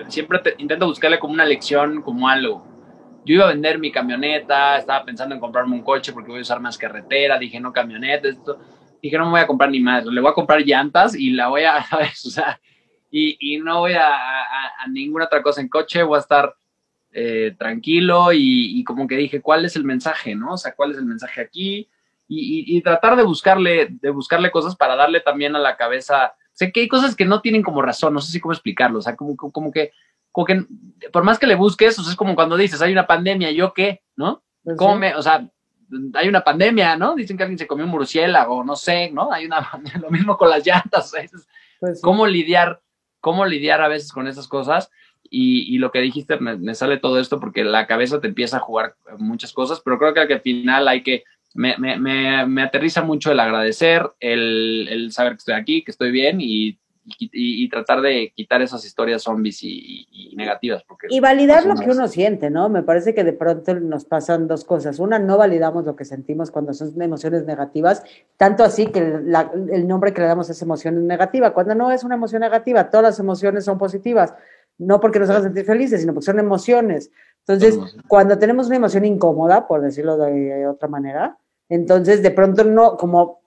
siempre 0.08 0.38
te, 0.38 0.54
intento 0.58 0.86
buscarle 0.86 1.18
como 1.18 1.34
una 1.34 1.44
lección, 1.44 2.02
como 2.02 2.28
algo. 2.28 2.64
Yo 3.24 3.34
iba 3.34 3.44
a 3.46 3.48
vender 3.48 3.80
mi 3.80 3.90
camioneta, 3.90 4.78
estaba 4.78 5.04
pensando 5.04 5.34
en 5.34 5.40
comprarme 5.40 5.74
un 5.74 5.82
coche 5.82 6.12
porque 6.12 6.30
voy 6.30 6.38
a 6.38 6.42
usar 6.42 6.60
más 6.60 6.78
carretera, 6.78 7.36
dije 7.36 7.58
no 7.58 7.72
camioneta, 7.72 8.28
esto 8.28 8.58
dije, 9.02 9.18
no 9.18 9.24
me 9.24 9.32
voy 9.32 9.40
a 9.40 9.46
comprar 9.46 9.70
ni 9.70 9.80
más, 9.80 10.04
le 10.04 10.20
voy 10.20 10.30
a 10.30 10.34
comprar 10.34 10.60
llantas 10.60 11.14
y 11.14 11.30
la 11.30 11.48
voy 11.48 11.64
a, 11.64 11.82
¿sabes? 11.90 12.24
O 12.26 12.30
sea, 12.30 12.60
y, 13.10 13.36
y 13.40 13.58
no 13.58 13.80
voy 13.80 13.94
a, 13.94 14.08
a, 14.08 14.66
a, 14.84 14.88
ninguna 14.88 15.24
otra 15.24 15.42
cosa 15.42 15.60
en 15.60 15.68
coche, 15.68 16.02
voy 16.02 16.16
a 16.16 16.20
estar 16.20 16.54
eh, 17.18 17.56
tranquilo 17.58 18.30
y, 18.30 18.78
y, 18.78 18.84
como 18.84 19.06
que 19.06 19.16
dije, 19.16 19.40
¿cuál 19.40 19.64
es 19.64 19.74
el 19.74 19.84
mensaje, 19.84 20.34
no? 20.34 20.52
O 20.52 20.56
sea, 20.58 20.74
¿cuál 20.74 20.90
es 20.90 20.98
el 20.98 21.06
mensaje 21.06 21.40
aquí? 21.40 21.88
Y, 22.28 22.76
y, 22.76 22.82
tratar 22.82 23.16
de 23.16 23.22
buscarle, 23.22 23.88
de 23.88 24.10
buscarle 24.10 24.50
cosas 24.50 24.76
para 24.76 24.96
darle 24.96 25.20
también 25.20 25.56
a 25.56 25.58
la 25.58 25.78
cabeza, 25.78 26.34
sé 26.52 26.72
que 26.72 26.80
hay 26.80 26.88
cosas 26.88 27.16
que 27.16 27.24
no 27.24 27.40
tienen 27.40 27.62
como 27.62 27.80
razón, 27.80 28.12
no 28.12 28.20
sé 28.20 28.32
si 28.32 28.38
cómo 28.38 28.52
explicarlo, 28.52 28.98
o 28.98 29.00
sea, 29.00 29.16
como, 29.16 29.34
como 29.34 29.72
que, 29.72 29.92
como 30.30 30.44
que 30.44 30.66
por 31.10 31.24
más 31.24 31.38
que 31.38 31.46
le 31.46 31.54
busques, 31.54 31.98
o 31.98 32.02
sea, 32.02 32.10
es 32.10 32.18
como 32.18 32.34
cuando 32.34 32.54
dices, 32.54 32.82
hay 32.82 32.92
una 32.92 33.06
pandemia, 33.06 33.50
¿yo 33.50 33.72
qué? 33.72 34.02
¿No? 34.14 34.44
Pues 34.62 34.76
¿Cómo 34.76 35.00
sí. 35.00 35.06
o 35.16 35.22
sea, 35.22 35.48
hay 36.12 36.28
una 36.28 36.44
pandemia, 36.44 36.96
¿no? 36.96 37.14
Dicen 37.14 37.38
que 37.38 37.44
alguien 37.44 37.58
se 37.58 37.66
comió 37.66 37.86
un 37.86 37.92
murciélago, 37.92 38.62
no 38.62 38.76
sé, 38.76 39.10
¿no? 39.10 39.32
Hay 39.32 39.46
una, 39.46 39.66
lo 40.02 40.10
mismo 40.10 40.36
con 40.36 40.50
las 40.50 40.66
llantas, 40.66 41.14
pues 41.80 41.94
sí. 41.94 42.02
¿cómo 42.02 42.26
lidiar, 42.26 42.82
cómo 43.20 43.46
lidiar 43.46 43.80
a 43.80 43.88
veces 43.88 44.12
con 44.12 44.28
esas 44.28 44.46
cosas? 44.48 44.90
Y, 45.30 45.74
y 45.74 45.78
lo 45.78 45.90
que 45.90 46.00
dijiste, 46.00 46.38
me, 46.38 46.56
me, 46.56 46.74
sale 46.74 46.98
todo 46.98 47.20
esto 47.20 47.40
porque 47.40 47.64
la 47.64 47.86
cabeza 47.86 48.20
te 48.20 48.28
empieza 48.28 48.58
a 48.58 48.60
jugar 48.60 48.94
muchas 49.18 49.52
cosas, 49.52 49.80
pero 49.84 49.98
creo 49.98 50.14
que 50.14 50.34
al 50.34 50.40
final 50.40 50.88
hay 50.88 51.02
que, 51.02 51.24
me, 51.54 51.76
me, 51.78 51.98
me, 52.46 52.62
aterriza 52.62 53.02
mucho 53.02 53.32
el 53.32 53.40
agradecer, 53.40 54.10
el, 54.20 54.88
el, 54.90 55.12
saber 55.12 55.32
que 55.32 55.38
estoy 55.38 55.54
aquí, 55.54 55.82
que 55.82 55.90
estoy 55.90 56.10
bien 56.10 56.40
y 56.40 56.78
y, 57.06 57.64
y, 57.64 57.68
tratar 57.68 58.00
de 58.00 58.32
quitar 58.34 58.62
esas 58.62 58.84
historias 58.84 59.22
zombies 59.22 59.62
y, 59.62 60.34
negativas. 60.36 60.82
Porque 60.84 61.06
y 61.08 61.20
validar 61.20 61.64
lo 61.64 61.74
que 61.76 61.90
uno 61.90 62.08
siente, 62.08 62.50
¿no? 62.50 62.68
Me 62.68 62.82
parece 62.82 63.14
que 63.14 63.24
de 63.24 63.32
pronto 63.32 63.74
nos 63.74 64.04
pasan 64.04 64.48
dos 64.48 64.64
cosas. 64.64 64.98
Una, 64.98 65.18
no 65.18 65.38
validamos 65.38 65.84
lo 65.84 65.96
que 65.96 66.04
sentimos 66.04 66.50
cuando 66.50 66.74
son 66.74 67.00
emociones 67.00 67.44
negativas, 67.44 68.02
tanto 68.36 68.64
así 68.64 68.86
que 68.86 69.20
la, 69.24 69.50
el 69.70 69.86
nombre 69.86 70.12
que 70.12 70.20
le 70.20 70.26
damos 70.26 70.50
es 70.50 70.60
emoción 70.60 71.06
negativa, 71.06 71.54
cuando 71.54 71.74
no 71.74 71.90
es 71.90 72.04
una 72.04 72.16
emoción 72.16 72.40
negativa, 72.40 72.90
todas 72.90 73.04
las 73.04 73.18
emociones 73.18 73.64
son 73.64 73.78
positivas, 73.78 74.34
no 74.78 75.00
porque 75.00 75.18
nos 75.18 75.30
hagan 75.30 75.44
sentir 75.44 75.64
felices, 75.64 76.00
sino 76.00 76.12
porque 76.12 76.26
son 76.26 76.38
emociones. 76.38 77.10
Entonces, 77.46 77.78
cuando 78.08 78.38
tenemos 78.38 78.66
una 78.66 78.76
emoción 78.76 79.04
incómoda, 79.04 79.68
por 79.68 79.80
decirlo 79.80 80.16
de 80.16 80.66
otra 80.66 80.88
manera, 80.88 81.38
entonces 81.68 82.22
de 82.22 82.30
pronto 82.30 82.64
no, 82.64 82.96
como 82.96 83.40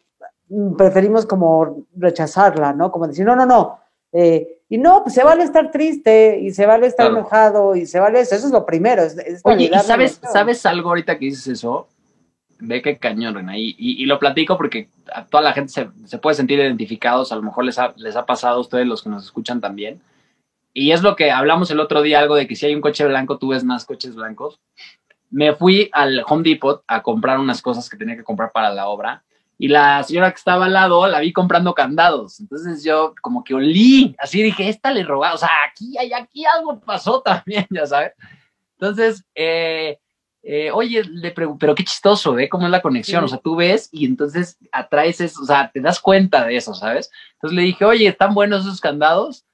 preferimos 0.78 1.26
como 1.26 1.86
rechazarla, 1.96 2.74
¿no? 2.74 2.92
Como 2.92 3.08
decir, 3.08 3.26
no, 3.26 3.36
no, 3.36 3.46
no, 3.46 3.80
Eh, 4.12 4.62
y 4.70 4.80
no, 4.80 5.04
pues 5.04 5.14
se 5.14 5.24
vale 5.24 5.44
estar 5.44 5.70
triste 5.72 6.40
y 6.40 6.52
se 6.52 6.66
vale 6.66 6.88
estar 6.88 7.12
enojado 7.12 7.76
y 7.76 7.86
se 7.86 8.00
vale 8.00 8.22
eso, 8.22 8.36
eso 8.36 8.48
es 8.48 8.54
lo 8.54 8.66
primero. 8.66 9.04
Oye, 9.44 9.66
¿y 9.72 9.80
sabes, 9.80 10.20
sabes 10.32 10.66
algo 10.66 10.90
ahorita 10.90 11.18
que 11.18 11.26
dices 11.26 11.48
eso? 11.48 11.88
Ve 12.60 12.82
que 12.82 12.98
cañón, 12.98 13.36
Rena, 13.36 13.58
y, 13.58 13.76
y, 13.78 14.06
lo 14.06 14.20
platico 14.20 14.58
porque 14.58 14.90
a 15.14 15.26
toda 15.26 15.44
la 15.44 15.54
gente 15.54 15.72
se, 15.72 15.90
se, 16.06 16.18
puede 16.18 16.36
sentir 16.36 16.60
identificados, 16.60 17.32
a 17.32 17.36
lo 17.36 17.42
mejor 17.42 17.66
les 17.66 17.80
ha, 17.80 17.94
les 17.98 18.16
ha 18.16 18.26
pasado 18.26 18.58
a 18.58 18.62
ustedes 18.62 18.86
los 18.86 19.02
que 19.02 19.10
nos 19.10 19.24
escuchan 19.24 19.62
también. 19.62 20.02
Y 20.74 20.92
es 20.92 21.02
lo 21.02 21.16
que 21.16 21.32
hablamos 21.32 21.72
el 21.72 21.80
otro 21.80 22.02
día, 22.02 22.20
algo 22.20 22.36
de 22.36 22.48
que 22.48 22.56
si 22.56 22.66
hay 22.66 22.76
un 22.76 22.82
coche 22.82 23.06
blanco, 23.06 23.38
tú 23.38 23.50
ves 23.50 23.64
más 23.64 23.86
coches 23.86 24.16
blancos. 24.16 24.60
Me 25.30 25.54
fui 25.54 25.90
al 25.94 26.24
Home 26.28 26.44
Depot 26.44 26.84
a 26.88 27.04
comprar 27.04 27.40
unas 27.40 27.62
cosas 27.62 27.90
que 27.90 27.98
tenía 27.98 28.16
que 28.16 28.24
comprar 28.24 28.52
para 28.52 28.72
la 28.72 28.88
obra 28.88 29.24
y 29.62 29.68
la 29.68 30.02
señora 30.04 30.32
que 30.32 30.38
estaba 30.38 30.66
al 30.66 30.74
lado 30.74 31.06
la 31.06 31.20
vi 31.20 31.34
comprando 31.34 31.74
candados. 31.74 32.40
Entonces 32.40 32.82
yo 32.82 33.14
como 33.22 33.44
que 33.44 33.54
olí, 33.54 34.16
así 34.18 34.42
dije, 34.42 34.70
esta 34.70 34.90
le 34.90 35.04
robaba, 35.04 35.36
o 35.36 35.38
sea, 35.38 35.50
aquí, 35.70 35.96
aquí 35.98 36.46
algo 36.46 36.80
pasó 36.80 37.22
también, 37.26 37.68
ya 37.70 37.86
sabes. 37.86 38.14
Entonces, 38.80 39.26
eh, 39.36 40.00
eh, 40.44 40.72
oye, 40.72 41.04
le 41.04 41.32
pero 41.32 41.76
qué 41.76 41.84
chistoso, 41.84 42.40
¿eh? 42.40 42.48
¿Cómo 42.48 42.68
es 42.68 42.72
la 42.72 42.82
conexión? 42.82 43.26
O 43.26 43.28
sea, 43.28 43.40
tú 43.40 43.58
ves 43.58 43.90
y 43.92 44.06
entonces 44.06 44.58
atraes 44.72 45.20
eso, 45.20 45.42
o 45.42 45.46
sea, 45.46 45.70
te 45.70 45.82
das 45.82 46.00
cuenta 46.00 46.46
de 46.46 46.56
eso, 46.56 46.74
¿sabes? 46.74 47.12
Entonces 47.34 47.58
le 47.58 47.64
dije, 47.64 47.84
oye, 47.84 48.08
¿están 48.08 48.34
buenos 48.34 48.66
esos 48.66 48.80
candados? 48.80 49.46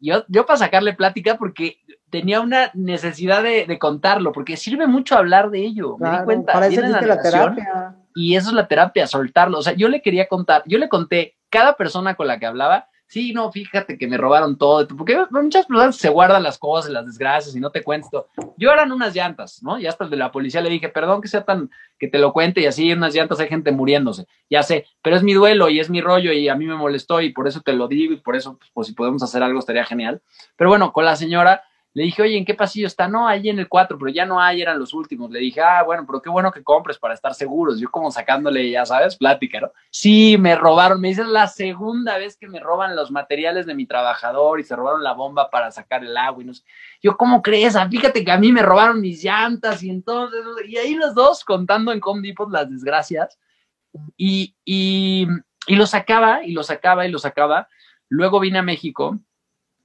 Yo, 0.00 0.24
yo 0.28 0.46
para 0.46 0.58
sacarle 0.58 0.94
plática, 0.94 1.36
porque 1.36 1.78
tenía 2.10 2.40
una 2.40 2.70
necesidad 2.74 3.42
de, 3.42 3.78
contarlo, 3.78 4.32
porque 4.32 4.56
sirve 4.56 4.86
mucho 4.86 5.16
hablar 5.16 5.50
de 5.50 5.60
ello. 5.60 5.96
me 5.98 6.10
di 6.10 6.18
cuenta. 6.24 6.52
Para 6.52 6.66
eso 6.68 6.80
la, 6.80 7.00
la 7.00 7.22
terapia. 7.22 7.96
Y 8.14 8.36
eso 8.36 8.48
es 8.48 8.54
la 8.54 8.66
terapia, 8.66 9.06
soltarlo. 9.06 9.58
O 9.58 9.62
sea, 9.62 9.74
yo 9.74 9.88
le 9.88 10.00
quería 10.00 10.26
contar, 10.26 10.62
yo 10.66 10.78
le 10.78 10.88
conté 10.88 11.36
cada 11.50 11.76
persona 11.76 12.14
con 12.14 12.26
la 12.26 12.38
que 12.38 12.46
hablaba, 12.46 12.88
sí, 13.06 13.32
no, 13.32 13.50
fíjate 13.50 13.98
que 13.98 14.06
me 14.06 14.16
robaron 14.16 14.56
todo, 14.56 14.86
porque 14.88 15.18
muchas 15.30 15.66
personas 15.66 15.96
se 15.96 16.08
guardan 16.08 16.42
las 16.42 16.58
cosas, 16.58 16.90
las 16.90 17.06
desgracias 17.06 17.54
y 17.54 17.60
no 17.60 17.70
te 17.70 17.82
cuento. 17.82 18.28
Yo 18.56 18.70
eran 18.70 18.92
unas 18.92 19.14
llantas, 19.14 19.62
¿no? 19.62 19.78
Y 19.78 19.86
hasta 19.86 20.04
el 20.04 20.10
de 20.10 20.16
la 20.16 20.32
policía 20.32 20.60
le 20.60 20.70
dije, 20.70 20.88
perdón 20.88 21.20
que 21.20 21.28
sea 21.28 21.44
tan, 21.44 21.70
que 21.98 22.08
te 22.08 22.18
lo 22.18 22.32
cuente 22.32 22.60
y 22.60 22.66
así 22.66 22.92
unas 22.92 23.14
llantas 23.14 23.40
hay 23.40 23.48
gente 23.48 23.72
muriéndose, 23.72 24.26
ya 24.50 24.62
sé, 24.62 24.86
pero 25.02 25.16
es 25.16 25.22
mi 25.22 25.34
duelo 25.34 25.68
y 25.68 25.80
es 25.80 25.90
mi 25.90 26.00
rollo 26.00 26.32
y 26.32 26.48
a 26.48 26.54
mí 26.54 26.66
me 26.66 26.76
molestó 26.76 27.20
y 27.20 27.32
por 27.32 27.46
eso 27.48 27.60
te 27.60 27.72
lo 27.72 27.88
digo 27.88 28.12
y 28.12 28.20
por 28.20 28.36
eso, 28.36 28.58
pues 28.74 28.88
si 28.88 28.94
podemos 28.94 29.22
hacer 29.22 29.42
algo 29.42 29.58
estaría 29.58 29.84
genial. 29.84 30.22
Pero 30.56 30.70
bueno, 30.70 30.92
con 30.92 31.04
la 31.04 31.16
señora 31.16 31.62
le 31.96 32.02
dije, 32.02 32.20
oye, 32.20 32.36
¿en 32.36 32.44
qué 32.44 32.52
pasillo 32.52 32.86
está? 32.86 33.08
No, 33.08 33.26
ahí 33.26 33.48
en 33.48 33.58
el 33.58 33.70
4, 33.70 33.98
pero 33.98 34.12
ya 34.12 34.26
no 34.26 34.38
hay, 34.38 34.60
eran 34.60 34.78
los 34.78 34.92
últimos. 34.92 35.30
Le 35.30 35.38
dije, 35.38 35.62
ah, 35.62 35.82
bueno, 35.82 36.04
pero 36.06 36.20
qué 36.20 36.28
bueno 36.28 36.52
que 36.52 36.62
compres 36.62 36.98
para 36.98 37.14
estar 37.14 37.32
seguros. 37.32 37.80
Yo 37.80 37.90
como 37.90 38.10
sacándole, 38.10 38.70
ya 38.70 38.84
sabes, 38.84 39.16
plática, 39.16 39.62
¿no? 39.62 39.72
Sí, 39.88 40.36
me 40.38 40.56
robaron. 40.56 41.00
Me 41.00 41.08
dicen 41.08 41.32
la 41.32 41.46
segunda 41.46 42.18
vez 42.18 42.36
que 42.36 42.48
me 42.48 42.60
roban 42.60 42.94
los 42.94 43.10
materiales 43.10 43.64
de 43.64 43.74
mi 43.74 43.86
trabajador 43.86 44.60
y 44.60 44.64
se 44.64 44.76
robaron 44.76 45.02
la 45.02 45.14
bomba 45.14 45.48
para 45.48 45.70
sacar 45.70 46.04
el 46.04 46.14
agua 46.14 46.42
y 46.42 46.46
no 46.46 46.52
sé. 46.52 46.64
Yo, 47.00 47.16
¿cómo 47.16 47.40
crees? 47.40 47.76
Ah, 47.76 47.88
fíjate 47.88 48.22
que 48.22 48.30
a 48.30 48.36
mí 48.36 48.52
me 48.52 48.60
robaron 48.60 49.00
mis 49.00 49.24
llantas 49.24 49.82
y 49.82 49.88
entonces, 49.88 50.44
y 50.68 50.76
ahí 50.76 50.96
los 50.96 51.14
dos 51.14 51.46
contando 51.46 51.92
en 51.92 52.00
Home 52.04 52.20
Depot 52.20 52.52
las 52.52 52.70
desgracias. 52.70 53.38
Y, 54.18 54.54
y, 54.66 55.26
y 55.66 55.76
lo 55.76 55.86
sacaba 55.86 56.44
y 56.44 56.52
lo 56.52 56.62
sacaba 56.62 57.06
y 57.06 57.10
lo 57.10 57.18
sacaba. 57.18 57.68
Luego 58.10 58.38
vine 58.38 58.58
a 58.58 58.62
México, 58.62 59.18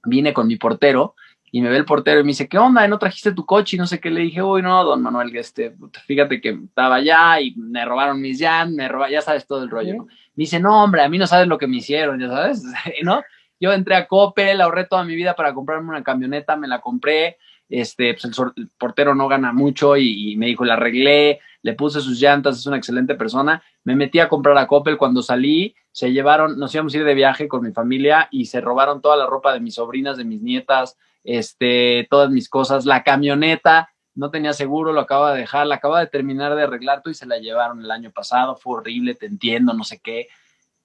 vine 0.04 0.34
con 0.34 0.46
mi 0.46 0.56
portero 0.56 1.14
y 1.54 1.60
me 1.60 1.68
ve 1.68 1.76
el 1.76 1.84
portero 1.84 2.18
y 2.18 2.22
me 2.22 2.28
dice, 2.28 2.48
¿qué 2.48 2.56
onda? 2.56 2.88
¿No 2.88 2.98
trajiste 2.98 3.32
tu 3.32 3.44
coche? 3.44 3.76
Y 3.76 3.78
no 3.78 3.86
sé 3.86 4.00
qué. 4.00 4.10
Le 4.10 4.22
dije, 4.22 4.42
uy, 4.42 4.62
no, 4.62 4.82
don 4.84 5.02
Manuel, 5.02 5.36
este, 5.36 5.76
fíjate 6.06 6.40
que 6.40 6.58
estaba 6.64 6.94
allá 6.94 7.38
y 7.42 7.54
me 7.56 7.84
robaron 7.84 8.22
mis 8.22 8.40
llantas, 8.40 8.74
me 8.74 8.88
robaron, 8.88 9.12
ya 9.12 9.20
sabes 9.20 9.46
todo 9.46 9.62
el 9.62 9.68
rollo. 9.68 10.04
Me 10.04 10.08
dice, 10.34 10.58
no, 10.58 10.82
hombre, 10.82 11.02
a 11.02 11.10
mí 11.10 11.18
no 11.18 11.26
sabes 11.26 11.46
lo 11.46 11.58
que 11.58 11.66
me 11.66 11.76
hicieron, 11.76 12.18
ya 12.18 12.28
sabes, 12.28 12.64
¿no? 13.02 13.22
Yo 13.60 13.70
entré 13.70 13.96
a 13.96 14.08
Coppel, 14.08 14.62
ahorré 14.62 14.86
toda 14.86 15.04
mi 15.04 15.14
vida 15.14 15.36
para 15.36 15.52
comprarme 15.52 15.90
una 15.90 16.02
camioneta, 16.02 16.56
me 16.56 16.66
la 16.66 16.80
compré, 16.80 17.36
este, 17.68 18.14
pues 18.14 18.24
el, 18.24 18.70
portero 18.78 19.14
no 19.14 19.28
gana 19.28 19.52
mucho 19.52 19.98
y, 19.98 20.34
me 20.38 20.46
dijo, 20.46 20.64
la 20.64 20.74
arreglé, 20.74 21.40
le 21.60 21.74
puse 21.74 22.00
sus 22.00 22.18
llantas, 22.18 22.58
es 22.58 22.66
una 22.66 22.78
excelente 22.78 23.14
persona. 23.14 23.62
Me 23.84 23.94
metí 23.94 24.20
a 24.20 24.30
comprar 24.30 24.56
a 24.56 24.66
Coppel, 24.66 24.96
cuando 24.96 25.22
salí, 25.22 25.74
se 25.90 26.12
llevaron, 26.12 26.58
nos 26.58 26.74
íbamos 26.74 26.94
a 26.94 26.96
ir 26.96 27.04
de 27.04 27.14
viaje 27.14 27.46
con 27.46 27.62
mi 27.62 27.72
familia 27.72 28.28
y 28.30 28.46
se 28.46 28.62
robaron 28.62 29.02
toda 29.02 29.18
la 29.18 29.26
ropa 29.26 29.52
de 29.52 29.60
mis 29.60 29.74
sobrinas, 29.74 30.16
de 30.16 30.24
mis 30.24 30.40
nietas, 30.40 30.96
este, 31.24 32.06
todas 32.10 32.30
mis 32.30 32.48
cosas, 32.48 32.84
la 32.84 33.02
camioneta, 33.02 33.90
no 34.14 34.30
tenía 34.30 34.52
seguro, 34.52 34.92
lo 34.92 35.00
acaba 35.00 35.32
de 35.32 35.40
dejar, 35.40 35.66
la 35.66 35.76
acaba 35.76 36.00
de 36.00 36.06
terminar 36.06 36.54
de 36.54 36.64
arreglar 36.64 37.02
tú 37.02 37.10
y 37.10 37.14
se 37.14 37.26
la 37.26 37.38
llevaron 37.38 37.80
el 37.80 37.90
año 37.90 38.10
pasado, 38.10 38.56
fue 38.56 38.78
horrible, 38.78 39.14
te 39.14 39.26
entiendo, 39.26 39.72
no 39.72 39.84
sé 39.84 40.00
qué. 40.00 40.28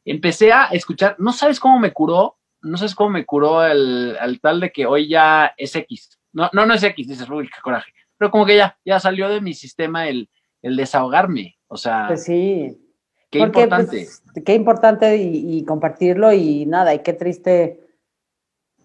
Empecé 0.05 0.53
a 0.53 0.65
escuchar, 0.65 1.15
no 1.19 1.33
sabes 1.33 1.59
cómo 1.59 1.79
me 1.79 1.91
curó, 1.91 2.37
no 2.61 2.77
sabes 2.77 2.95
cómo 2.95 3.11
me 3.11 3.25
curó 3.25 3.65
el, 3.65 4.39
tal 4.41 4.59
de 4.59 4.71
que 4.71 4.85
hoy 4.85 5.09
ya 5.09 5.53
es 5.57 5.75
X. 5.75 6.17
No, 6.31 6.49
no, 6.53 6.65
no 6.65 6.73
es 6.73 6.83
X, 6.83 7.07
dices, 7.07 7.29
uy, 7.29 7.49
qué 7.53 7.61
coraje. 7.61 7.91
Pero 8.17 8.31
como 8.31 8.45
que 8.45 8.55
ya, 8.55 8.77
ya 8.85 8.99
salió 8.99 9.29
de 9.29 9.41
mi 9.41 9.53
sistema 9.53 10.07
el, 10.07 10.29
el 10.61 10.75
desahogarme. 10.75 11.57
O 11.67 11.77
sea, 11.77 12.05
pues 12.07 12.23
sí. 12.23 12.81
Qué 13.29 13.39
pues, 13.39 13.47
importante. 13.49 14.07
qué 14.45 14.53
importante 14.53 15.17
y, 15.17 15.57
y, 15.57 15.65
compartirlo 15.65 16.31
y 16.31 16.65
nada, 16.65 16.93
y 16.93 16.99
qué 16.99 17.11
triste 17.11 17.86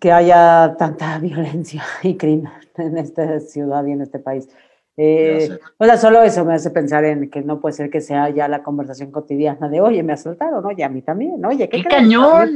que 0.03 0.11
haya 0.11 0.75
tanta 0.77 1.17
violencia 1.21 1.85
y 2.03 2.17
crimen 2.17 2.53
en 2.77 2.99
esta 2.99 3.39
ciudad 3.39 3.87
y 3.87 3.93
en 3.93 4.03
este 4.03 4.19
país. 4.19 4.49
Eh, 4.97 5.49
o 5.79 5.85
sea, 5.87 5.97
solo 5.97 6.23
eso 6.23 6.45
me 6.45 6.55
hace 6.55 6.71
pensar 6.71 7.05
en 7.05 7.31
que 7.31 7.41
no 7.41 7.61
puede 7.61 7.75
ser 7.75 7.89
que 7.89 8.01
sea 8.03 8.29
ya 8.29 8.47
la 8.49 8.63
conversación 8.63 9.11
cotidiana 9.11 9.69
de, 9.69 9.81
oye, 9.81 10.03
me 10.03 10.13
asaltaron, 10.13 10.67
oye, 10.67 10.85
a 10.85 10.89
mí 10.89 11.01
también, 11.03 11.43
oye, 11.47 11.69
qué, 11.69 11.83
cañón, 11.85 12.51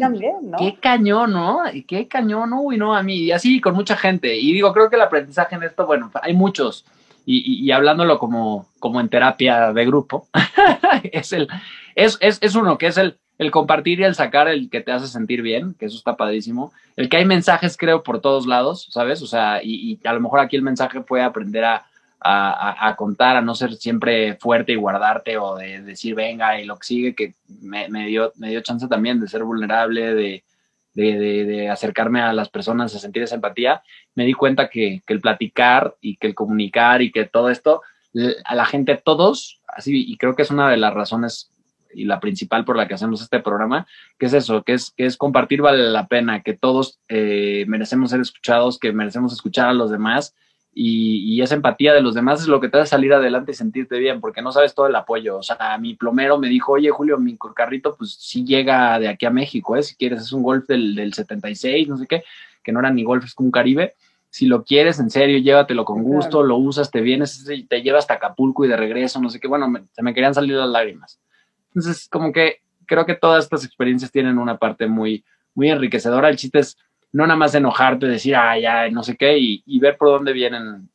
qué 0.59 0.77
cañón, 0.79 1.33
¿no? 1.33 1.61
Qué 1.87 2.09
cañón, 2.09 2.53
uy, 2.53 2.77
no, 2.77 2.95
a 2.95 3.03
mí, 3.03 3.15
y 3.15 3.33
así 3.33 3.61
con 3.61 3.75
mucha 3.75 3.97
gente. 3.97 4.37
Y 4.37 4.53
digo, 4.53 4.73
creo 4.75 4.91
que 4.91 4.97
el 4.97 5.03
aprendizaje 5.03 5.55
en 5.55 5.63
esto, 5.63 5.87
bueno, 5.87 6.11
hay 6.21 6.35
muchos, 6.35 6.85
y, 7.25 7.65
y, 7.65 7.71
hablándolo 7.71 8.19
como, 8.19 8.67
como 8.81 9.01
en 9.01 9.09
terapia 9.09 9.73
de 9.73 9.87
grupo, 9.87 10.27
es, 11.05 11.33
el, 11.33 11.49
es, 11.95 12.19
es, 12.21 12.39
es 12.43 12.55
uno 12.55 12.77
que 12.77 12.89
es 12.89 12.99
el, 12.99 13.19
el 13.39 13.51
compartir 13.51 14.01
y 14.01 14.05
el 14.05 14.15
sacar 14.15 14.49
el 14.49 14.71
que 14.71 14.81
te 14.81 14.93
hace 14.93 15.09
sentir 15.09 15.43
bien, 15.43 15.75
que 15.75 15.87
eso 15.87 15.97
está 15.97 16.17
padrísimo. 16.17 16.73
El 16.97 17.09
que 17.09 17.19
hay 17.19 17.25
mensajes, 17.25 17.77
creo, 17.77 18.03
por 18.03 18.21
todos 18.21 18.47
lados, 18.47 18.89
¿sabes? 18.91 19.21
O 19.23 19.27
sea, 19.27 19.61
y, 19.63 20.01
a 20.05 20.13
lo 20.13 20.21
mejor 20.21 20.41
aquí 20.41 20.57
el 20.57 20.63
mensaje 20.63 21.01
puede 21.03 21.23
aprender 21.23 21.65
a, 21.65 21.85
contar, 22.97 23.37
a 23.37 23.43
no 23.43 23.55
ser 23.55 23.75
siempre 23.75 24.37
fuerte 24.37 24.73
y 24.73 24.77
guardarte 24.77 25.37
o 25.37 25.55
de, 25.57 25.83
decir 25.83 26.15
venga 26.15 26.59
y 26.59 26.65
lo 26.65 26.77
que 26.77 26.87
sigue, 26.87 27.15
que 27.15 27.35
me, 27.61 28.07
dio, 28.07 28.33
me 28.37 28.49
dio 28.49 28.63
chance 28.63 28.89
también 28.89 29.21
de 29.21 29.29
ser 29.29 29.45
vulnerable, 29.45 30.15
de, 30.15 30.43
de, 30.95 31.69
acercarme 31.69 32.23
a 32.23 32.33
las 32.33 32.49
personas, 32.49 32.95
a 32.95 32.99
sentir 32.99 33.23
esa 33.23 33.35
empatía. 33.35 33.83
Me 34.15 34.25
di 34.25 34.33
cuenta 34.33 34.69
que, 34.69 35.03
que 35.07 35.13
el 35.13 35.21
platicar 35.21 35.95
y 36.01 36.17
que 36.17 36.27
el 36.27 36.35
comunicar 36.35 37.03
y 37.03 37.13
que 37.13 37.27
todo 37.27 37.51
esto, 37.51 37.83
a 38.47 38.55
la 38.55 38.65
gente, 38.65 38.97
todos, 38.97 39.61
así, 39.69 40.11
y 40.11 40.17
creo 40.17 40.35
que 40.35 40.43
es 40.43 40.51
una 40.51 40.71
de 40.71 40.79
las 40.79 40.95
razones 40.95 41.51
y 41.97 42.05
la 42.05 42.21
principal 42.21 42.65
por 42.65 42.77
la 42.77 42.87
que 42.87 42.95
hacemos 42.95 43.23
este 43.23 43.41
programa, 43.41 43.87
que 44.19 44.27
es 44.27 44.35
eso, 44.35 44.63
que 44.63 44.75
es, 44.75 44.93
que 44.97 45.07
es 45.07 45.17
compartir 45.17 45.63
vale 45.63 45.83
la 45.91 46.07
pena, 46.07 46.43
que 46.43 46.55
todos 46.55 46.99
eh, 47.09 47.65
merecemos 47.69 48.11
ser 48.11 48.21
escuchados, 48.21 48.79
que 48.79 48.93
merecemos 48.93 49.33
escuchar 49.33 49.69
a 49.69 49.75
los 49.75 49.91
demás 49.91 50.35
y, 50.73 51.41
esa 51.41 51.55
empatía 51.55 51.95
de 51.95 52.03
los 52.03 52.15
demás 52.15 52.41
es 52.43 52.49
lo 52.49 52.61
que 52.61 52.69
te 52.69 52.79
hace 52.79 52.91
salir 52.91 53.15
adelante 53.15 53.53
y 53.53 53.55
sentirte 53.55 53.99
bien, 53.99 54.21
porque 54.21 54.43
no 54.43 54.53
sabes 54.53 54.75
todo 54.75 54.89
el 54.89 54.97
apoyo. 54.97 55.39
O 55.39 55.43
sea, 55.43 55.79
mi 55.79 55.95
plomero 55.95 56.39
me 56.39 56.49
dijo, 56.49 56.73
oye 56.73 56.91
Julio, 56.91 57.19
mi 57.19 57.37
carrito 57.55 57.95
pues 57.97 58.17
sí 58.19 58.45
llega 58.45 58.99
de 58.99 59.09
aquí 59.09 59.27
a 59.27 59.31
México, 59.31 59.77
¿eh? 59.77 59.83
si 59.83 59.95
quieres 59.95 60.23
es 60.23 60.33
un 60.33 60.43
Golf 60.43 60.67
del, 60.67 60.95
del 60.95 61.15
76, 61.15 61.89
no 61.89 61.97
sé 61.97 62.07
qué, 62.07 62.25
que 62.63 62.73
no 62.73 62.81
era 62.81 62.91
ni 62.91 63.05
Golf, 63.05 63.25
es 63.25 63.35
como 63.35 63.47
un 63.47 63.53
Caribe 63.53 63.95
si 64.37 64.45
lo 64.45 64.65
quieres 64.65 65.01
en 65.01 65.09
serio, 65.09 65.39
llévatelo 65.39 65.87
con 65.87 66.03
gusto, 66.03 66.43
lo 66.43 66.59
usas, 66.59 66.91
te 66.91 67.01
vienes, 67.01 67.47
te 67.69 67.81
llevas 67.81 68.05
hasta 68.05 68.15
Acapulco 68.15 68.67
y 68.67 68.69
de 68.69 68.77
regreso, 68.77 69.19
no 69.19 69.31
sé 69.31 69.41
qué. 69.41 69.49
Bueno, 69.49 69.73
se 69.93 70.03
me 70.03 70.13
querían 70.13 70.35
salir 70.35 70.57
las 70.57 70.69
lágrimas. 70.69 71.19
Entonces, 71.77 72.09
como 72.09 72.33
que 72.33 72.63
creo 72.87 73.05
que 73.05 73.15
todas 73.15 73.45
estas 73.45 73.65
experiencias 73.65 74.11
tienen 74.11 74.39
una 74.39 74.57
parte 74.57 74.87
muy, 74.87 75.23
muy 75.55 75.71
enriquecedora. 75.71 76.31
El 76.31 76.37
chiste 76.37 76.61
es 76.61 76.79
no 77.13 77.27
nada 77.27 77.37
más 77.37 77.55
enojarte, 77.55 78.07
decir, 78.07 78.35
ay, 78.35 78.65
ay, 78.65 78.93
no 78.93 79.03
sé 79.03 79.17
qué, 79.17 79.37
y, 79.39 79.79
ver 79.79 79.99
por 79.99 80.09
dónde 80.09 80.33
vienen 80.33 80.89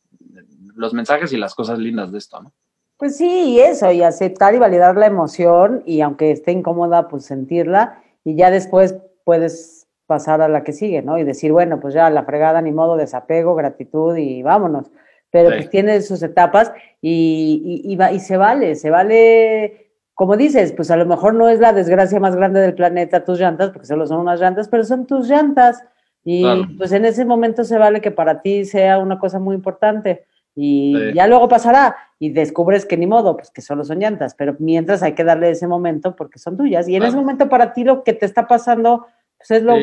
los 0.74 0.92
mensajes 0.92 1.32
y 1.32 1.36
las 1.36 1.54
cosas 1.54 1.78
lindas 1.78 2.10
de 2.10 2.18
esto, 2.18 2.42
¿no? 2.42 2.52
Pues 2.96 3.16
sí, 3.16 3.54
y 3.54 3.60
eso, 3.60 3.90
y 3.90 4.02
aceptar 4.02 4.54
y 4.54 4.58
validar 4.58 4.96
la 4.96 5.06
emoción, 5.06 5.82
y 5.86 6.00
aunque 6.00 6.30
esté 6.30 6.52
incómoda, 6.52 7.08
pues 7.08 7.24
sentirla, 7.24 8.02
y 8.24 8.36
ya 8.36 8.50
después 8.50 8.96
puedes 9.24 9.88
pasar 10.06 10.42
a 10.42 10.48
la 10.48 10.62
que 10.62 10.72
sigue, 10.72 11.02
¿no? 11.02 11.18
Y 11.18 11.24
decir, 11.24 11.52
bueno, 11.52 11.80
pues 11.80 11.94
ya 11.94 12.10
la 12.10 12.24
fregada, 12.24 12.60
ni 12.60 12.70
modo, 12.70 12.96
desapego, 12.96 13.54
gratitud 13.54 14.16
y 14.16 14.42
vámonos. 14.42 14.90
Pero 15.30 15.48
pues 15.48 15.70
tiene 15.70 16.02
sus 16.02 16.22
etapas 16.22 16.72
y, 17.00 17.82
y, 17.84 17.94
y, 17.94 18.14
y 18.14 18.20
se 18.20 18.36
vale, 18.36 18.74
se 18.74 18.90
vale 18.90 19.81
como 20.22 20.36
dices, 20.36 20.72
pues 20.72 20.88
a 20.92 20.96
lo 20.96 21.04
mejor 21.04 21.34
no 21.34 21.48
es 21.48 21.58
la 21.58 21.72
desgracia 21.72 22.20
más 22.20 22.36
grande 22.36 22.60
del 22.60 22.74
planeta 22.74 23.24
tus 23.24 23.40
llantas, 23.40 23.70
porque 23.70 23.88
solo 23.88 24.06
son 24.06 24.20
unas 24.20 24.38
llantas, 24.38 24.68
pero 24.68 24.84
son 24.84 25.04
tus 25.04 25.26
llantas. 25.28 25.82
Y 26.22 26.44
pues 26.78 26.92
en 26.92 27.04
ese 27.04 27.24
momento 27.24 27.64
se 27.64 27.76
vale 27.76 28.00
que 28.00 28.12
para 28.12 28.40
ti 28.40 28.64
sea 28.64 29.00
una 29.00 29.18
cosa 29.18 29.40
muy 29.40 29.56
importante. 29.56 30.24
Y 30.54 31.12
ya 31.12 31.26
luego 31.26 31.48
pasará 31.48 31.96
y 32.20 32.30
descubres 32.30 32.86
que 32.86 32.96
ni 32.96 33.08
modo, 33.08 33.36
pues 33.36 33.50
que 33.50 33.62
solo 33.62 33.82
son 33.82 33.98
llantas, 33.98 34.36
pero 34.36 34.54
mientras 34.60 35.02
hay 35.02 35.14
que 35.14 35.24
darle 35.24 35.50
ese 35.50 35.66
momento 35.66 36.14
porque 36.14 36.38
son 36.38 36.56
tuyas. 36.56 36.88
Y 36.88 36.94
en 36.94 37.02
ese 37.02 37.16
momento 37.16 37.48
para 37.48 37.72
ti 37.72 37.82
lo 37.82 38.04
que 38.04 38.12
te 38.12 38.24
está 38.24 38.46
pasando, 38.46 39.08
pues 39.38 39.50
es 39.50 39.64
lo 39.64 39.74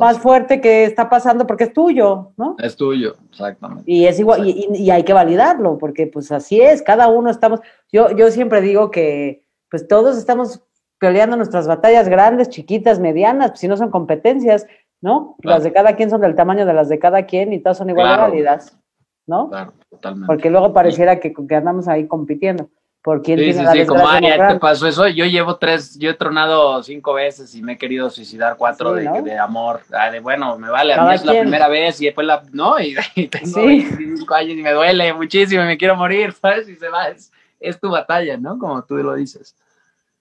más 0.00 0.18
fuerte 0.20 0.62
que 0.62 0.84
está 0.84 1.10
pasando 1.10 1.46
porque 1.46 1.64
es 1.64 1.74
tuyo, 1.74 2.32
¿no? 2.38 2.56
Es 2.60 2.76
tuyo, 2.76 3.16
exactamente. 3.28 3.84
Y 3.84 4.06
es 4.06 4.18
igual, 4.18 4.48
y, 4.48 4.90
hay 4.90 5.02
que 5.02 5.12
validarlo, 5.12 5.76
porque 5.76 6.06
pues 6.06 6.32
así 6.32 6.62
es, 6.62 6.80
cada 6.80 7.08
uno 7.08 7.28
estamos, 7.28 7.60
yo, 7.92 8.16
yo 8.16 8.30
siempre 8.30 8.62
digo 8.62 8.90
que 8.90 9.44
pues 9.70 9.86
todos 9.88 10.16
estamos 10.16 10.62
peleando 10.98 11.36
nuestras 11.36 11.66
batallas 11.66 12.08
grandes, 12.08 12.48
chiquitas, 12.48 12.98
medianas, 12.98 13.50
pues 13.50 13.60
si 13.60 13.68
no 13.68 13.76
son 13.76 13.90
competencias, 13.90 14.66
¿no? 15.00 15.36
Las 15.42 15.62
de 15.62 15.72
cada 15.72 15.96
quien 15.96 16.10
son 16.10 16.20
del 16.20 16.34
tamaño 16.34 16.66
de 16.66 16.72
las 16.72 16.88
de 16.88 16.98
cada 16.98 17.26
quien 17.26 17.52
y 17.52 17.60
todas 17.60 17.78
son 17.78 17.90
igual 17.90 18.08
de 18.08 18.16
válidas, 18.16 18.78
¿no? 19.26 19.50
Claro, 19.50 19.74
totalmente. 19.90 20.26
Porque 20.26 20.50
luego 20.50 20.72
pareciera 20.72 21.20
que, 21.20 21.32
que 21.32 21.54
andamos 21.54 21.88
ahí 21.88 22.06
compitiendo 22.06 22.70
por 23.06 23.22
quién 23.22 23.38
sí, 23.38 23.52
sí, 23.52 23.60
sí, 23.72 23.86
como 23.86 24.04
te 24.18 24.58
pasó 24.58 24.88
eso. 24.88 25.06
Yo 25.06 25.26
llevo 25.26 25.58
tres, 25.58 25.96
yo 25.96 26.10
he 26.10 26.14
tronado 26.14 26.82
cinco 26.82 27.14
veces 27.14 27.54
y 27.54 27.62
me 27.62 27.74
he 27.74 27.78
querido 27.78 28.10
suicidar 28.10 28.56
cuatro 28.56 28.94
de, 28.94 29.08
de, 29.22 29.38
amor. 29.38 29.82
Ah, 29.92 30.10
de 30.10 30.18
bueno, 30.18 30.58
me 30.58 30.68
vale, 30.68 30.92
a 30.92 31.04
mí 31.04 31.14
es 31.14 31.24
la 31.24 31.38
primera 31.38 31.68
vez 31.68 32.00
y 32.00 32.06
después 32.06 32.26
la, 32.26 32.42
no, 32.50 32.80
y, 32.80 32.96
tengo 33.30 33.60
cinco 33.96 34.34
años 34.34 34.58
y 34.58 34.60
me 34.60 34.72
duele 34.72 35.14
muchísimo 35.14 35.62
y 35.62 35.66
me 35.66 35.78
quiero 35.78 35.94
morir, 35.94 36.32
¿sabes? 36.42 36.68
Y 36.68 36.74
se 36.74 36.88
va, 36.88 37.06
es, 37.06 37.30
es 37.60 37.80
tu 37.80 37.90
batalla, 37.90 38.36
¿no? 38.36 38.58
Como 38.58 38.82
tú 38.84 38.96
lo 38.96 39.14
dices. 39.14 39.56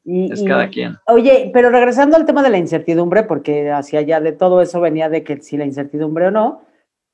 es 0.06 0.44
cada 0.44 0.70
quien. 0.70 0.98
Oye, 1.08 1.52
pero 1.54 1.70
regresando 1.70 2.16
al 2.18 2.26
tema 2.26 2.44
de 2.44 2.50
la 2.50 2.58
incertidumbre, 2.58 3.24
porque 3.24 3.72
hacia 3.72 4.00
allá 4.00 4.20
de 4.20 4.32
todo 4.32 4.62
eso 4.62 4.80
venía 4.82 5.10
de 5.10 5.24
que 5.24 5.42
si 5.42 5.58
la 5.58 5.66
incertidumbre 5.66 6.28
o 6.28 6.32
no, 6.32 6.62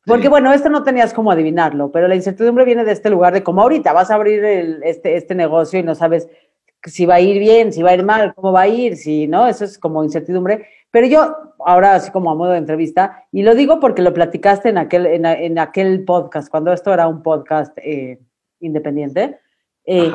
porque 0.06 0.30
bueno, 0.30 0.52
esto 0.52 0.70
no 0.70 0.84
tenías 0.84 1.14
como 1.14 1.32
adivinarlo, 1.32 1.92
pero 1.92 2.08
la 2.08 2.16
incertidumbre 2.16 2.66
viene 2.66 2.84
de 2.84 2.92
este 2.92 3.12
lugar 3.12 3.34
de 3.34 3.44
como 3.44 3.62
ahorita 3.62 3.94
vas 3.94 4.10
a 4.10 4.16
abrir 4.16 4.44
este, 4.84 5.16
este 5.16 5.36
negocio 5.36 5.80
y 5.80 5.84
no 5.84 5.94
sabes 5.94 6.28
si 6.84 7.06
va 7.06 7.16
a 7.16 7.20
ir 7.20 7.40
bien, 7.40 7.72
si 7.72 7.84
va 7.84 7.92
a 7.92 7.94
ir 7.94 8.04
mal, 8.04 8.34
cómo 8.34 8.52
va 8.52 8.62
a 8.62 8.68
ir, 8.68 8.98
si 8.98 9.28
no, 9.28 9.48
eso 9.48 9.66
es 9.66 9.78
como 9.78 10.04
incertidumbre. 10.04 10.66
Pero 10.90 11.08
yo, 11.08 11.36
ahora 11.66 11.96
así 11.96 12.12
como 12.12 12.32
a 12.32 12.36
modo 12.36 12.52
de 12.52 12.58
entrevista, 12.58 13.26
y 13.32 13.44
lo 13.44 13.56
digo 13.56 13.80
porque 13.80 14.02
lo 14.02 14.14
platicaste 14.14 14.70
en 14.70 14.78
aquel, 14.78 15.06
en, 15.06 15.60
aquel 15.60 16.04
podcast, 16.04 16.50
cuando 16.50 16.74
esto 16.74 16.94
era 16.94 17.08
un 17.08 17.22
podcast 17.22 17.78
eh, 17.78 18.20
independiente, 18.60 19.40
eh, 19.86 20.12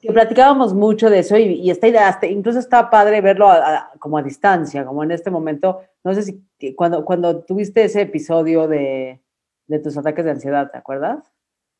que 0.00 0.12
platicábamos 0.12 0.74
mucho 0.74 1.10
de 1.10 1.20
eso 1.20 1.36
y, 1.36 1.54
y 1.54 1.70
esta 1.70 1.88
idea, 1.88 2.18
incluso 2.22 2.58
está 2.58 2.88
padre 2.88 3.20
verlo 3.20 3.50
como 3.98 4.18
a 4.18 4.22
distancia, 4.22 4.84
como 4.84 5.02
en 5.02 5.10
este 5.10 5.30
momento, 5.30 5.80
no 6.04 6.14
sé 6.14 6.22
si 6.22 6.48
cuando, 6.76 7.04
cuando 7.04 7.40
tuviste 7.40 7.84
ese 7.84 8.02
episodio 8.02 8.68
de, 8.68 9.20
de 9.66 9.78
tus 9.78 9.96
ataques 9.96 10.24
de 10.24 10.30
ansiedad, 10.32 10.70
¿te 10.70 10.78
acuerdas? 10.78 11.32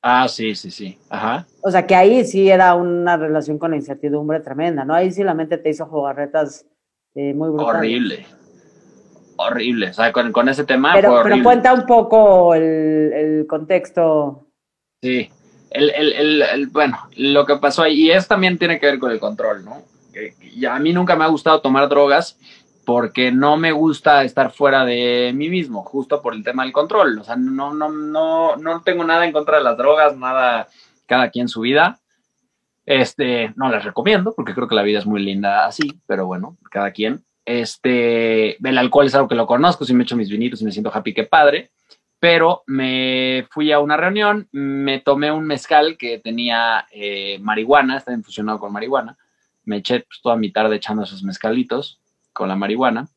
Ah, 0.03 0.29
sí, 0.29 0.55
sí, 0.55 0.71
sí. 0.71 0.99
Ajá. 1.11 1.47
O 1.63 1.71
sea, 1.71 1.87
que 1.87 1.95
ahí 1.95 2.25
sí 2.25 2.49
era 2.49 2.75
una 2.75 3.17
relación 3.17 3.59
con 3.59 3.73
la 3.73 3.77
incertidumbre 3.77 4.41
tremenda, 4.41 4.85
¿no? 4.85 4.95
Ahí 4.95 5.11
sí 5.11 5.25
la 5.25 5.35
mente 5.35 5.59
te 5.59 5.71
hizo 5.71 5.87
jugarretas 5.87 6.67
eh, 7.15 7.35
muy 7.35 7.49
brutales. 7.49 7.79
Horrible. 7.79 8.27
Horrible. 9.37 9.91
O 9.91 9.93
sea, 9.93 10.13
con, 10.13 10.49
ese 10.49 10.65
tema. 10.65 10.93
Pero, 10.95 11.21
pero 11.23 11.43
cuenta 11.43 11.73
un 11.73 11.85
poco 11.87 12.55
el, 12.55 13.45
contexto. 13.49 14.47
Sí. 15.03 15.31
El, 15.71 15.91
el, 15.91 16.43
el, 16.43 16.67
bueno, 16.69 16.99
lo 17.17 17.45
que 17.45 17.57
pasó 17.57 17.83
ahí, 17.83 18.07
y 18.07 18.11
eso 18.11 18.29
también 18.29 18.59
tiene 18.59 18.79
que 18.79 18.87
ver 18.87 18.99
con 18.99 19.11
el 19.11 19.21
control, 19.21 19.65
¿no? 19.65 19.83
Que, 20.13 20.35
a 20.67 20.79
mí 20.79 20.93
nunca 20.93 21.15
me 21.15 21.25
ha 21.25 21.29
gustado 21.29 21.61
tomar 21.61 21.89
drogas 21.89 22.39
porque 22.85 23.31
no 23.31 23.59
me 23.59 23.71
gusta 23.73 24.25
estar 24.25 24.51
fuera 24.51 24.87
de 24.87 25.33
mí 25.35 25.51
mismo, 25.51 25.83
justo 25.83 26.23
por 26.23 26.35
el 26.35 26.43
tema 26.43 26.63
del 26.63 26.73
control. 26.73 27.19
O 27.19 27.25
sea, 27.25 27.37
no, 27.37 27.75
no, 27.75 27.91
no, 27.91 28.57
no 28.57 28.83
tengo 28.83 29.05
nada 29.05 29.27
en 29.27 29.33
contra 29.33 29.59
de 29.59 29.65
las 29.65 29.77
drogas, 29.77 30.17
nada, 30.17 30.69
cada 31.07 31.31
quien 31.31 31.49
su 31.49 31.61
vida. 31.61 32.01
Este, 32.87 33.53
no 33.57 33.69
las 33.69 33.85
recomiendo 33.85 34.33
porque 34.35 34.55
creo 34.55 34.67
que 34.67 34.75
la 34.75 34.83
vida 34.83 35.01
es 35.01 35.05
muy 35.05 35.23
linda 35.23 35.67
así, 35.67 36.01
pero 36.07 36.25
bueno, 36.25 36.57
cada 36.71 36.91
quien. 36.93 37.23
Este, 37.45 38.57
el 38.67 38.79
alcohol 38.79 39.07
es 39.07 39.15
algo 39.15 39.29
que 39.29 39.35
lo 39.35 39.47
conozco, 39.47 39.85
si 39.85 39.93
me 39.93 40.05
echo 40.05 40.17
mis 40.17 40.31
vinitos 40.31 40.63
y 40.63 40.65
me 40.65 40.73
siento 40.73 40.91
happy, 40.93 41.13
que 41.13 41.25
padre. 41.25 41.71
Pero 42.21 42.65
me 42.67 43.47
fui 43.51 43.71
a 43.71 43.79
una 43.79 43.97
reunión, 43.97 44.49
me 44.51 44.99
tomé 45.01 45.31
un 45.31 45.47
mezcal 45.47 45.97
que 45.97 46.19
tenía 46.19 46.87
eh, 46.91 47.39
marihuana, 47.41 47.99
está 47.99 48.13
infusionado 48.13 48.59
con 48.59 48.73
marihuana. 48.73 49.17
Me 49.65 49.77
eché 49.77 50.01
pues, 50.01 50.21
toda 50.21 50.37
mi 50.37 50.51
tarde 50.51 50.77
echando 50.77 51.05
esos 51.05 51.23
mezcalitos 51.23 52.01
con 52.33 52.49
la 52.49 52.57
marihuana. 52.57 53.09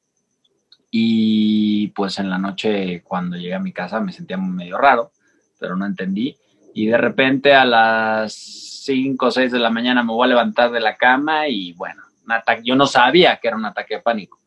Y 0.91 1.87
pues 1.89 2.19
en 2.19 2.29
la 2.29 2.37
noche 2.37 3.01
cuando 3.03 3.37
llegué 3.37 3.55
a 3.55 3.59
mi 3.59 3.71
casa 3.71 4.01
me 4.01 4.11
sentía 4.11 4.37
medio 4.37 4.77
raro, 4.77 5.11
pero 5.59 5.75
no 5.75 5.85
entendí. 5.85 6.35
Y 6.73 6.87
de 6.87 6.97
repente 6.97 7.53
a 7.53 7.65
las 7.65 8.33
5 8.33 9.25
o 9.25 9.31
6 9.31 9.51
de 9.51 9.59
la 9.59 9.69
mañana 9.69 10.03
me 10.03 10.11
voy 10.11 10.25
a 10.25 10.29
levantar 10.29 10.71
de 10.71 10.79
la 10.79 10.97
cama 10.97 11.47
y 11.47 11.73
bueno, 11.73 12.03
ataque, 12.31 12.61
yo 12.63 12.75
no 12.75 12.87
sabía 12.87 13.37
que 13.37 13.47
era 13.47 13.57
un 13.57 13.65
ataque 13.65 13.95
de 13.95 14.01
pánico. 14.01 14.40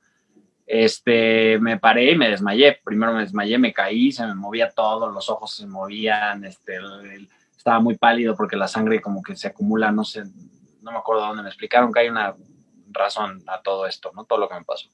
Este, 0.67 1.59
me 1.59 1.79
paré 1.79 2.13
y 2.13 2.17
me 2.17 2.31
desmayé. 2.31 2.81
Primero 2.85 3.13
me 3.13 3.21
desmayé, 3.21 3.59
me 3.59 3.73
caí, 3.73 4.13
se 4.13 4.27
me 4.27 4.35
movía 4.35 4.71
todo, 4.71 5.11
los 5.11 5.29
ojos 5.29 5.55
se 5.55 5.67
movían, 5.67 6.45
este, 6.45 6.79
estaba 7.57 7.81
muy 7.81 7.97
pálido 7.97 8.35
porque 8.37 8.57
la 8.57 8.69
sangre 8.69 9.01
como 9.01 9.23
que 9.23 9.37
se 9.37 9.49
acumula, 9.49 9.91
no 9.91 10.05
sé, 10.05 10.25
no 10.83 10.93
me 10.93 10.99
acuerdo 10.99 11.27
dónde 11.27 11.43
me 11.43 11.49
explicaron 11.49 11.93
que 11.93 12.01
hay 12.01 12.09
una 12.09 12.35
razón 12.91 13.43
a 13.47 13.61
todo 13.61 13.87
esto, 13.87 14.13
¿no? 14.15 14.25
Todo 14.25 14.39
lo 14.39 14.49
que 14.49 14.55
me 14.55 14.65
pasó. 14.65 14.89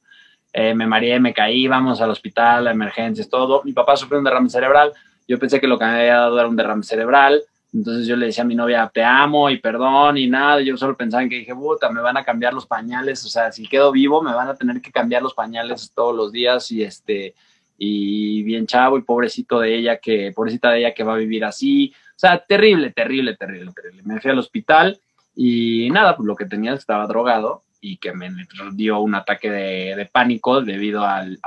Eh, 0.53 0.75
me 0.75 0.87
mareé, 0.87 1.21
me 1.21 1.33
caí, 1.33 1.69
vamos 1.69 2.01
al 2.01 2.11
hospital, 2.11 2.67
emergencias, 2.67 3.29
todo. 3.29 3.63
Mi 3.65 3.73
papá 3.73 3.97
sufrió 3.97 4.19
un 4.19 4.25
derrame 4.25 4.49
cerebral. 4.49 4.93
Yo 5.29 5.39
pensé 5.39 5.61
que 5.61 5.69
lo 5.69 5.79
que 5.79 5.85
me 5.85 5.93
había 5.93 6.17
dado 6.17 6.39
era 6.39 6.49
un 6.49 6.57
derrame 6.57 6.83
cerebral. 6.83 7.43
Entonces 7.73 8.07
yo 8.07 8.17
le 8.17 8.27
decía 8.27 8.43
a 8.43 8.47
mi 8.47 8.55
novia, 8.55 8.91
te 8.93 9.05
amo 9.05 9.49
y 9.49 9.59
perdón 9.59 10.19
y 10.19 10.29
nada. 10.29 10.61
Yo 10.61 10.77
solo 10.77 10.97
pensaba 10.97 11.23
en 11.23 11.29
que 11.29 11.37
dije, 11.37 11.55
puta, 11.55 11.91
me 11.91 12.01
van 12.01 12.17
a 12.17 12.25
cambiar 12.25 12.53
los 12.53 12.67
pañales. 12.67 13.25
O 13.25 13.29
sea, 13.29 13.53
si 13.53 13.67
quedo 13.67 13.93
vivo, 13.93 14.23
me 14.23 14.35
van 14.35 14.49
a 14.49 14.55
tener 14.55 14.81
que 14.81 14.91
cambiar 14.91 15.23
los 15.23 15.35
pañales 15.35 15.93
todos 15.95 16.15
los 16.15 16.33
días 16.33 16.71
y 16.73 16.83
este, 16.83 17.35
y 17.79 18.43
bien 18.43 18.67
chavo 18.67 18.99
y 18.99 19.03
pobrecito 19.03 19.61
de 19.61 19.77
ella 19.77 19.99
que, 19.99 20.33
pobrecita 20.35 20.71
de 20.71 20.81
ella 20.81 20.95
que 20.95 21.05
va 21.05 21.15
a 21.15 21.19
vivir 21.19 21.45
así. 21.45 21.95
O 22.11 22.19
sea, 22.19 22.45
terrible, 22.45 22.91
terrible, 22.91 23.37
terrible, 23.37 23.73
terrible. 23.73 24.03
Me 24.05 24.21
fui 24.21 24.31
al 24.31 24.39
hospital 24.39 25.01
y 25.35 25.89
nada, 25.91 26.17
pues 26.17 26.27
lo 26.27 26.35
que 26.37 26.47
tenía 26.47 26.75
estaba 26.75 27.07
drogado 27.07 27.63
y 27.81 27.99
que 27.99 28.13
me 28.13 28.31
dio 28.73 29.01
un 29.01 29.15
ataque 29.15 29.51
de, 29.51 30.11
pánico 30.13 30.61
debido 30.61 31.05
al, 31.05 31.39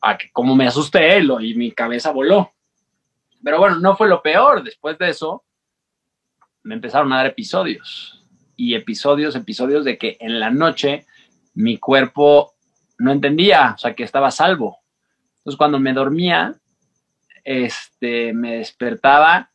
a 0.00 0.18
que 0.18 0.30
como 0.30 0.54
me 0.54 0.66
asusté 0.66 1.18
y 1.18 1.54
mi 1.54 1.72
cabeza 1.72 2.12
voló. 2.12 2.52
Pero 3.42 3.58
bueno, 3.58 3.76
no 3.80 3.96
fue 3.96 4.08
lo 4.08 4.22
peor. 4.22 4.62
Después 4.62 4.96
de 4.98 5.10
eso, 5.10 5.43
me 6.64 6.74
empezaron 6.74 7.12
a 7.12 7.18
dar 7.18 7.26
episodios. 7.26 8.24
Y 8.56 8.74
episodios, 8.74 9.36
episodios 9.36 9.84
de 9.84 9.96
que 9.98 10.16
en 10.20 10.40
la 10.40 10.50
noche 10.50 11.06
mi 11.54 11.78
cuerpo 11.78 12.54
no 12.98 13.12
entendía, 13.12 13.72
o 13.76 13.78
sea, 13.78 13.94
que 13.94 14.02
estaba 14.02 14.30
salvo. 14.30 14.78
Entonces, 15.38 15.56
cuando 15.56 15.78
me 15.78 15.92
dormía, 15.92 16.54
este, 17.44 18.32
me 18.32 18.56
despertaba 18.56 19.50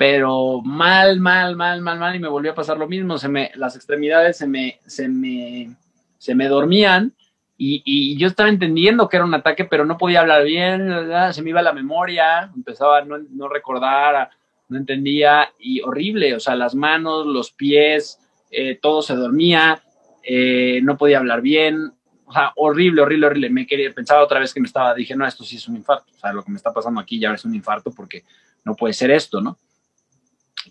pero 0.00 0.62
mal, 0.62 1.20
mal, 1.20 1.56
mal, 1.56 1.82
mal, 1.82 1.98
mal, 1.98 2.16
y 2.16 2.18
me 2.18 2.28
volvió 2.28 2.52
a 2.52 2.54
pasar 2.54 2.78
lo 2.78 2.88
mismo, 2.88 3.18
se 3.18 3.28
me, 3.28 3.50
las 3.56 3.76
extremidades 3.76 4.38
se 4.38 4.46
me, 4.46 4.80
se 4.86 5.08
me, 5.08 5.76
se 6.16 6.34
me 6.34 6.48
dormían, 6.48 7.12
y, 7.58 7.82
y, 7.84 8.16
yo 8.16 8.28
estaba 8.28 8.48
entendiendo 8.48 9.10
que 9.10 9.18
era 9.18 9.26
un 9.26 9.34
ataque, 9.34 9.66
pero 9.66 9.84
no 9.84 9.98
podía 9.98 10.20
hablar 10.20 10.44
bien, 10.44 10.90
se 11.32 11.42
me 11.42 11.50
iba 11.50 11.60
la 11.60 11.74
memoria, 11.74 12.50
empezaba 12.56 12.96
a 12.96 13.04
no, 13.04 13.18
no 13.18 13.46
recordar, 13.50 14.30
no 14.70 14.78
entendía, 14.78 15.52
y 15.58 15.80
horrible, 15.80 16.34
o 16.34 16.40
sea, 16.40 16.54
las 16.54 16.74
manos, 16.74 17.26
los 17.26 17.52
pies, 17.52 18.18
eh, 18.50 18.78
todo 18.80 19.02
se 19.02 19.14
dormía, 19.14 19.82
eh, 20.22 20.80
no 20.82 20.96
podía 20.96 21.18
hablar 21.18 21.42
bien, 21.42 21.92
o 22.24 22.32
sea, 22.32 22.52
horrible, 22.56 23.02
horrible, 23.02 23.26
horrible. 23.26 23.50
Me 23.50 23.66
quería, 23.66 23.90
pensaba 23.90 24.22
otra 24.22 24.38
vez 24.38 24.54
que 24.54 24.60
me 24.60 24.68
estaba, 24.68 24.94
dije, 24.94 25.16
no, 25.16 25.26
esto 25.26 25.42
sí 25.42 25.56
es 25.56 25.66
un 25.66 25.76
infarto, 25.76 26.12
o 26.14 26.18
sea, 26.18 26.32
lo 26.32 26.44
que 26.44 26.52
me 26.52 26.56
está 26.56 26.72
pasando 26.72 27.00
aquí 27.00 27.18
ya 27.18 27.32
es 27.34 27.44
un 27.44 27.54
infarto 27.54 27.90
porque 27.90 28.22
no 28.64 28.74
puede 28.76 28.94
ser 28.94 29.10
esto, 29.10 29.40
¿no? 29.40 29.58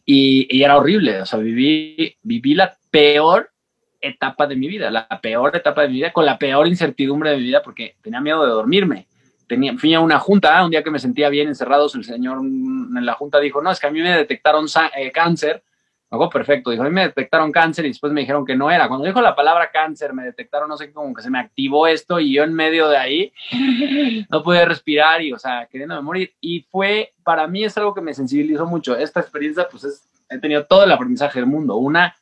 Y, 0.05 0.47
era 0.63 0.77
horrible, 0.77 1.21
o 1.21 1.25
sea, 1.25 1.39
viví, 1.39 2.15
viví 2.21 2.55
la 2.55 2.77
peor 2.89 3.51
etapa 3.99 4.47
de 4.47 4.55
mi 4.55 4.69
vida, 4.69 4.89
la 4.89 5.07
peor 5.21 5.53
etapa 5.53 5.81
de 5.81 5.89
mi 5.89 5.95
vida, 5.95 6.13
con 6.13 6.25
la 6.25 6.37
peor 6.37 6.67
incertidumbre 6.67 7.31
de 7.31 7.37
mi 7.37 7.43
vida, 7.43 7.61
porque 7.61 7.97
tenía 8.01 8.21
miedo 8.21 8.45
de 8.45 8.51
dormirme. 8.51 9.08
Tenía, 9.49 9.77
fui 9.77 9.93
a 9.93 9.99
una 9.99 10.19
junta, 10.19 10.63
un 10.63 10.71
día 10.71 10.83
que 10.83 10.91
me 10.91 10.99
sentía 10.99 11.27
bien 11.27 11.49
encerrados, 11.49 11.95
el 11.95 12.05
señor 12.05 12.37
en 12.39 13.05
la 13.05 13.15
junta 13.15 13.39
dijo, 13.39 13.61
no, 13.61 13.71
es 13.71 13.79
que 13.81 13.87
a 13.87 13.91
mí 13.91 14.01
me 14.01 14.15
detectaron 14.15 14.67
eh, 14.95 15.11
cáncer 15.11 15.63
algo 16.11 16.29
perfecto. 16.29 16.71
Dijo, 16.71 16.83
a 16.83 16.87
mí 16.87 16.91
me 16.91 17.07
detectaron 17.07 17.51
cáncer 17.51 17.85
y 17.85 17.89
después 17.89 18.11
me 18.11 18.21
dijeron 18.21 18.45
que 18.45 18.55
no 18.55 18.71
era. 18.71 18.87
Cuando 18.87 19.05
dijo 19.05 19.21
la 19.21 19.35
palabra 19.35 19.69
cáncer, 19.71 20.13
me 20.13 20.23
detectaron, 20.23 20.67
no 20.67 20.77
sé, 20.77 20.91
como 20.91 21.13
que 21.13 21.21
se 21.21 21.29
me 21.29 21.39
activó 21.39 21.87
esto 21.87 22.19
y 22.19 22.33
yo 22.33 22.43
en 22.43 22.53
medio 22.53 22.89
de 22.89 22.97
ahí 22.97 23.33
no 24.29 24.43
pude 24.43 24.65
respirar 24.65 25.21
y, 25.21 25.33
o 25.33 25.39
sea, 25.39 25.67
queriéndome 25.67 26.01
morir. 26.01 26.33
Y 26.41 26.61
fue, 26.61 27.13
para 27.23 27.47
mí 27.47 27.63
es 27.63 27.77
algo 27.77 27.93
que 27.93 28.01
me 28.01 28.13
sensibilizó 28.13 28.65
mucho. 28.65 28.97
Esta 28.97 29.19
experiencia, 29.19 29.67
pues 29.69 29.83
es, 29.83 30.03
he 30.29 30.39
tenido 30.39 30.65
todo 30.65 30.83
el 30.83 30.91
aprendizaje 30.91 31.39
del 31.39 31.47
mundo. 31.47 31.75
Una, 31.75 32.15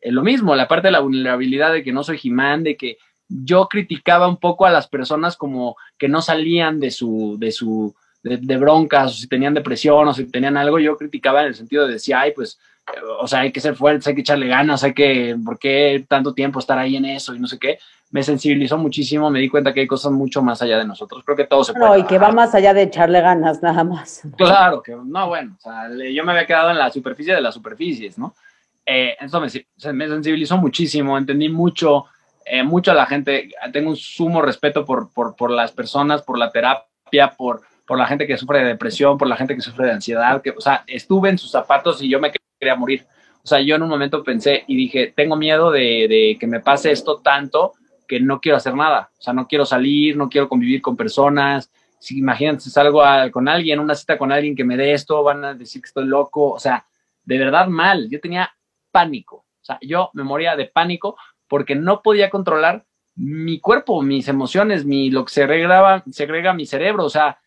eh, 0.00 0.12
lo 0.12 0.22
mismo, 0.22 0.54
la 0.54 0.68
parte 0.68 0.88
de 0.88 0.92
la 0.92 1.00
vulnerabilidad 1.00 1.72
de 1.72 1.82
que 1.82 1.92
no 1.92 2.04
soy 2.04 2.18
Jimán, 2.18 2.62
de 2.62 2.76
que 2.76 2.98
yo 3.44 3.68
criticaba 3.68 4.28
un 4.28 4.36
poco 4.36 4.66
a 4.66 4.70
las 4.70 4.88
personas 4.88 5.36
como 5.36 5.76
que 5.98 6.08
no 6.08 6.22
salían 6.22 6.80
de 6.80 6.90
su, 6.90 7.36
de 7.38 7.52
su, 7.52 7.94
de, 8.22 8.56
broncas, 8.56 9.12
o 9.12 9.14
si 9.14 9.28
tenían 9.28 9.54
depresión, 9.54 10.08
o 10.08 10.14
si 10.14 10.24
tenían 10.26 10.56
algo, 10.56 10.78
yo 10.78 10.96
criticaba 10.96 11.42
en 11.42 11.48
el 11.48 11.54
sentido 11.54 11.86
de 11.86 11.94
decir, 11.94 12.14
ay, 12.14 12.32
pues 12.34 12.58
o 13.20 13.26
sea, 13.26 13.40
hay 13.40 13.52
que 13.52 13.60
ser 13.60 13.74
fuertes, 13.74 14.06
hay 14.06 14.14
que 14.14 14.22
echarle 14.22 14.48
ganas, 14.48 14.82
hay 14.82 14.92
que, 14.92 15.36
¿por 15.44 15.58
qué 15.58 16.04
tanto 16.08 16.34
tiempo 16.34 16.58
estar 16.58 16.78
ahí 16.78 16.96
en 16.96 17.04
eso 17.04 17.34
y 17.34 17.38
no 17.38 17.46
sé 17.46 17.58
qué? 17.58 17.78
Me 18.10 18.22
sensibilizó 18.22 18.76
muchísimo, 18.76 19.30
me 19.30 19.40
di 19.40 19.48
cuenta 19.48 19.72
que 19.72 19.80
hay 19.80 19.86
cosas 19.86 20.12
mucho 20.12 20.42
más 20.42 20.60
allá 20.60 20.78
de 20.78 20.84
nosotros. 20.84 21.22
Creo 21.24 21.36
que 21.36 21.46
todo 21.46 21.64
se 21.64 21.72
puede. 21.72 21.86
No, 21.86 21.96
y 21.96 22.04
que 22.04 22.18
va 22.18 22.30
más 22.30 22.54
allá 22.54 22.74
de 22.74 22.82
echarle 22.82 23.20
ganas, 23.20 23.62
nada 23.62 23.84
más. 23.84 24.22
Claro, 24.36 24.82
que 24.82 24.94
no, 24.94 25.28
bueno, 25.28 25.56
o 25.58 25.60
sea, 25.60 25.88
yo 26.12 26.24
me 26.24 26.32
había 26.32 26.46
quedado 26.46 26.70
en 26.70 26.78
la 26.78 26.90
superficie 26.90 27.34
de 27.34 27.40
las 27.40 27.54
superficies, 27.54 28.18
¿no? 28.18 28.34
Eh, 28.84 29.16
entonces 29.20 29.64
me, 29.84 29.92
me, 29.92 30.08
sensibilizó 30.08 30.58
muchísimo, 30.58 31.16
entendí 31.16 31.48
mucho, 31.48 32.06
eh, 32.44 32.62
mucho 32.62 32.90
a 32.90 32.94
la 32.94 33.06
gente, 33.06 33.50
tengo 33.72 33.90
un 33.90 33.96
sumo 33.96 34.42
respeto 34.42 34.84
por, 34.84 35.12
por, 35.12 35.36
por 35.36 35.50
las 35.50 35.72
personas, 35.72 36.22
por 36.22 36.38
la 36.38 36.50
terapia, 36.50 37.34
por, 37.36 37.62
por 37.86 37.98
la 37.98 38.06
gente 38.06 38.26
que 38.26 38.36
sufre 38.36 38.60
de 38.60 38.66
depresión, 38.66 39.18
por 39.18 39.28
la 39.28 39.36
gente 39.36 39.54
que 39.54 39.60
sufre 39.60 39.86
de 39.86 39.92
ansiedad, 39.92 40.40
que, 40.42 40.50
o 40.50 40.60
sea, 40.60 40.84
estuve 40.86 41.30
en 41.30 41.38
sus 41.38 41.50
zapatos 41.50 42.02
y 42.02 42.08
yo 42.08 42.20
me 42.20 42.32
quería 42.58 42.76
morir. 42.76 43.06
O 43.44 43.46
sea, 43.46 43.60
yo 43.60 43.74
en 43.74 43.82
un 43.82 43.88
momento 43.88 44.22
pensé 44.22 44.64
y 44.68 44.76
dije, 44.76 45.12
tengo 45.16 45.36
miedo 45.36 45.70
de, 45.70 46.36
que 46.38 46.46
me 46.46 46.60
pase 46.60 46.92
esto 46.92 47.18
tanto 47.18 47.72
que 48.06 48.20
no 48.20 48.40
quiero 48.40 48.56
hacer 48.56 48.74
nada. 48.74 49.10
O 49.18 49.22
sea, 49.22 49.32
no 49.32 49.48
quiero 49.48 49.66
salir, 49.66 50.16
no 50.16 50.28
quiero 50.28 50.48
convivir 50.48 50.80
con 50.80 50.96
personas. 50.96 51.72
Si 51.98 52.18
imagínate, 52.18 52.60
salgo 52.60 53.02
con 53.32 53.48
alguien, 53.48 53.80
una 53.80 53.94
cita 53.94 54.16
con 54.16 54.30
alguien 54.30 54.54
que 54.54 54.64
me 54.64 54.76
dé 54.76 54.92
esto, 54.92 55.22
van 55.22 55.44
a 55.44 55.54
decir 55.54 55.82
que 55.82 55.86
estoy 55.86 56.04
loco. 56.04 56.50
O 56.50 56.58
sea, 56.60 56.86
de 57.24 57.38
verdad 57.38 57.66
mal. 57.66 58.08
Yo 58.08 58.20
tenía 58.20 58.52
pánico. 58.92 59.36
O 59.36 59.64
sea, 59.64 59.78
yo 59.80 60.10
me 60.12 60.22
moría 60.22 60.54
de 60.54 60.66
pánico 60.66 61.16
porque 61.52 61.74
no 61.74 62.00
podía 62.00 62.30
controlar 62.30 62.86
mi 63.14 63.60
cuerpo, 63.60 64.00
mis 64.00 64.26
emociones, 64.26 64.86
mi, 64.86 65.10
lo 65.10 65.26
que 65.26 65.34
se 65.34 65.42
agrega, 65.42 66.02
se 66.10 66.22
agrega 66.22 66.54
mi 66.54 66.64
cerebro. 66.64 67.04
O 67.04 67.10
sea, 67.10 67.42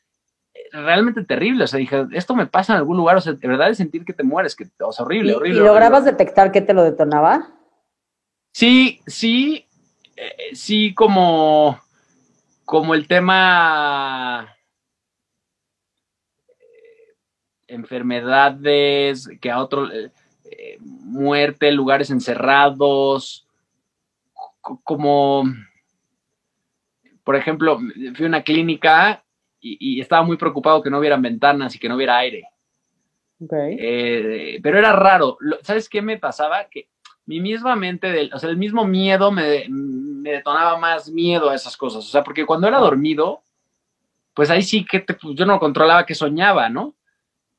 realmente 0.71 1.23
terrible. 1.23 1.63
O 1.63 1.67
sea, 1.67 1.79
dije, 1.79 2.05
esto 2.11 2.35
me 2.35 2.45
pasa 2.45 2.73
en 2.73 2.77
algún 2.77 2.97
lugar. 2.97 3.17
O 3.17 3.21
sea, 3.21 3.33
de 3.33 3.47
verdad 3.47 3.71
es 3.71 3.77
sentir 3.77 4.05
que 4.05 4.13
te 4.13 4.21
mueres, 4.21 4.55
que, 4.55 4.67
o 4.79 4.91
sea, 4.91 5.05
horrible, 5.05 5.33
horrible. 5.33 5.59
¿Y 5.59 5.63
lograbas 5.63 6.05
detectar 6.05 6.51
qué 6.51 6.61
te 6.61 6.75
lo 6.75 6.83
detonaba? 6.83 7.49
Sí, 8.53 9.01
sí, 9.07 9.65
eh, 10.15 10.53
sí, 10.53 10.93
como, 10.93 11.81
como 12.63 12.93
el 12.93 13.07
tema 13.07 14.55
eh, 16.47 17.15
enfermedades, 17.69 19.27
que 19.41 19.49
a 19.49 19.57
otro, 19.57 19.91
eh, 19.91 20.11
muerte, 20.79 21.71
lugares 21.71 22.11
encerrados, 22.11 23.44
como, 24.83 25.43
por 27.23 27.35
ejemplo, 27.35 27.79
fui 28.15 28.25
a 28.25 28.29
una 28.29 28.43
clínica 28.43 29.23
y, 29.59 29.99
estaba 29.99 30.23
muy 30.23 30.37
preocupado 30.37 30.81
que 30.81 30.89
no 30.89 30.99
hubieran 30.99 31.21
ventanas 31.21 31.75
y 31.75 31.79
que 31.79 31.89
no 31.89 31.95
hubiera 31.95 32.17
aire. 32.17 32.47
Eh, 33.51 34.59
pero 34.61 34.77
era 34.77 34.93
raro. 34.93 35.37
¿Sabes 35.61 35.89
qué 35.89 36.01
me 36.01 36.17
pasaba? 36.17 36.67
Que 36.69 36.87
mi 37.25 37.39
misma 37.39 37.75
mente, 37.75 38.29
o 38.31 38.39
sea, 38.39 38.49
el 38.49 38.57
mismo 38.57 38.85
miedo 38.85 39.31
me, 39.31 39.65
detonaba 39.67 40.77
más 40.77 41.09
miedo 41.09 41.49
a 41.49 41.55
esas 41.55 41.75
cosas. 41.77 42.05
O 42.05 42.09
sea, 42.09 42.23
porque 42.23 42.45
cuando 42.45 42.67
era 42.67 42.77
dormido, 42.77 43.41
pues 44.33 44.49
ahí 44.51 44.61
sí 44.61 44.85
que 44.85 44.99
pues, 44.99 45.35
yo 45.35 45.45
no 45.45 45.59
controlaba 45.59 46.05
que 46.05 46.13
soñaba, 46.13 46.69
¿no? 46.69 46.95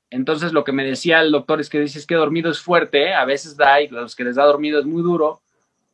Entonces 0.09 0.53
lo 0.53 0.63
que 0.63 0.73
me 0.73 0.85
decía 0.85 1.21
el 1.21 1.33
doctor 1.33 1.61
es 1.61 1.69
que 1.69 1.81
dices 1.81 2.07
que 2.07 2.15
dormido 2.15 2.51
es 2.51 2.61
fuerte, 2.61 3.13
a 3.13 3.25
veces 3.25 3.57
da 3.57 3.81
y 3.81 3.89
los 3.89 4.15
que 4.15 4.23
les 4.23 4.37
da 4.37 4.45
dormido 4.45 4.79
es 4.79 4.87
muy 4.87 5.03
duro 5.03 5.43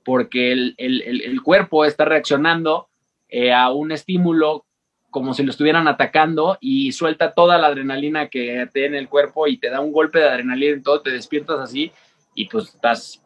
porque 0.05 0.53
el, 0.53 1.41
cuerpo 1.43 1.85
está 1.85 2.05
reaccionando 2.05 2.88
eh, 3.29 3.53
a 3.53 3.71
un 3.71 3.93
estímulo 3.93 4.65
como 5.11 5.35
si 5.35 5.43
lo 5.43 5.51
estuvieran 5.51 5.88
atacando 5.88 6.57
y 6.61 6.93
suelta 6.93 7.35
toda 7.35 7.59
la 7.59 7.67
adrenalina 7.67 8.29
que 8.29 8.67
tiene 8.73 8.99
el 8.99 9.09
cuerpo 9.09 9.47
y 9.47 9.59
te 9.59 9.69
da 9.69 9.81
un 9.81 9.93
golpe 9.93 10.19
de 10.21 10.29
adrenalina 10.29 10.79
y 10.79 10.83
todo, 10.83 11.03
te 11.03 11.11
despiertas 11.11 11.61
así 11.61 11.93
y 12.35 12.49
pues 12.49 12.69
estás 12.69 13.23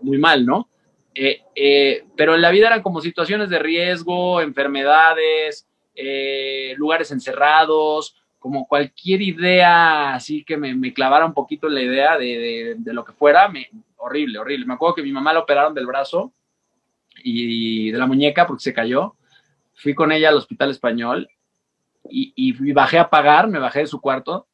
muy 0.00 0.18
mal, 0.18 0.46
¿no? 0.46 0.68
Eh, 1.14 1.42
eh, 1.56 2.04
pero 2.16 2.34
en 2.34 2.42
la 2.42 2.50
vida 2.50 2.68
eran 2.68 2.82
como 2.82 3.00
situaciones 3.00 3.50
de 3.50 3.58
riesgo, 3.58 4.40
enfermedades, 4.40 5.66
lugares 6.76 7.10
encerrados, 7.10 8.16
como 8.44 8.68
cualquier 8.68 9.22
idea 9.22 10.12
así 10.12 10.44
que 10.44 10.58
me, 10.58 10.92
clavara 10.92 11.24
un 11.24 11.32
poquito 11.32 11.66
en 11.66 11.74
la 11.76 11.80
idea 11.80 12.18
de, 12.18 12.76
lo 12.84 13.02
que 13.02 13.14
fuera, 13.14 13.48
me, 13.48 13.70
horrible, 14.04 14.38
horrible. 14.38 14.66
Me 14.66 14.74
acuerdo 14.74 14.96
que 14.96 15.02
mi 15.02 15.12
mamá 15.12 15.32
la 15.32 15.40
operaron 15.40 15.74
del 15.74 15.86
brazo 15.86 16.32
y 17.22 17.90
de 17.90 17.98
la 17.98 18.06
muñeca 18.06 18.46
porque 18.46 18.62
se 18.62 18.74
cayó 18.74 19.16
fui 19.74 19.94
con 19.94 20.12
ella 20.12 20.28
al 20.28 20.36
hospital 20.36 20.70
español 20.70 21.28
y, 22.08 22.72
bajé 22.72 22.98
a 22.98 23.08
pagar, 23.08 23.48
me 23.48 23.58
bajé 23.58 23.80
de 23.80 23.86
su 23.86 24.00
cuarto, 24.00 24.46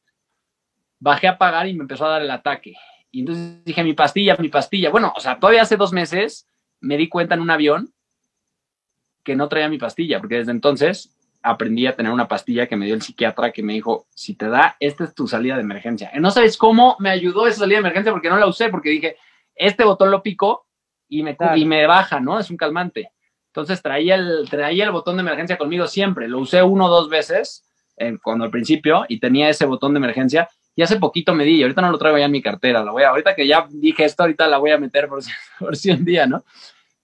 bajé 1.00 1.26
a 1.26 1.36
pagar 1.36 1.66
y 1.66 1.74
me 1.74 1.82
empezó 1.82 2.06
a 2.06 2.10
dar 2.10 2.22
el 2.22 2.30
ataque. 2.30 2.74
Y 3.10 3.20
entonces 3.20 3.64
dije, 3.64 3.82
mi 3.82 3.92
pastilla, 3.92 4.36
mi 4.38 4.48
pastilla. 4.48 4.90
Bueno, 4.90 5.12
o 5.16 5.20
sea, 5.20 5.38
todavía 5.40 5.62
hace 5.62 5.76
dos 5.76 5.92
meses 5.92 6.46
me 6.80 6.96
di 6.96 7.08
cuenta 7.08 7.34
en 7.34 7.40
un 7.40 7.50
avión 7.50 7.92
que 9.24 9.34
no 9.34 9.48
traía 9.48 9.68
mi 9.68 9.78
pastilla, 9.78 10.20
porque 10.20 10.36
desde 10.36 10.52
entonces 10.52 11.16
aprendí 11.42 11.86
a 11.86 11.96
tener 11.96 12.12
una 12.12 12.28
pastilla 12.28 12.68
que 12.68 12.76
me 12.76 12.86
dio 12.86 12.94
el 12.94 13.02
psiquiatra 13.02 13.50
que 13.50 13.64
me 13.64 13.72
dijo, 13.72 14.06
si 14.14 14.34
te 14.34 14.48
da, 14.48 14.76
esta 14.78 15.04
es 15.04 15.14
tu 15.14 15.26
salida 15.26 15.56
de 15.56 15.62
emergencia. 15.62 16.12
Y 16.14 16.20
no 16.20 16.30
sabes 16.30 16.56
cómo 16.56 16.96
me 17.00 17.10
ayudó 17.10 17.48
esa 17.48 17.60
salida 17.60 17.78
de 17.78 17.80
emergencia 17.80 18.12
porque 18.12 18.30
no 18.30 18.38
la 18.38 18.46
usé, 18.46 18.68
porque 18.68 18.90
dije, 18.90 19.16
este 19.60 19.84
botón 19.84 20.10
lo 20.10 20.22
pico 20.22 20.66
y 21.08 21.22
me, 21.22 21.36
y 21.56 21.64
me 21.64 21.86
baja, 21.86 22.18
¿no? 22.20 22.38
Es 22.38 22.50
un 22.50 22.56
calmante. 22.56 23.12
Entonces 23.48 23.82
traía 23.82 24.14
el, 24.14 24.48
traía 24.48 24.84
el 24.84 24.90
botón 24.90 25.16
de 25.16 25.22
emergencia 25.22 25.58
conmigo 25.58 25.86
siempre. 25.86 26.28
Lo 26.28 26.38
usé 26.38 26.62
uno 26.62 26.86
o 26.86 26.88
dos 26.88 27.08
veces 27.08 27.64
cuando 28.22 28.46
al 28.46 28.50
principio 28.50 29.04
y 29.08 29.20
tenía 29.20 29.48
ese 29.48 29.66
botón 29.66 29.92
de 29.92 29.98
emergencia. 29.98 30.48
Y 30.74 30.82
hace 30.82 30.96
poquito 30.96 31.34
me 31.34 31.44
di, 31.44 31.56
y 31.56 31.62
ahorita 31.62 31.82
no 31.82 31.90
lo 31.90 31.98
traigo 31.98 32.16
ya 32.16 32.24
en 32.24 32.30
mi 32.30 32.40
cartera. 32.40 32.82
La 32.82 32.92
voy 32.92 33.02
a, 33.02 33.10
ahorita 33.10 33.34
que 33.34 33.46
ya 33.46 33.66
dije 33.68 34.04
esto, 34.04 34.22
ahorita 34.22 34.46
la 34.46 34.58
voy 34.58 34.70
a 34.70 34.78
meter 34.78 35.08
por, 35.08 35.20
por 35.58 35.76
si 35.76 35.90
un 35.90 36.04
día, 36.04 36.26
¿no? 36.26 36.44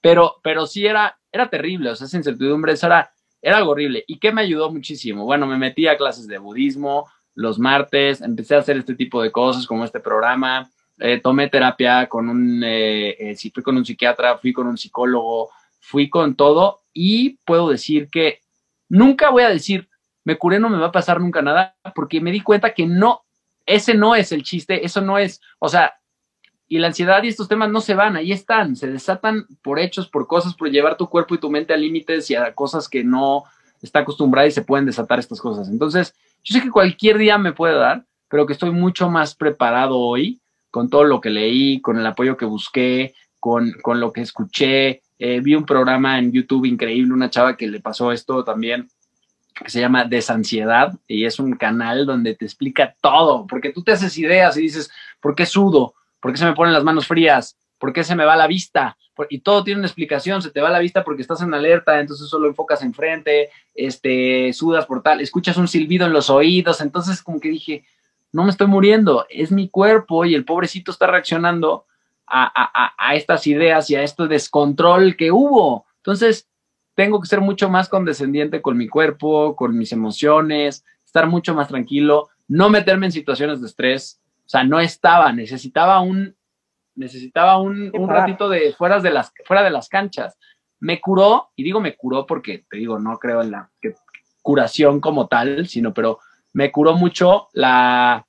Pero, 0.00 0.36
pero 0.42 0.66
sí 0.66 0.86
era, 0.86 1.18
era 1.32 1.50
terrible, 1.50 1.90
o 1.90 1.96
sea, 1.96 2.06
esa 2.06 2.16
incertidumbre, 2.16 2.72
eso 2.72 2.86
era, 2.86 3.10
era 3.42 3.58
algo 3.58 3.72
horrible. 3.72 4.04
¿Y 4.06 4.18
qué 4.18 4.32
me 4.32 4.42
ayudó 4.42 4.70
muchísimo? 4.70 5.24
Bueno, 5.24 5.46
me 5.46 5.58
metí 5.58 5.88
a 5.88 5.96
clases 5.96 6.26
de 6.26 6.38
budismo 6.38 7.10
los 7.34 7.58
martes, 7.58 8.22
empecé 8.22 8.54
a 8.54 8.60
hacer 8.60 8.78
este 8.78 8.94
tipo 8.94 9.20
de 9.20 9.30
cosas 9.30 9.66
como 9.66 9.84
este 9.84 10.00
programa, 10.00 10.70
eh, 10.98 11.20
tomé 11.20 11.48
terapia 11.48 12.08
con 12.08 12.28
un, 12.28 12.62
eh, 12.64 13.16
eh, 13.18 13.50
fui 13.52 13.62
con 13.62 13.76
un 13.76 13.84
psiquiatra, 13.84 14.38
fui 14.38 14.52
con 14.52 14.66
un 14.66 14.78
psicólogo, 14.78 15.50
fui 15.80 16.08
con 16.08 16.34
todo 16.34 16.80
y 16.92 17.38
puedo 17.44 17.68
decir 17.68 18.08
que 18.10 18.40
nunca 18.88 19.30
voy 19.30 19.42
a 19.42 19.50
decir, 19.50 19.88
me 20.24 20.36
curé, 20.36 20.58
no 20.58 20.70
me 20.70 20.78
va 20.78 20.86
a 20.86 20.92
pasar 20.92 21.20
nunca 21.20 21.42
nada, 21.42 21.76
porque 21.94 22.20
me 22.20 22.32
di 22.32 22.40
cuenta 22.40 22.72
que 22.72 22.86
no, 22.86 23.24
ese 23.66 23.94
no 23.94 24.14
es 24.14 24.32
el 24.32 24.42
chiste, 24.42 24.84
eso 24.84 25.00
no 25.00 25.18
es, 25.18 25.40
o 25.58 25.68
sea, 25.68 25.94
y 26.68 26.78
la 26.78 26.88
ansiedad 26.88 27.22
y 27.22 27.28
estos 27.28 27.46
temas 27.46 27.70
no 27.70 27.80
se 27.80 27.94
van, 27.94 28.16
ahí 28.16 28.32
están, 28.32 28.74
se 28.74 28.90
desatan 28.90 29.46
por 29.62 29.78
hechos, 29.78 30.08
por 30.08 30.26
cosas, 30.26 30.54
por 30.54 30.70
llevar 30.70 30.96
tu 30.96 31.08
cuerpo 31.08 31.34
y 31.34 31.38
tu 31.38 31.50
mente 31.50 31.74
a 31.74 31.76
límites 31.76 32.28
y 32.30 32.34
a 32.34 32.54
cosas 32.54 32.88
que 32.88 33.04
no 33.04 33.44
está 33.82 34.00
acostumbrada 34.00 34.48
y 34.48 34.50
se 34.50 34.62
pueden 34.62 34.86
desatar 34.86 35.18
estas 35.18 35.40
cosas. 35.40 35.68
Entonces, 35.68 36.14
yo 36.42 36.54
sé 36.54 36.62
que 36.62 36.70
cualquier 36.70 37.18
día 37.18 37.38
me 37.38 37.52
puede 37.52 37.74
dar, 37.74 38.04
pero 38.28 38.46
que 38.46 38.54
estoy 38.54 38.70
mucho 38.72 39.08
más 39.08 39.36
preparado 39.36 39.98
hoy 39.98 40.40
con 40.76 40.90
todo 40.90 41.04
lo 41.04 41.22
que 41.22 41.30
leí, 41.30 41.80
con 41.80 41.96
el 41.96 42.06
apoyo 42.06 42.36
que 42.36 42.44
busqué, 42.44 43.14
con, 43.40 43.72
con 43.80 43.98
lo 43.98 44.12
que 44.12 44.20
escuché, 44.20 45.00
eh, 45.18 45.40
vi 45.40 45.54
un 45.54 45.64
programa 45.64 46.18
en 46.18 46.32
YouTube 46.32 46.66
increíble, 46.66 47.14
una 47.14 47.30
chava 47.30 47.56
que 47.56 47.66
le 47.66 47.80
pasó 47.80 48.12
esto 48.12 48.44
también, 48.44 48.86
que 49.54 49.70
se 49.70 49.80
llama 49.80 50.04
Desansiedad, 50.04 50.92
y 51.08 51.24
es 51.24 51.38
un 51.38 51.56
canal 51.56 52.04
donde 52.04 52.34
te 52.34 52.44
explica 52.44 52.94
todo, 53.00 53.46
porque 53.46 53.72
tú 53.72 53.82
te 53.82 53.92
haces 53.92 54.18
ideas 54.18 54.58
y 54.58 54.60
dices, 54.60 54.90
¿por 55.18 55.34
qué 55.34 55.46
sudo? 55.46 55.94
¿Por 56.20 56.32
qué 56.32 56.36
se 56.36 56.44
me 56.44 56.52
ponen 56.52 56.74
las 56.74 56.84
manos 56.84 57.06
frías? 57.06 57.56
¿Por 57.78 57.94
qué 57.94 58.04
se 58.04 58.14
me 58.14 58.26
va 58.26 58.36
la 58.36 58.46
vista? 58.46 58.98
Y 59.30 59.38
todo 59.38 59.64
tiene 59.64 59.78
una 59.78 59.88
explicación, 59.88 60.42
se 60.42 60.50
te 60.50 60.60
va 60.60 60.68
la 60.68 60.78
vista 60.78 61.04
porque 61.04 61.22
estás 61.22 61.40
en 61.40 61.54
alerta, 61.54 62.00
entonces 62.00 62.28
solo 62.28 62.48
enfocas 62.48 62.82
enfrente, 62.82 63.48
este, 63.74 64.52
sudas 64.52 64.84
por 64.84 65.02
tal, 65.02 65.22
escuchas 65.22 65.56
un 65.56 65.68
silbido 65.68 66.04
en 66.04 66.12
los 66.12 66.28
oídos, 66.28 66.82
entonces 66.82 67.22
como 67.22 67.40
que 67.40 67.48
dije, 67.48 67.86
no 68.32 68.44
me 68.44 68.50
estoy 68.50 68.66
muriendo, 68.66 69.26
es 69.28 69.52
mi 69.52 69.68
cuerpo 69.68 70.24
y 70.24 70.34
el 70.34 70.44
pobrecito 70.44 70.90
está 70.90 71.06
reaccionando 71.06 71.86
a, 72.26 73.14
estas 73.14 73.46
ideas 73.46 73.88
y 73.88 73.94
a 73.94 74.02
este 74.02 74.26
descontrol 74.26 75.16
que 75.16 75.30
hubo. 75.30 75.86
Entonces, 75.98 76.48
tengo 76.94 77.20
que 77.20 77.28
ser 77.28 77.40
mucho 77.40 77.68
más 77.68 77.88
condescendiente 77.88 78.62
con 78.62 78.76
mi 78.76 78.88
cuerpo, 78.88 79.54
con 79.54 79.76
mis 79.76 79.92
emociones, 79.92 80.84
estar 81.04 81.26
mucho 81.28 81.54
más 81.54 81.68
tranquilo, 81.68 82.28
no 82.48 82.68
meterme 82.68 83.06
en 83.06 83.12
situaciones 83.12 83.60
de 83.60 83.68
estrés. 83.68 84.20
O 84.44 84.48
sea, 84.48 84.64
no 84.64 84.80
estaba, 84.80 85.32
necesitaba 85.32 86.00
un, 86.00 86.36
necesitaba 86.94 87.58
un, 87.58 87.92
ratito 88.08 88.48
de 88.48 88.72
fuera 88.72 89.00
de, 89.00 89.10
las, 89.10 89.32
fuera 89.44 89.62
de 89.62 89.70
las 89.70 89.88
canchas. 89.88 90.36
Me 90.80 91.00
curó, 91.00 91.50
y 91.54 91.62
digo 91.62 91.80
me 91.80 91.96
curó 91.96 92.26
porque 92.26 92.64
te 92.68 92.78
digo, 92.78 92.98
no 92.98 93.18
creo 93.18 93.42
en 93.42 93.52
la 93.52 93.70
curación 94.42 95.00
como 95.00 95.26
tal, 95.26 95.66
sino, 95.66 95.92
pero 95.92 96.20
me 96.56 96.72
curó 96.72 96.94
mucho 96.94 97.48
la, 97.52 98.26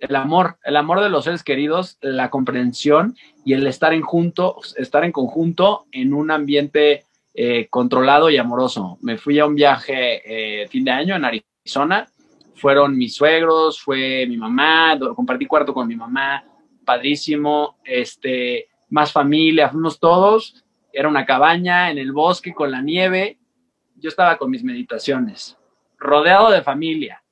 el 0.00 0.16
amor, 0.16 0.58
el 0.64 0.74
amor 0.74 1.00
de 1.00 1.08
los 1.08 1.22
seres 1.22 1.44
queridos, 1.44 1.98
la 2.00 2.28
comprensión 2.28 3.14
y 3.44 3.52
el 3.52 3.64
estar 3.64 3.94
en 3.94 4.02
junto, 4.02 4.56
estar 4.76 5.04
en 5.04 5.12
conjunto 5.12 5.86
en 5.92 6.12
un 6.12 6.32
ambiente 6.32 7.04
eh, 7.32 7.68
controlado 7.70 8.28
y 8.28 8.38
amoroso. 8.38 8.98
Me 9.02 9.18
fui 9.18 9.38
a 9.38 9.46
un 9.46 9.54
viaje 9.54 10.62
eh, 10.62 10.66
fin 10.66 10.84
de 10.84 10.90
año 10.90 11.14
en 11.14 11.24
Arizona, 11.24 12.08
fueron 12.56 12.98
mis 12.98 13.14
suegros, 13.14 13.80
fue 13.80 14.26
mi 14.26 14.36
mamá, 14.36 14.98
compartí 15.14 15.46
cuarto 15.46 15.72
con 15.72 15.86
mi 15.86 15.94
mamá, 15.94 16.42
padrísimo, 16.84 17.76
este, 17.84 18.66
más 18.88 19.12
familia, 19.12 19.68
fuimos 19.68 20.00
todos, 20.00 20.64
era 20.92 21.08
una 21.08 21.24
cabaña 21.24 21.92
en 21.92 21.98
el 21.98 22.10
bosque 22.10 22.52
con 22.52 22.72
la 22.72 22.82
nieve, 22.82 23.38
yo 23.94 24.08
estaba 24.08 24.38
con 24.38 24.50
mis 24.50 24.64
meditaciones, 24.64 25.56
rodeado 26.00 26.50
de 26.50 26.62
familia, 26.62 27.22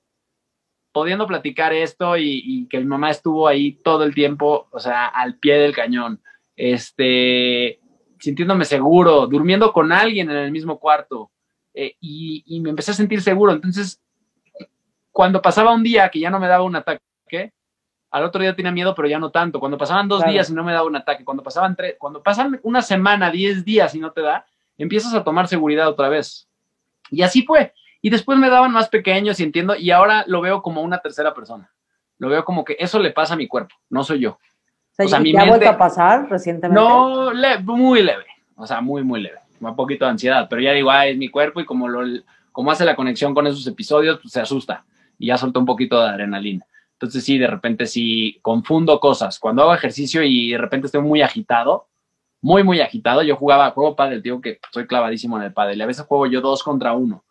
pudiendo 1.01 1.27
platicar 1.27 1.73
esto 1.73 2.17
y, 2.17 2.67
que 2.69 2.79
mi 2.79 2.85
mamá 2.85 3.11
estuvo 3.11 3.47
ahí 3.47 3.73
todo 3.73 4.05
el 4.05 4.15
tiempo, 4.15 4.69
o 4.71 4.81
sea, 4.81 5.07
al 5.07 5.39
pie 5.39 5.59
del 5.59 5.75
cañón, 5.75 6.21
este, 6.57 7.81
sintiéndome 8.19 8.65
seguro, 8.65 9.27
durmiendo 9.27 9.73
con 9.73 9.93
alguien 9.93 10.31
en 10.31 10.37
el 10.37 10.51
mismo 10.51 10.79
cuarto, 10.79 11.31
eh, 11.73 11.97
y, 12.01 12.43
y 12.47 12.61
me 12.61 12.71
empecé 12.71 12.91
a 12.91 12.95
sentir 12.95 13.23
seguro, 13.23 13.53
entonces, 13.53 14.03
cuando 15.13 15.41
pasaba 15.41 15.73
un 15.73 15.83
día 15.83 16.09
que 16.09 16.21
ya 16.21 16.31
no 16.31 16.41
me 16.41 16.49
daba 16.49 16.65
un 16.65 16.77
ataque, 16.77 17.53
al 18.11 18.25
otro 18.25 18.41
día 18.41 18.57
tenía 18.57 18.73
miedo, 18.73 18.95
pero 18.95 19.07
ya 19.07 19.19
no 19.19 19.31
tanto. 19.31 19.61
Cuando 19.61 19.77
pasaban 19.77 20.09
dos 20.09 20.25
días 20.25 20.49
y 20.49 20.55
no 20.55 20.65
me 20.65 20.73
daba 20.73 20.87
un 20.87 20.97
ataque, 20.97 21.25
cuando 21.25 21.43
pasaban 21.43 21.77
tres, 21.77 21.97
cuando 21.99 22.23
pasan 22.23 22.59
una 22.63 22.83
semana, 22.83 23.31
diez 23.31 23.65
días 23.65 23.95
y 23.95 24.01
no 24.01 24.13
te 24.13 24.23
da, 24.23 24.47
empiezas 24.79 25.13
a 25.15 25.23
tomar 25.23 25.47
seguridad 25.47 25.89
otra 25.89 26.09
vez. 26.09 26.49
Y 27.11 27.23
así 27.23 27.43
fue. 27.43 27.73
Y 28.01 28.11
después 28.11 28.39
me 28.39 28.49
daban 28.49 28.73
más 28.73 28.89
pequeños 28.89 29.41
y 29.41 29.45
entiendo, 29.45 29.75
y 29.75 29.91
ahora 29.91 30.25
lo 30.27 30.41
veo 30.41 30.63
como 30.63 30.83
una 30.83 30.99
tercera 30.99 31.35
persona. 31.35 31.73
Lo 32.19 32.29
veo 32.29 32.45
como 32.45 32.65
que 32.65 32.77
eso 32.79 32.99
le 32.99 33.11
pasa 33.11 33.35
a 33.35 33.37
mi 33.37 33.47
cuerpo, 33.47 33.75
no 33.91 34.05
soy 34.05 34.21
yo. 34.21 34.39
O 34.99 35.09
sea, 35.09 35.21
¿y 35.23 35.37
ha 35.37 35.45
vuelto 35.45 35.69
a 35.69 35.79
pasar 35.79 36.29
recientemente? 36.29 36.81
No, 36.81 37.33
muy 37.63 38.03
leve, 38.03 38.27
o 38.57 38.67
sea, 38.67 38.81
muy, 38.81 39.05
muy 39.05 39.21
leve. 39.21 39.39
Un 39.61 39.77
poquito 39.77 40.05
de 40.05 40.13
ansiedad, 40.13 40.47
pero 40.49 40.61
ya 40.61 40.73
digo, 40.73 40.91
ah, 40.91 41.07
es 41.07 41.17
mi 41.17 41.29
cuerpo 41.29 41.61
y 41.61 41.65
como, 41.65 41.89
lo, 41.89 42.03
como 42.53 42.71
hace 42.71 42.85
la 42.85 42.97
conexión 42.97 43.35
con 43.35 43.47
esos 43.47 43.67
episodios, 43.67 44.19
pues 44.21 44.33
se 44.33 44.41
asusta 44.41 44.85
y 45.19 45.29
ya 45.29 45.39
soltó 45.39 45.61
un 45.61 45.67
poquito 45.67 46.01
de 46.01 46.09
adrenalina. 46.09 46.67
Entonces 46.93 47.25
sí, 47.25 47.39
de 47.39 47.47
repente 47.47 47.87
sí 47.87 48.39
confundo 48.43 48.99
cosas. 48.99 49.39
Cuando 49.39 49.63
hago 49.63 49.75
ejercicio 49.75 50.23
y 50.23 50.51
de 50.51 50.59
repente 50.59 50.87
estoy 50.87 51.03
muy 51.03 51.23
agitado, 51.23 51.89
muy, 52.41 52.65
muy 52.65 52.81
agitado, 52.81 53.23
yo 53.23 53.37
jugaba, 53.37 53.71
juego 53.71 53.95
pádel, 53.95 54.23
digo 54.23 54.41
que 54.41 54.59
soy 54.73 54.87
clavadísimo 54.87 55.37
en 55.37 55.45
el 55.45 55.53
pádel 55.53 55.79
y 55.79 55.83
a 55.83 55.87
veces 55.87 56.07
juego 56.07 56.27
yo 56.27 56.41
dos 56.41 56.63
contra 56.63 56.93
uno. 56.93 57.25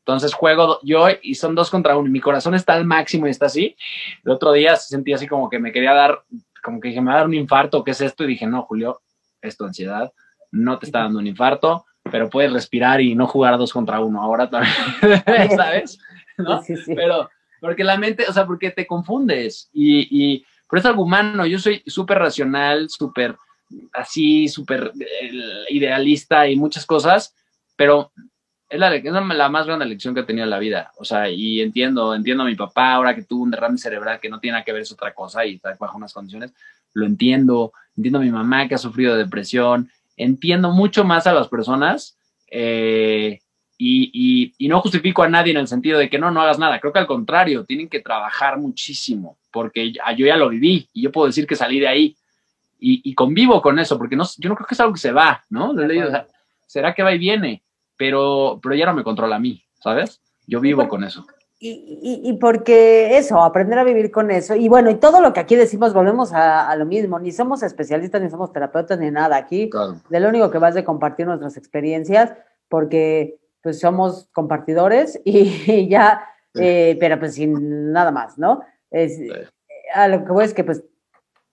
Entonces 0.00 0.34
juego 0.34 0.80
yo 0.82 1.06
y 1.22 1.34
son 1.34 1.54
dos 1.54 1.70
contra 1.70 1.96
uno 1.96 2.10
mi 2.10 2.20
corazón 2.20 2.54
está 2.54 2.74
al 2.74 2.84
máximo 2.84 3.26
y 3.26 3.30
está 3.30 3.46
así. 3.46 3.76
El 4.24 4.32
otro 4.32 4.52
día 4.52 4.76
sentí 4.76 5.12
así 5.12 5.26
como 5.26 5.48
que 5.48 5.58
me 5.58 5.72
quería 5.72 5.92
dar, 5.92 6.22
como 6.62 6.80
que 6.80 6.88
dije, 6.88 7.00
me 7.00 7.08
va 7.08 7.14
a 7.14 7.16
dar 7.18 7.26
un 7.26 7.34
infarto, 7.34 7.84
¿qué 7.84 7.92
es 7.92 8.00
esto? 8.00 8.24
Y 8.24 8.28
dije, 8.28 8.46
no, 8.46 8.62
Julio, 8.62 9.02
es 9.40 9.56
tu 9.56 9.64
ansiedad, 9.64 10.12
no 10.50 10.78
te 10.78 10.86
está 10.86 11.00
dando 11.00 11.18
un 11.18 11.26
infarto, 11.26 11.84
pero 12.10 12.28
puedes 12.28 12.52
respirar 12.52 13.00
y 13.00 13.14
no 13.14 13.26
jugar 13.26 13.58
dos 13.58 13.72
contra 13.72 14.00
uno. 14.00 14.22
Ahora 14.22 14.48
también, 14.48 14.72
¿sabes? 15.56 15.98
¿No? 16.38 16.62
Sí, 16.62 16.76
sí. 16.76 16.94
Pero 16.94 17.30
porque 17.60 17.84
la 17.84 17.98
mente, 17.98 18.24
o 18.28 18.32
sea, 18.32 18.46
porque 18.46 18.70
te 18.70 18.86
confundes 18.86 19.68
y, 19.72 20.08
y 20.10 20.44
pero 20.68 20.80
es 20.80 20.86
algo 20.86 21.02
humano. 21.02 21.44
Yo 21.46 21.58
soy 21.58 21.82
súper 21.86 22.18
racional, 22.18 22.88
súper 22.88 23.36
así, 23.92 24.48
súper 24.48 24.92
eh, 24.98 25.64
idealista 25.68 26.48
y 26.48 26.56
muchas 26.56 26.86
cosas, 26.86 27.34
pero 27.76 28.12
es 28.70 28.78
la, 28.78 28.94
es 28.94 29.04
la 29.04 29.48
más 29.48 29.66
grande 29.66 29.84
lección 29.84 30.14
que 30.14 30.20
he 30.20 30.24
tenido 30.24 30.44
en 30.44 30.50
la 30.50 30.60
vida. 30.60 30.92
O 30.96 31.04
sea, 31.04 31.28
y 31.28 31.60
entiendo, 31.60 32.14
entiendo 32.14 32.44
a 32.44 32.46
mi 32.46 32.54
papá 32.54 32.94
ahora 32.94 33.14
que 33.14 33.24
tuvo 33.24 33.42
un 33.42 33.50
derrame 33.50 33.76
cerebral 33.76 34.20
que 34.20 34.30
no 34.30 34.38
tiene 34.38 34.52
nada 34.52 34.64
que 34.64 34.72
ver, 34.72 34.82
es 34.82 34.92
otra 34.92 35.12
cosa 35.12 35.44
y 35.44 35.56
está 35.56 35.76
bajo 35.78 35.96
unas 35.96 36.12
condiciones. 36.12 36.52
Lo 36.94 37.04
entiendo. 37.04 37.72
Entiendo 37.96 38.20
a 38.20 38.22
mi 38.22 38.30
mamá 38.30 38.68
que 38.68 38.76
ha 38.76 38.78
sufrido 38.78 39.16
depresión. 39.16 39.90
Entiendo 40.16 40.70
mucho 40.70 41.04
más 41.04 41.26
a 41.26 41.32
las 41.32 41.48
personas. 41.48 42.16
Eh, 42.48 43.40
y, 43.76 44.54
y, 44.58 44.68
no 44.68 44.80
justifico 44.82 45.22
a 45.22 45.28
nadie 45.28 45.52
en 45.52 45.58
el 45.58 45.66
sentido 45.66 45.98
de 45.98 46.10
que 46.10 46.18
no, 46.18 46.30
no 46.30 46.42
hagas 46.42 46.58
nada. 46.58 46.78
Creo 46.78 46.92
que 46.92 46.98
al 46.98 47.06
contrario, 47.06 47.64
tienen 47.64 47.88
que 47.88 48.00
trabajar 48.00 48.58
muchísimo, 48.58 49.38
porque 49.50 49.90
yo 49.90 50.26
ya 50.26 50.36
lo 50.36 50.50
viví 50.50 50.86
y 50.92 51.00
yo 51.00 51.10
puedo 51.10 51.28
decir 51.28 51.46
que 51.46 51.56
salí 51.56 51.80
de 51.80 51.88
ahí 51.88 52.16
y, 52.78 53.00
y 53.02 53.14
convivo 53.14 53.62
con 53.62 53.78
eso, 53.78 53.96
porque 53.96 54.16
no, 54.16 54.24
yo 54.36 54.50
no 54.50 54.54
creo 54.54 54.66
que 54.66 54.74
es 54.74 54.80
algo 54.80 54.92
que 54.92 55.00
se 55.00 55.12
va, 55.12 55.42
¿no? 55.48 55.74
será 56.66 56.94
que 56.94 57.02
va 57.02 57.14
y 57.14 57.18
viene, 57.18 57.62
pero, 58.00 58.58
pero 58.62 58.74
ya 58.74 58.86
no 58.86 58.94
me 58.94 59.04
controla 59.04 59.36
a 59.36 59.38
mí, 59.38 59.62
¿sabes? 59.78 60.22
Yo 60.46 60.58
vivo 60.58 60.88
con 60.88 61.04
eso. 61.04 61.26
Y, 61.58 62.22
y, 62.24 62.32
porque 62.38 63.18
eso, 63.18 63.42
aprender 63.42 63.78
a 63.78 63.84
vivir 63.84 64.10
con 64.10 64.30
eso. 64.30 64.54
Y 64.54 64.70
bueno, 64.70 64.90
y 64.90 64.94
todo 64.94 65.20
lo 65.20 65.34
que 65.34 65.40
aquí 65.40 65.54
decimos, 65.54 65.92
volvemos 65.92 66.32
a, 66.32 66.70
a 66.70 66.76
lo 66.76 66.86
mismo. 66.86 67.18
Ni 67.18 67.30
somos 67.30 67.62
especialistas, 67.62 68.22
ni 68.22 68.30
somos 68.30 68.54
terapeutas, 68.54 68.98
ni 68.98 69.10
nada. 69.10 69.36
Aquí, 69.36 69.68
de 70.08 70.20
lo 70.20 70.30
único 70.30 70.50
que 70.50 70.56
vas 70.56 70.74
de 70.74 70.82
compartir 70.82 71.26
nuestras 71.26 71.58
experiencias, 71.58 72.32
porque 72.70 73.38
pues 73.62 73.78
somos 73.78 74.30
compartidores 74.32 75.20
y, 75.22 75.86
ya, 75.90 76.24
eh, 76.54 76.96
pero 76.98 77.18
pues 77.18 77.34
sin 77.34 77.92
nada 77.92 78.12
más, 78.12 78.38
¿no? 78.38 78.62
Es, 78.90 79.20
A 79.94 80.08
lo 80.08 80.24
que 80.24 80.32
voy 80.32 80.46
es 80.46 80.54
que 80.54 80.64
pues 80.64 80.84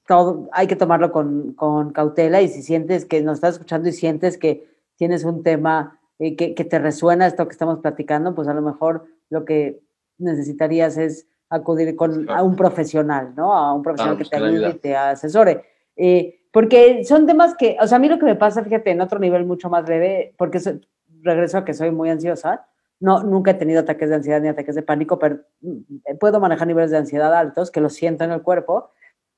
todo 0.07 0.47
hay 0.53 0.67
que 0.67 0.77
tomarlo 0.77 1.11
con, 1.11 1.51
con, 1.55 1.91
cautela 1.91 2.41
y 2.41 2.47
si 2.47 2.63
sientes 2.63 3.05
que 3.05 3.21
nos 3.21 3.35
estás 3.35 3.55
escuchando 3.55 3.89
y 3.89 3.91
sientes 3.91 4.37
que 4.37 4.65
tienes 4.95 5.25
un 5.25 5.43
tema 5.43 5.96
eh, 6.19 6.35
que, 6.35 6.55
que, 6.55 6.65
te 6.65 6.79
resuena 6.79 7.27
esto 7.27 7.47
que 7.47 7.53
estamos 7.53 7.79
platicando, 7.79 8.33
pues 8.33 8.47
a 8.47 8.53
lo 8.53 8.61
mejor 8.61 9.05
lo 9.29 9.45
que 9.45 9.81
necesitarías 10.17 10.97
es 10.97 11.27
acudir 11.49 11.95
con, 11.95 12.29
a 12.29 12.43
un 12.43 12.55
profesional, 12.55 13.33
¿no? 13.35 13.53
A 13.53 13.73
un 13.73 13.83
profesional 13.83 14.17
que 14.17 14.25
te 14.25 14.35
ayude 14.35 14.69
y 14.69 14.73
te 14.73 14.95
asesore. 14.95 15.63
Eh, 15.95 16.41
porque 16.51 17.03
son 17.03 17.25
temas 17.25 17.55
que, 17.55 17.77
o 17.79 17.87
sea, 17.87 17.97
a 17.97 17.99
mí 17.99 18.07
lo 18.07 18.19
que 18.19 18.25
me 18.25 18.35
pasa, 18.35 18.63
fíjate, 18.63 18.91
en 18.91 19.01
otro 19.01 19.19
nivel 19.19 19.45
mucho 19.45 19.69
más 19.69 19.85
breve, 19.85 20.33
porque 20.37 20.59
regreso 21.21 21.59
a 21.59 21.65
que 21.65 21.73
soy 21.73 21.91
muy 21.91 22.09
ansiosa. 22.09 22.65
No, 22.99 23.21
nunca 23.21 23.51
he 23.51 23.53
tenido 23.53 23.81
ataques 23.81 24.09
de 24.09 24.15
ansiedad 24.15 24.41
ni 24.41 24.47
ataques 24.47 24.73
de 24.73 24.81
pánico, 24.81 25.19
pero 25.19 25.39
mm, 25.61 26.17
puedo 26.19 26.39
manejar 26.39 26.67
niveles 26.67 26.91
de 26.91 26.97
ansiedad 26.97 27.33
altos, 27.33 27.69
que 27.69 27.81
lo 27.81 27.89
siento 27.89 28.23
en 28.23 28.31
el 28.31 28.41
cuerpo. 28.41 28.89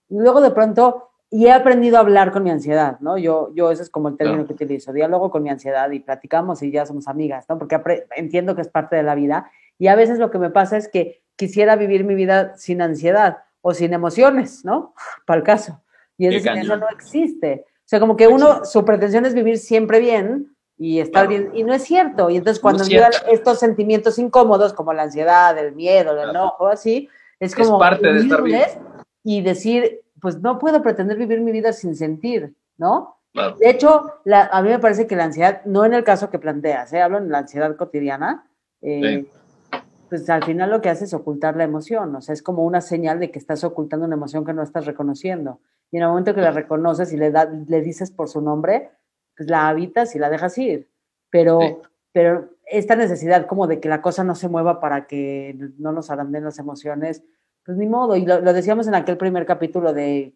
Luego 0.08 0.42
de 0.42 0.52
pronto, 0.52 1.09
y 1.32 1.46
he 1.46 1.52
aprendido 1.52 1.98
a 1.98 2.00
hablar 2.00 2.32
con 2.32 2.44
mi 2.44 2.50
ansiedad, 2.50 3.00
¿no? 3.02 3.18
Yo, 3.18 3.52
yo 3.54 3.72
ese 3.72 3.84
es 3.84 3.90
como 3.90 4.10
el 4.10 4.18
término 4.18 4.46
que 4.48 4.54
utilizo, 4.54 4.92
diálogo 4.92 5.30
con 5.30 5.44
mi 5.44 5.50
ansiedad 5.50 5.90
y 5.92 6.00
platicamos 6.00 6.64
y 6.64 6.72
ya 6.72 6.86
somos 6.86 7.08
amigas, 7.08 7.46
¿no? 7.48 7.60
Porque 7.60 7.80
entiendo 8.16 8.56
que 8.56 8.62
es 8.62 8.68
parte 8.68 8.96
de 8.96 9.04
la 9.04 9.16
vida. 9.16 9.52
Y 9.78 9.88
a 9.88 9.96
veces 9.96 10.18
lo 10.18 10.32
que 10.32 10.40
me 10.40 10.50
pasa 10.50 10.76
es 10.78 10.88
que 10.88 11.22
quisiera 11.36 11.76
vivir 11.76 12.04
mi 12.04 12.16
vida 12.16 12.58
sin 12.58 12.82
ansiedad 12.82 13.38
o 13.62 13.74
sin 13.74 13.94
emociones, 13.94 14.66
¿no? 14.66 14.94
Para 15.26 15.40
el 15.40 15.44
caso. 15.44 15.82
Y 16.18 16.28
eso 16.28 16.78
no 16.78 16.90
existe. 16.90 17.66
O 17.68 17.90
sea, 17.90 18.00
como 18.00 18.18
que 18.18 18.28
uno, 18.28 18.66
su 18.66 18.84
pretensión 18.84 19.26
es 19.26 19.34
vivir 19.34 19.58
siempre 19.58 20.00
bien, 20.00 20.56
y 20.80 21.02
estar 21.02 21.28
bien. 21.28 21.52
Y 21.54 21.64
no 21.64 21.74
es 21.74 21.84
cierto. 21.84 22.30
Y 22.30 22.38
entonces 22.38 22.62
cuando 22.62 22.86
llegan 22.86 23.12
estos 23.30 23.60
sentimientos 23.60 24.18
incómodos 24.18 24.74
como 24.74 24.94
la 24.94 25.04
ansiedad, 25.04 25.56
el 25.58 25.76
miedo, 25.76 26.14
el 26.14 26.30
enojo, 26.30 26.68
así, 26.68 27.10
es 27.40 27.54
como 27.54 27.76
es 27.76 27.90
parte 27.90 28.14
de 28.14 28.20
estar 28.22 28.42
bien. 28.42 28.64
y 29.24 29.42
decir, 29.42 30.02
pues 30.22 30.40
no 30.40 30.60
puedo 30.60 30.82
pretender 30.82 31.18
vivir 31.18 31.42
mi 31.42 31.52
vida 31.52 31.74
sin 31.74 31.96
sentir, 31.96 32.56
¿no? 32.78 33.18
De 33.34 33.70
hecho, 33.70 34.14
la, 34.26 34.46
a 34.52 34.62
mí 34.62 34.70
me 34.70 34.80
parece 34.80 35.06
que 35.06 35.16
la 35.16 35.26
ansiedad, 35.26 35.64
no 35.66 35.86
en 35.86 35.94
el 35.94 36.04
caso 36.04 36.30
que 36.30 36.40
planteas, 36.40 36.92
¿eh? 36.94 37.02
hablo 37.02 37.20
en 37.20 37.30
la 37.30 37.40
ansiedad 37.40 37.76
cotidiana, 37.76 38.50
eh, 38.82 39.28
pues 40.10 40.28
al 40.30 40.44
final 40.44 40.72
lo 40.72 40.82
que 40.82 40.90
hace 40.90 41.06
es 41.06 41.14
ocultar 41.14 41.56
la 41.56 41.64
emoción, 41.64 42.16
o 42.16 42.22
sea, 42.22 42.34
es 42.34 42.42
como 42.42 42.64
una 42.64 42.82
señal 42.82 43.20
de 43.20 43.30
que 43.30 43.38
estás 43.38 43.64
ocultando 43.64 44.08
una 44.08 44.16
emoción 44.16 44.46
que 44.46 44.54
no 44.54 44.64
estás 44.64 44.86
reconociendo. 44.86 45.60
Y 45.92 45.98
en 45.98 46.04
el 46.04 46.10
momento 46.10 46.34
que 46.34 46.42
la 46.42 46.52
reconoces 46.52 47.14
y 47.14 47.18
le, 47.18 47.32
da, 47.32 47.46
le 47.46 47.82
dices 47.82 48.12
por 48.12 48.30
su 48.30 48.42
nombre, 48.42 48.92
pues 49.38 49.50
la 49.50 49.68
habitas 49.68 50.16
y 50.16 50.20
la 50.20 50.30
dejas 50.30 50.58
ir. 50.58 50.90
Pero, 51.30 51.82
pero 52.12 52.50
esta 52.66 52.96
necesidad 52.96 53.46
como 53.46 53.68
de 53.68 53.80
que 53.80 53.90
la 53.90 54.02
cosa 54.02 54.24
no 54.24 54.36
se 54.36 54.50
mueva 54.50 54.80
para 54.80 55.06
que 55.06 55.56
no 55.78 55.92
nos 55.92 56.10
aranden 56.10 56.44
las 56.44 56.60
emociones, 56.60 57.24
pues 57.70 57.78
ni 57.78 57.86
modo. 57.86 58.16
Y 58.16 58.26
lo, 58.26 58.42
decíamos 58.52 58.88
en 58.88 58.96
aquel 58.96 59.16
primer 59.16 59.46
capítulo 59.46 59.94
de, 59.94 60.34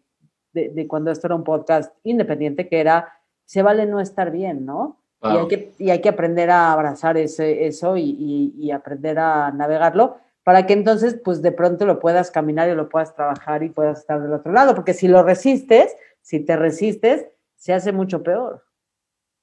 de, 0.52 0.86
cuando 0.86 1.10
esto 1.10 1.26
era 1.26 1.34
un 1.34 1.42
podcast 1.42 1.92
independiente, 2.04 2.68
que 2.68 2.78
era, 2.78 3.12
se 3.44 3.60
vale 3.60 3.86
no 3.86 3.98
estar 3.98 4.30
bien, 4.30 4.64
¿no? 4.64 5.00
Y, 5.20 5.26
hay 5.26 5.48
que, 5.48 5.72
y 5.80 5.90
hay 5.90 6.00
que 6.00 6.10
aprender 6.10 6.50
a 6.50 6.72
abrazar 6.72 7.16
ese, 7.16 7.66
eso 7.66 7.96
y, 7.96 8.54
y, 8.56 8.70
aprender 8.70 9.18
a 9.18 9.50
navegarlo 9.50 10.18
para 10.44 10.64
que 10.64 10.74
entonces, 10.74 11.18
pues 11.24 11.42
de 11.42 11.50
pronto 11.50 11.86
lo 11.86 11.98
puedas 11.98 12.30
caminar 12.30 12.68
y 12.68 12.76
lo 12.76 12.88
puedas 12.88 13.16
trabajar 13.16 13.64
y 13.64 13.70
puedas 13.70 13.98
estar 13.98 14.22
del 14.22 14.32
otro 14.32 14.52
lado, 14.52 14.76
porque 14.76 14.94
si 14.94 15.08
lo 15.08 15.24
resistes, 15.24 15.96
si 16.20 16.38
te 16.38 16.54
resistes, 16.54 17.26
se 17.56 17.72
hace 17.72 17.90
mucho 17.90 18.22
peor. 18.22 18.62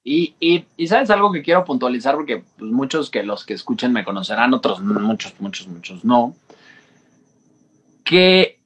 Y, 0.02 0.34
y, 0.40 0.64
y, 0.78 0.86
sabes 0.86 1.10
algo 1.10 1.30
que 1.30 1.42
quiero 1.42 1.62
puntualizar, 1.66 2.14
porque 2.14 2.42
pues, 2.58 2.72
muchos 2.72 3.10
que 3.10 3.22
los 3.22 3.44
que 3.44 3.52
escuchen 3.52 3.92
me 3.92 4.02
conocerán, 4.02 4.54
otros 4.54 4.80
muchos, 4.80 5.34
muchos, 5.40 5.68
muchos 5.68 6.06
no. 6.06 6.34
Que 8.12 8.60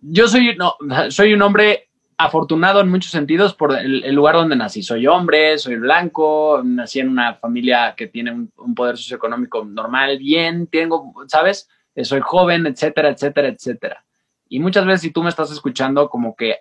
yo 0.00 0.28
soy, 0.28 0.56
no, 0.56 0.76
soy 1.10 1.34
un 1.34 1.42
hombre 1.42 1.88
afortunado 2.16 2.80
en 2.80 2.88
muchos 2.88 3.10
sentidos 3.10 3.52
por 3.52 3.76
el, 3.76 4.14
lugar 4.14 4.36
donde 4.36 4.54
nací. 4.54 4.82
Soy 4.82 5.08
hombre, 5.08 5.58
soy 5.58 5.74
blanco, 5.76 6.62
nací 6.64 7.00
en 7.00 7.08
una 7.08 7.34
familia 7.34 7.94
que 7.96 8.06
tiene 8.06 8.30
un, 8.30 8.52
un 8.58 8.74
poder 8.76 8.96
socioeconómico 8.96 9.64
normal, 9.64 10.18
bien, 10.18 10.68
tengo, 10.68 11.12
¿sabes? 11.26 11.68
Soy 12.02 12.20
joven, 12.20 12.66
etcétera, 12.66 13.08
etcétera, 13.08 13.48
etcétera. 13.48 14.04
Y 14.48 14.60
muchas 14.60 14.86
veces 14.86 15.00
si 15.00 15.10
tú 15.10 15.22
me 15.22 15.30
estás 15.30 15.50
escuchando, 15.50 16.08
como 16.08 16.36
que 16.36 16.58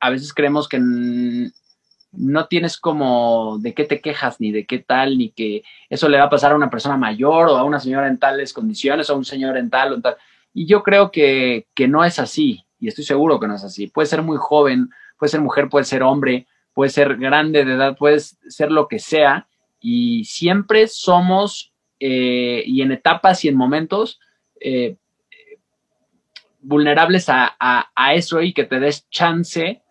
a 0.00 0.10
veces 0.10 0.34
creemos 0.34 0.68
que 0.68 0.80
no 2.16 2.46
tienes 2.46 2.76
como 2.76 3.58
de 3.60 3.74
qué 3.74 3.84
te 3.84 4.00
quejas, 4.00 4.40
ni 4.40 4.52
de 4.52 4.66
qué 4.66 4.78
tal, 4.78 5.18
ni 5.18 5.30
que 5.30 5.62
eso 5.88 6.08
le 6.08 6.18
va 6.18 6.24
a 6.24 6.30
pasar 6.30 6.52
a 6.52 6.56
una 6.56 6.70
persona 6.70 6.96
mayor 6.96 7.48
o 7.48 7.56
a 7.56 7.64
una 7.64 7.80
señora 7.80 8.08
en 8.08 8.18
tales 8.18 8.52
condiciones 8.52 9.08
o 9.08 9.14
a 9.14 9.16
un 9.16 9.24
señor 9.24 9.56
en 9.56 9.70
tal 9.70 9.92
o 9.92 9.94
en 9.96 10.02
tal. 10.02 10.16
Y 10.54 10.66
yo 10.66 10.82
creo 10.82 11.10
que, 11.10 11.66
que 11.74 11.88
no 11.88 12.04
es 12.04 12.18
así. 12.18 12.64
y 12.78 12.88
estoy 12.88 13.04
seguro 13.04 13.40
que 13.40 13.48
no 13.48 13.56
es 13.56 13.64
así. 13.64 13.88
Puede 13.88 14.06
ser 14.06 14.22
muy 14.22 14.36
joven, 14.38 14.88
puede 15.18 15.30
ser 15.30 15.40
mujer, 15.40 15.68
puede 15.68 15.84
ser 15.84 16.02
hombre, 16.02 16.46
puede 16.72 16.90
ser 16.90 17.16
grande 17.16 17.64
de 17.64 17.74
edad, 17.74 17.96
puede 17.96 18.20
ser 18.20 18.70
lo 18.70 18.88
que 18.88 18.98
sea, 18.98 19.48
y 19.80 20.24
siempre 20.24 20.88
somos, 20.88 21.72
eh, 22.00 22.62
y 22.66 22.82
en 22.82 22.92
etapas 22.92 23.44
y 23.44 23.48
en 23.48 23.56
momentos, 23.56 24.20
eh, 24.60 24.96
vulnerables 26.60 27.28
a, 27.28 27.56
a, 27.60 28.14
eso 28.14 28.40
y 28.40 28.54
que 28.54 28.64
te 28.64 28.80
des 28.80 29.08
chance 29.10 29.82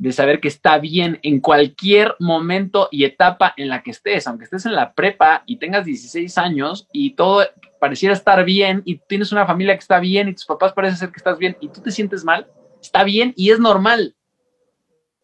de 0.00 0.12
saber 0.12 0.40
que 0.40 0.48
está 0.48 0.78
bien 0.78 1.20
en 1.22 1.40
cualquier 1.40 2.16
momento 2.20 2.88
y 2.90 3.04
etapa 3.04 3.52
en 3.58 3.68
la 3.68 3.82
que 3.82 3.90
estés, 3.90 4.26
aunque 4.26 4.44
estés 4.44 4.64
en 4.64 4.74
la 4.74 4.94
prepa 4.94 5.42
y 5.44 5.58
tengas 5.58 5.84
16 5.84 6.38
años 6.38 6.88
y 6.90 7.10
todo 7.10 7.46
pareciera 7.78 8.14
estar 8.14 8.42
bien 8.46 8.80
y 8.86 8.96
tienes 8.96 9.30
una 9.30 9.46
familia 9.46 9.74
que 9.74 9.80
está 9.80 10.00
bien 10.00 10.30
y 10.30 10.34
tus 10.34 10.46
papás 10.46 10.72
parecen 10.72 10.96
ser 10.96 11.10
que 11.10 11.18
estás 11.18 11.36
bien 11.36 11.54
y 11.60 11.68
tú 11.68 11.82
te 11.82 11.90
sientes 11.90 12.24
mal, 12.24 12.46
está 12.80 13.04
bien 13.04 13.34
y 13.36 13.50
es 13.50 13.60
normal. 13.60 14.14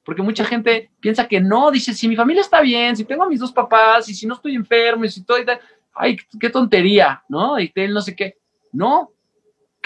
Porque 0.05 0.21
mucha 0.21 0.45
gente 0.45 0.91
piensa 1.01 1.27
que 1.27 1.41
no, 1.41 1.71
dice, 1.71 1.95
si 1.95 2.07
mi 2.07 2.15
familia 2.15 2.43
está 2.43 2.61
bien, 2.61 2.95
si 2.95 3.07
tengo 3.07 3.25
a 3.25 3.29
mis 3.31 3.41
dos 3.41 3.53
papás 3.53 4.11
y 4.11 4.15
si 4.15 4.27
no 4.27 4.35
estoy 4.35 4.57
enfermo 4.57 5.07
y 5.07 5.09
si 5.09 5.25
todo, 5.25 5.39
ay, 5.95 6.19
qué 6.39 6.51
tontería, 6.51 7.25
¿no? 7.31 7.59
Y 7.59 7.73
no 7.89 8.03
sé 8.03 8.15
qué. 8.15 8.37
No, 8.73 9.11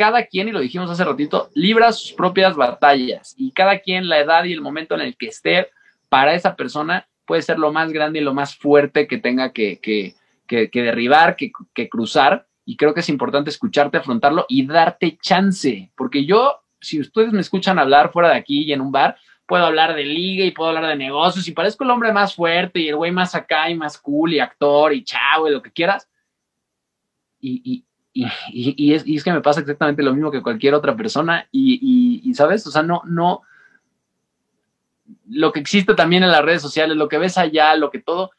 cada 0.01 0.25
quien, 0.25 0.49
y 0.49 0.53
lo 0.53 0.61
dijimos 0.61 0.89
hace 0.89 1.05
ratito, 1.05 1.51
libra 1.53 1.93
sus 1.93 2.15
propias 2.15 2.57
batallas 2.57 3.35
y 3.37 3.53
cada 3.53 3.81
quien 3.81 4.09
la 4.09 4.19
edad 4.19 4.45
y 4.45 4.53
el 4.55 4.63
momento 4.63 4.95
en 4.95 5.03
el 5.03 5.15
que 5.15 5.27
esté 5.27 5.69
para 6.09 6.33
esa 6.33 6.57
persona 6.57 7.07
puede 7.27 7.43
ser 7.43 7.59
lo 7.59 7.71
más 7.71 7.93
grande 7.93 8.19
y 8.19 8.23
lo 8.23 8.33
más 8.33 8.57
fuerte 8.57 9.07
que 9.07 9.19
tenga 9.19 9.53
que, 9.53 9.79
que, 9.79 10.15
que, 10.47 10.83
derribar, 10.83 11.37
que, 11.37 11.53
que 11.75 11.91
cruzar. 11.91 12.47
Y 12.65 12.79
creo 12.79 12.95
que 12.95 13.01
es 13.01 13.11
importante 13.11 13.51
escucharte, 13.51 13.99
afrontarlo 13.99 14.47
y 14.49 14.67
darte 14.67 15.19
chance, 15.21 15.93
porque 15.95 16.25
yo, 16.25 16.63
si 16.81 16.99
ustedes 16.99 17.35
me 17.35 17.43
escuchan 17.43 17.79
hablar 17.79 18.11
fuera 18.11 18.31
de 18.31 18.37
aquí 18.37 18.63
y 18.63 18.73
en 18.73 18.81
un 18.81 18.93
bar, 18.93 19.19
puedo 19.45 19.67
hablar 19.67 19.95
de 19.95 20.07
liga 20.07 20.47
y 20.47 20.53
puedo 20.53 20.71
hablar 20.71 20.87
de 20.87 20.97
negocios 20.97 21.47
y 21.47 21.53
parezco 21.53 21.85
el 21.85 21.91
hombre 21.91 22.11
más 22.11 22.35
fuerte 22.35 22.81
y 22.81 22.89
el 22.89 22.97
güey 22.97 23.13
más 23.13 23.35
acá 23.35 23.69
y 23.69 23.75
más 23.75 23.99
cool 23.99 24.33
y 24.33 24.41
actor 24.41 24.95
y 24.95 25.05
chavo 25.05 25.47
y 25.47 25.53
lo 25.53 25.61
que 25.61 25.73
quieras. 25.73 26.09
y, 27.39 27.85
es, 28.15 29.25
que 29.25 29.33
me 29.33 29.41
pasa 29.41 29.61
exactamente 29.61 30.03
lo 30.03 30.13
mismo 30.13 30.31
que 30.31 30.43
cualquier 30.43 30.75
otra 30.75 30.97
persona 30.97 31.49
y, 31.53 32.33
¿sabes? 32.35 32.67
O 32.67 32.71
sea, 32.71 32.83
no, 32.83 33.03
no, 33.07 33.43
lo 35.29 35.53
que 35.53 35.61
existe 35.61 35.95
también 35.95 36.23
en 36.23 36.31
las 36.31 36.45
redes 36.45 36.63
sociales, 36.63 36.97
lo 36.97 37.09
que 37.09 37.19
ves 37.19 37.39
allá, 37.39 37.75
lo 37.77 37.91
que 37.91 38.01
todo, 38.01 38.31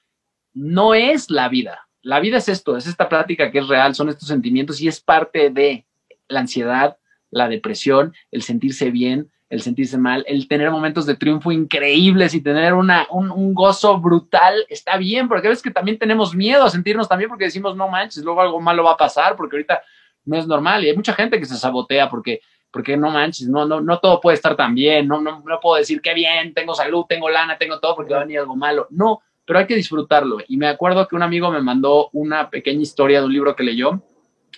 no 0.53 0.93
es 0.93 1.29
la 1.29 1.49
vida. 1.49 1.87
La 2.01 2.19
vida 2.19 2.37
es 2.37 2.49
esto, 2.49 2.75
es 2.77 2.87
esta 2.87 3.07
práctica 3.07 3.51
que 3.51 3.59
es 3.59 3.67
real, 3.67 3.95
son 3.95 4.09
estos 4.09 4.27
sentimientos 4.27 4.81
y 4.81 4.87
es 4.87 4.99
parte 4.99 5.49
de 5.49 5.85
la 6.27 6.41
ansiedad, 6.41 6.97
la 7.29 7.47
depresión, 7.47 8.13
el 8.31 8.41
sentirse 8.41 8.91
bien, 8.91 9.31
el 9.51 9.61
sentirse 9.61 9.97
mal, 9.97 10.23
el 10.29 10.47
tener 10.47 10.71
momentos 10.71 11.05
de 11.05 11.17
triunfo 11.17 11.51
increíbles 11.51 12.33
y 12.33 12.41
tener 12.41 12.73
una, 12.73 13.05
un, 13.09 13.53
gozo 13.53 13.99
brutal, 13.99 14.65
está 14.69 14.95
bien, 14.95 15.27
porque 15.27 15.47
a 15.47 15.49
veces 15.49 15.61
que 15.61 15.71
también 15.71 15.99
tenemos 15.99 16.33
miedo 16.33 16.63
a 16.63 16.69
sentirnos 16.69 17.09
también 17.09 17.29
porque 17.29 17.43
decimos, 17.43 17.75
no 17.75 17.89
manches, 17.89 18.23
luego 18.23 18.39
algo 18.39 18.61
malo 18.61 18.85
va 18.85 18.93
a 18.93 18.97
pasar, 18.97 19.35
porque 19.35 19.57
ahorita 19.57 19.81
no 20.23 20.37
es 20.37 20.47
normal. 20.47 20.85
Y 20.85 20.89
hay 20.89 20.95
mucha 20.95 21.11
gente 21.11 21.37
que 21.37 21.45
se 21.45 21.57
sabotea 21.57 22.09
porque, 22.09 22.39
porque 22.71 22.95
no 22.95 23.11
manches, 23.11 23.49
no, 23.49 23.65
no, 23.65 23.81
no 23.81 23.99
todo 23.99 24.21
puede 24.21 24.35
estar 24.35 24.55
tan 24.55 24.73
bien, 24.73 25.05
no, 25.05 25.19
no, 25.19 25.43
no 25.45 25.59
puedo 25.59 25.75
decir 25.75 26.01
que 26.01 26.13
bien, 26.13 26.53
tengo 26.53 26.73
salud, 26.73 27.03
tengo 27.09 27.27
lana, 27.29 27.57
tengo 27.57 27.77
todo 27.81 27.97
porque 27.97 28.13
va 28.13 28.21
a 28.21 28.23
venir 28.23 28.39
algo 28.39 28.55
malo. 28.55 28.87
No, 28.89 29.19
pero 29.43 29.59
hay 29.59 29.67
que 29.67 29.75
disfrutarlo. 29.75 30.37
Y 30.47 30.55
me 30.55 30.69
acuerdo 30.69 31.09
que 31.09 31.17
un 31.17 31.23
amigo 31.23 31.51
me 31.51 31.61
mandó 31.61 32.09
una 32.13 32.49
pequeña 32.49 32.83
historia 32.83 33.19
de 33.19 33.25
un 33.25 33.33
libro 33.33 33.53
que 33.53 33.63
leyó, 33.63 34.01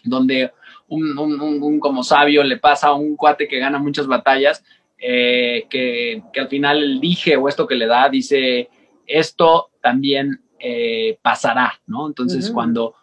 donde 0.04 0.52
un, 0.88 1.18
un, 1.18 1.42
un 1.42 1.80
como 1.80 2.04
sabio 2.04 2.44
le 2.44 2.58
pasa 2.58 2.90
a 2.90 2.94
un 2.94 3.16
cuate 3.16 3.48
que 3.48 3.58
gana 3.58 3.80
muchas 3.80 4.06
batallas 4.06 4.64
eh, 5.06 5.68
que, 5.70 6.24
al 6.40 6.48
final 6.48 7.02
dije 7.02 7.36
o 7.36 7.50
esto 7.50 7.68
que 7.68 7.76
le 7.76 7.88
da 7.88 8.08
dice, 8.08 8.70
esto 9.06 9.72
también 9.82 10.42
eh, 10.58 11.20
pasará, 11.22 11.74
¿no? 11.88 12.08
Entonces 12.08 12.50
cuando, 12.50 12.96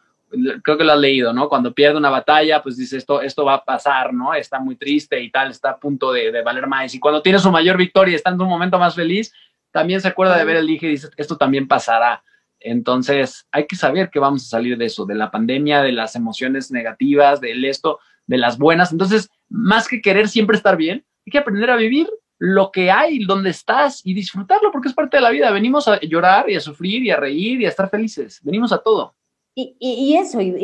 creo 0.63 0.79
que 0.79 0.85
lo 0.85 0.93
has 0.93 0.99
leído, 0.99 1.35
¿no? 1.35 1.51
Cuando 1.51 1.75
pierde 1.75 1.99
una 1.99 2.09
batalla, 2.09 2.63
pues 2.63 2.79
dice, 2.79 2.97
esto, 2.97 3.21
esto 3.21 3.45
va 3.45 3.57
a 3.57 3.65
pasar, 3.65 4.15
¿no? 4.15 4.33
Está 4.33 4.59
muy 4.61 4.77
triste 4.77 5.21
y 5.21 5.31
tal, 5.31 5.51
está 5.51 5.73
a 5.73 5.79
punto 5.79 6.11
de, 6.11 6.41
valer 6.43 6.67
más. 6.67 6.95
Y 6.95 7.01
cuando 7.01 7.21
tiene 7.21 7.39
su 7.39 7.51
mayor 7.51 7.77
victoria 7.77 8.13
y 8.13 8.15
está 8.15 8.31
en 8.31 8.41
un 8.41 8.49
momento 8.49 8.79
más 8.79 8.95
feliz, 8.95 9.31
también 9.71 10.01
se 10.01 10.09
acuerda 10.09 10.39
de 10.39 10.45
ver 10.47 10.57
el 10.57 10.67
dije 10.67 10.87
y 10.87 10.91
dice, 10.93 11.09
esto 11.19 11.37
también 11.37 11.69
pasará. 11.69 12.23
Entonces, 12.61 13.47
hay 13.53 13.67
que 13.67 13.77
saber 13.77 14.09
que 14.09 14.21
vamos 14.21 14.47
a 14.47 14.49
salir 14.49 14.79
de 14.79 14.87
eso, 14.87 15.05
de 15.05 15.17
la 15.17 15.31
pandemia, 15.31 15.83
de 15.83 15.93
las 15.93 16.17
emociones 16.17 16.71
negativas, 16.71 17.43
del 17.43 17.63
esto, 17.67 17.99
de 18.27 18.39
las 18.39 18.57
buenas. 18.57 18.91
Entonces, 18.91 19.29
más 19.51 19.87
que 19.87 20.01
querer 20.01 20.29
siempre 20.29 20.57
estar 20.57 20.79
bien, 20.79 21.05
hay 21.27 21.31
que 21.31 21.39
aprender 21.39 21.71
a 21.71 21.77
vivir 21.77 22.09
lo 22.39 22.71
que 22.73 22.91
hay, 22.91 23.25
donde 23.25 23.51
estás 23.51 24.01
y 24.05 24.15
disfrutarlo 24.15 24.73
porque 24.73 24.89
es 24.89 24.95
parte 24.95 25.19
de 25.19 25.23
la 25.23 25.31
vida. 25.31 25.51
Venimos 25.51 25.87
a 25.89 26.01
llorar 26.01 26.49
y 26.49 26.57
a 26.57 26.61
sufrir 26.61 27.03
y 27.03 27.11
a 27.11 27.17
reír 27.17 27.61
y 27.61 27.67
a 27.67 27.69
estar 27.69 27.91
felices. 27.91 28.41
Venimos 28.43 28.73
a 28.73 28.79
todo. 28.79 29.15
Y, 29.55 30.17
eso, 30.17 30.41
y, 30.41 30.57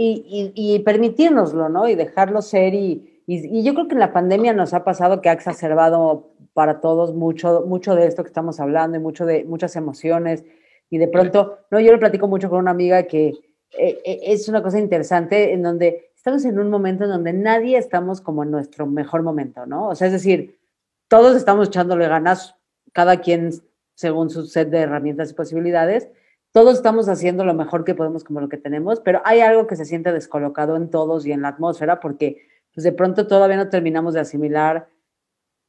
y, 0.55 0.79
permitirnoslo, 0.79 1.69
¿no? 1.69 1.87
Y 1.87 1.97
dejarlo 1.97 2.41
ser. 2.41 2.73
Y, 2.73 3.23
yo 3.27 3.75
creo 3.75 3.89
que 3.89 3.95
en 3.95 4.01
la 4.01 4.13
pandemia 4.13 4.55
nos 4.55 4.73
ha 4.73 4.85
pasado 4.85 5.21
que 5.21 5.29
ha 5.29 5.33
exacerbado 5.33 6.31
para 6.55 6.81
todos 6.81 7.13
mucho, 7.13 7.65
mucho 7.67 7.95
de 7.95 8.07
esto 8.07 8.23
que 8.23 8.29
estamos 8.29 8.59
hablando 8.59 8.97
y 8.97 9.01
mucho 9.01 9.27
de 9.27 9.45
muchas 9.45 9.77
emociones. 9.77 10.45
Y 10.89 10.97
de 10.97 11.09
pronto, 11.09 11.59
no, 11.71 11.79
yo 11.79 11.93
lo 11.93 11.99
platico 11.99 12.27
mucho 12.27 12.49
con 12.49 12.61
una 12.61 12.71
amiga 12.71 13.03
que 13.03 13.35
eh, 13.79 14.01
eh, 14.05 14.21
es 14.23 14.49
una 14.49 14.63
cosa 14.63 14.79
interesante 14.79 15.53
en 15.53 15.63
donde 15.63 16.06
estamos 16.27 16.45
en 16.45 16.59
un 16.59 16.71
momento 16.71 17.05
en 17.05 17.11
donde 17.11 17.33
nadie 17.33 17.79
estamos 17.79 18.21
como 18.21 18.43
en 18.43 18.51
nuestro 18.51 18.85
mejor 18.85 19.23
momento, 19.23 19.65
¿no? 19.65 19.87
O 19.87 19.95
sea, 19.95 20.09
es 20.09 20.13
decir, 20.13 20.59
todos 21.07 21.37
estamos 21.37 21.69
echándole 21.69 22.09
ganas, 22.09 22.57
cada 22.93 23.21
quien 23.21 23.53
según 23.95 24.29
su 24.29 24.45
set 24.45 24.69
de 24.71 24.81
herramientas 24.81 25.31
y 25.31 25.35
posibilidades, 25.35 26.09
todos 26.51 26.75
estamos 26.75 27.09
haciendo 27.09 27.45
lo 27.45 27.55
mejor 27.55 27.85
que 27.85 27.95
podemos 27.95 28.25
como 28.25 28.41
lo 28.41 28.49
que 28.49 28.57
tenemos, 28.57 28.99
pero 28.99 29.23
hay 29.25 29.39
algo 29.39 29.69
que 29.69 29.77
se 29.77 29.85
siente 29.85 30.13
descolocado 30.13 30.75
en 30.75 30.91
todos 30.91 31.25
y 31.27 31.31
en 31.31 31.43
la 31.43 31.49
atmósfera 31.49 32.01
porque 32.01 32.43
pues 32.75 32.83
de 32.83 32.91
pronto 32.91 33.29
todavía 33.29 33.57
no 33.57 33.69
terminamos 33.69 34.15
de 34.15 34.21
asimilar 34.21 34.89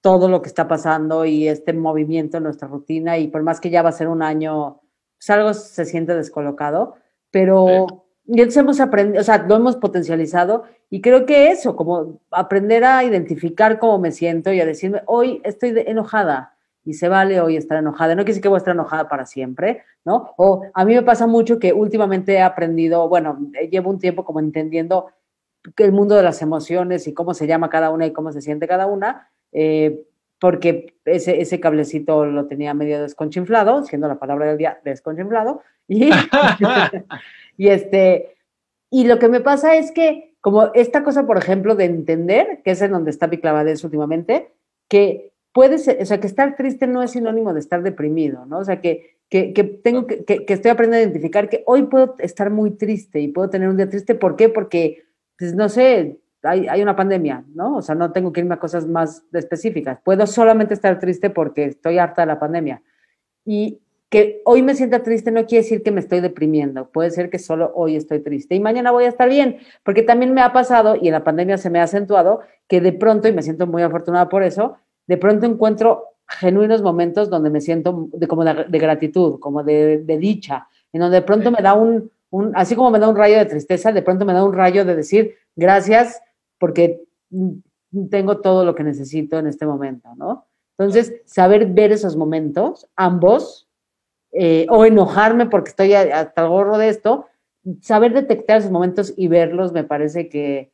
todo 0.02 0.28
lo 0.28 0.42
que 0.42 0.48
está 0.48 0.68
pasando 0.68 1.24
y 1.26 1.48
este 1.48 1.72
movimiento 1.74 2.38
en 2.38 2.44
nuestra 2.44 2.68
rutina 2.68 3.20
y 3.20 3.28
por 3.28 3.44
más 3.44 3.62
que 3.62 3.70
ya 3.70 3.84
va 3.84 3.90
a 3.90 3.92
ser 3.92 4.08
un 4.08 4.24
año, 4.24 4.82
pues 5.20 5.30
algo 5.30 5.54
se 5.54 5.86
siente 5.86 6.16
descolocado, 6.16 6.96
pero 7.30 8.07
y 8.28 8.34
entonces 8.34 8.58
hemos 8.58 8.80
aprendido, 8.82 9.22
o 9.22 9.24
sea, 9.24 9.38
lo 9.38 9.56
hemos 9.56 9.78
potencializado 9.78 10.66
y 10.90 11.00
creo 11.00 11.26
que 11.26 11.50
eso, 11.50 11.78
como 11.78 12.20
aprender 12.30 12.84
a 12.84 13.04
identificar 13.04 13.80
cómo 13.80 14.00
me 14.00 14.12
siento 14.12 14.52
y 14.52 14.60
a 14.60 14.66
decirme, 14.66 15.02
hoy 15.06 15.42
estoy 15.46 15.74
enojada 15.86 16.54
y 16.84 16.94
se 16.94 17.08
vale 17.08 17.40
hoy 17.40 17.56
estar 17.56 17.78
enojada. 17.78 18.16
No 18.16 18.20
quiere 18.20 18.32
decir 18.32 18.44
que 18.44 18.50
voy 18.50 18.58
a 18.58 18.60
estar 18.60 18.74
enojada 18.74 19.08
para 19.08 19.26
siempre, 19.26 19.84
¿no? 20.04 20.34
O 20.38 20.64
a 20.74 20.86
mí 20.86 20.94
me 20.94 21.04
pasa 21.04 21.26
mucho 21.26 21.58
que 21.58 21.72
últimamente 21.72 22.34
he 22.34 22.42
aprendido, 22.42 23.08
bueno, 23.08 23.40
llevo 23.72 23.90
un 23.90 24.00
tiempo 24.00 24.26
como 24.26 24.42
entendiendo 24.42 25.08
el 25.78 25.92
mundo 25.94 26.16
de 26.16 26.24
las 26.24 26.42
emociones 26.42 27.08
y 27.08 27.14
cómo 27.14 27.34
se 27.34 27.48
llama 27.48 27.70
cada 27.70 27.92
una 27.92 28.06
y 28.06 28.14
cómo 28.14 28.32
se 28.34 28.42
siente 28.42 28.68
cada 28.68 28.88
una, 28.88 29.30
eh, 29.54 30.06
porque 30.40 30.96
ese, 31.06 31.42
ese 31.42 31.60
cablecito 31.60 32.26
lo 32.26 32.46
tenía 32.46 32.74
medio 32.74 33.02
desconchinflado, 33.02 33.84
siendo 33.84 34.08
la 34.08 34.20
palabra 34.20 34.48
del 34.48 34.58
día 34.58 34.80
desconchinflado, 34.84 35.62
y, 35.88 36.10
Y 37.58 37.70
este, 37.70 38.36
y 38.90 39.06
lo 39.06 39.20
que 39.20 39.28
me 39.28 39.42
pasa 39.42 39.76
es 39.76 39.92
que, 39.92 40.36
como 40.40 40.72
esta 40.74 41.04
cosa, 41.04 41.26
por 41.26 41.38
ejemplo, 41.38 41.76
de 41.76 41.86
entender, 41.86 42.62
que 42.64 42.72
es 42.72 42.82
en 42.82 42.92
donde 42.92 43.10
está 43.10 43.28
mi 43.28 43.40
clavadez 43.40 43.84
últimamente, 43.84 44.52
que 44.88 45.34
puede 45.52 45.80
ser, 45.80 46.02
o 46.02 46.06
sea, 46.06 46.20
que 46.20 46.28
estar 46.28 46.56
triste 46.56 46.88
no 46.88 47.02
es 47.02 47.12
sinónimo 47.12 47.54
de 47.54 47.60
estar 47.60 47.82
deprimido, 47.82 48.46
¿no? 48.46 48.60
O 48.60 48.64
sea, 48.64 48.80
que, 48.80 49.18
que, 49.30 49.54
que 49.54 49.64
tengo 49.64 50.06
que, 50.06 50.24
que, 50.24 50.54
estoy 50.54 50.72
aprendiendo 50.72 50.98
a 50.98 51.10
identificar 51.10 51.50
que 51.50 51.64
hoy 51.66 51.84
puedo 51.84 52.16
estar 52.20 52.52
muy 52.52 52.72
triste 52.72 53.20
y 53.20 53.28
puedo 53.30 53.50
tener 53.50 53.68
un 53.68 53.78
día 53.78 53.90
triste. 53.90 54.16
¿Por 54.16 54.36
qué? 54.36 54.50
Porque, 54.50 55.04
pues, 55.38 55.56
no 55.56 55.68
sé, 55.68 56.20
hay, 56.44 56.68
hay, 56.68 56.82
una 56.82 56.96
pandemia, 56.96 57.44
¿no? 57.54 57.78
O 57.78 57.82
sea, 57.82 57.96
no 57.96 58.12
tengo 58.12 58.32
que 58.32 58.42
irme 58.42 58.56
a 58.56 58.60
cosas 58.60 58.88
más 58.88 59.24
específicas. 59.34 60.00
Puedo 60.04 60.26
solamente 60.28 60.74
estar 60.74 61.00
triste 61.00 61.30
porque 61.30 61.66
estoy 61.66 61.98
harta 61.98 62.22
de 62.22 62.28
la 62.28 62.40
pandemia. 62.40 62.82
Y, 63.46 63.80
que 64.10 64.42
hoy 64.46 64.62
me 64.62 64.76
sienta 64.76 65.04
triste 65.04 65.32
no 65.32 65.46
quiere 65.46 65.64
decir 65.64 65.84
que 65.84 65.92
me 65.92 66.00
estoy 66.00 66.22
deprimiendo, 66.22 66.90
puede 66.90 67.12
ser 67.12 67.30
que 67.30 67.40
solo 67.40 67.72
hoy 67.76 67.96
estoy 67.96 68.20
triste 68.20 68.56
y 68.56 68.60
mañana 68.60 68.92
voy 68.92 69.04
a 69.04 69.10
estar 69.10 69.28
bien, 69.28 69.58
porque 69.84 70.02
también 70.02 70.34
me 70.34 70.42
ha 70.42 70.54
pasado 70.54 70.96
y 70.96 71.08
en 71.08 71.14
la 71.14 71.24
pandemia 71.24 71.58
se 71.58 71.70
me 71.70 71.80
ha 71.80 71.84
acentuado 71.84 72.42
que 72.68 72.80
de 72.80 72.94
pronto, 72.94 73.28
y 73.28 73.34
me 73.34 73.42
siento 73.42 73.68
muy 73.68 73.82
afortunada 73.82 74.30
por 74.30 74.44
eso, 74.44 74.78
de 75.08 75.18
pronto 75.18 75.46
encuentro 75.46 76.06
genuinos 76.28 76.82
momentos 76.82 77.30
donde 77.30 77.50
me 77.50 77.62
siento 77.62 78.10
de, 78.14 78.28
como 78.28 78.44
de, 78.44 78.80
gratitud, 78.80 79.40
como 79.40 79.64
de, 79.64 79.98
dicha, 80.20 80.68
en 80.94 81.02
donde 81.02 81.18
de 81.18 81.22
pronto 81.24 81.52
me 81.52 81.62
da 81.62 81.74
un, 81.74 82.10
un, 82.30 82.52
así 82.56 82.76
como 82.76 82.92
me 82.92 83.00
da 83.00 83.10
un 83.10 83.16
rayo 83.16 83.38
de 83.38 83.46
tristeza, 83.46 83.92
de 83.92 84.02
pronto 84.02 84.26
me 84.26 84.34
da 84.34 84.44
un 84.44 84.54
rayo 84.54 84.86
de 84.86 84.96
decir 84.96 85.36
gracias 85.56 86.22
porque 86.60 87.02
tengo 88.10 88.40
todo 88.40 88.66
lo 88.66 88.76
que 88.76 88.84
necesito 88.84 89.40
en 89.40 89.48
este 89.48 89.66
momento, 89.66 90.14
¿no? 90.16 90.46
Entonces, 90.78 91.22
saber 91.26 91.68
ver 91.68 91.92
esos 91.92 92.16
momentos, 92.16 92.88
ambos, 92.96 93.68
eh, 94.32 94.68
o 94.70 94.86
enojarme 94.86 95.48
porque 95.48 95.70
estoy 95.70 95.94
hasta 95.94 96.42
el 96.42 96.50
gorro 96.50 96.78
de 96.78 96.90
esto, 96.90 97.26
saber 97.82 98.14
detectar 98.14 98.60
esos 98.60 98.72
momentos 98.72 99.14
y 99.18 99.28
verlos 99.28 99.74
me 99.74 99.84
parece 99.84 100.30
que, 100.30 100.72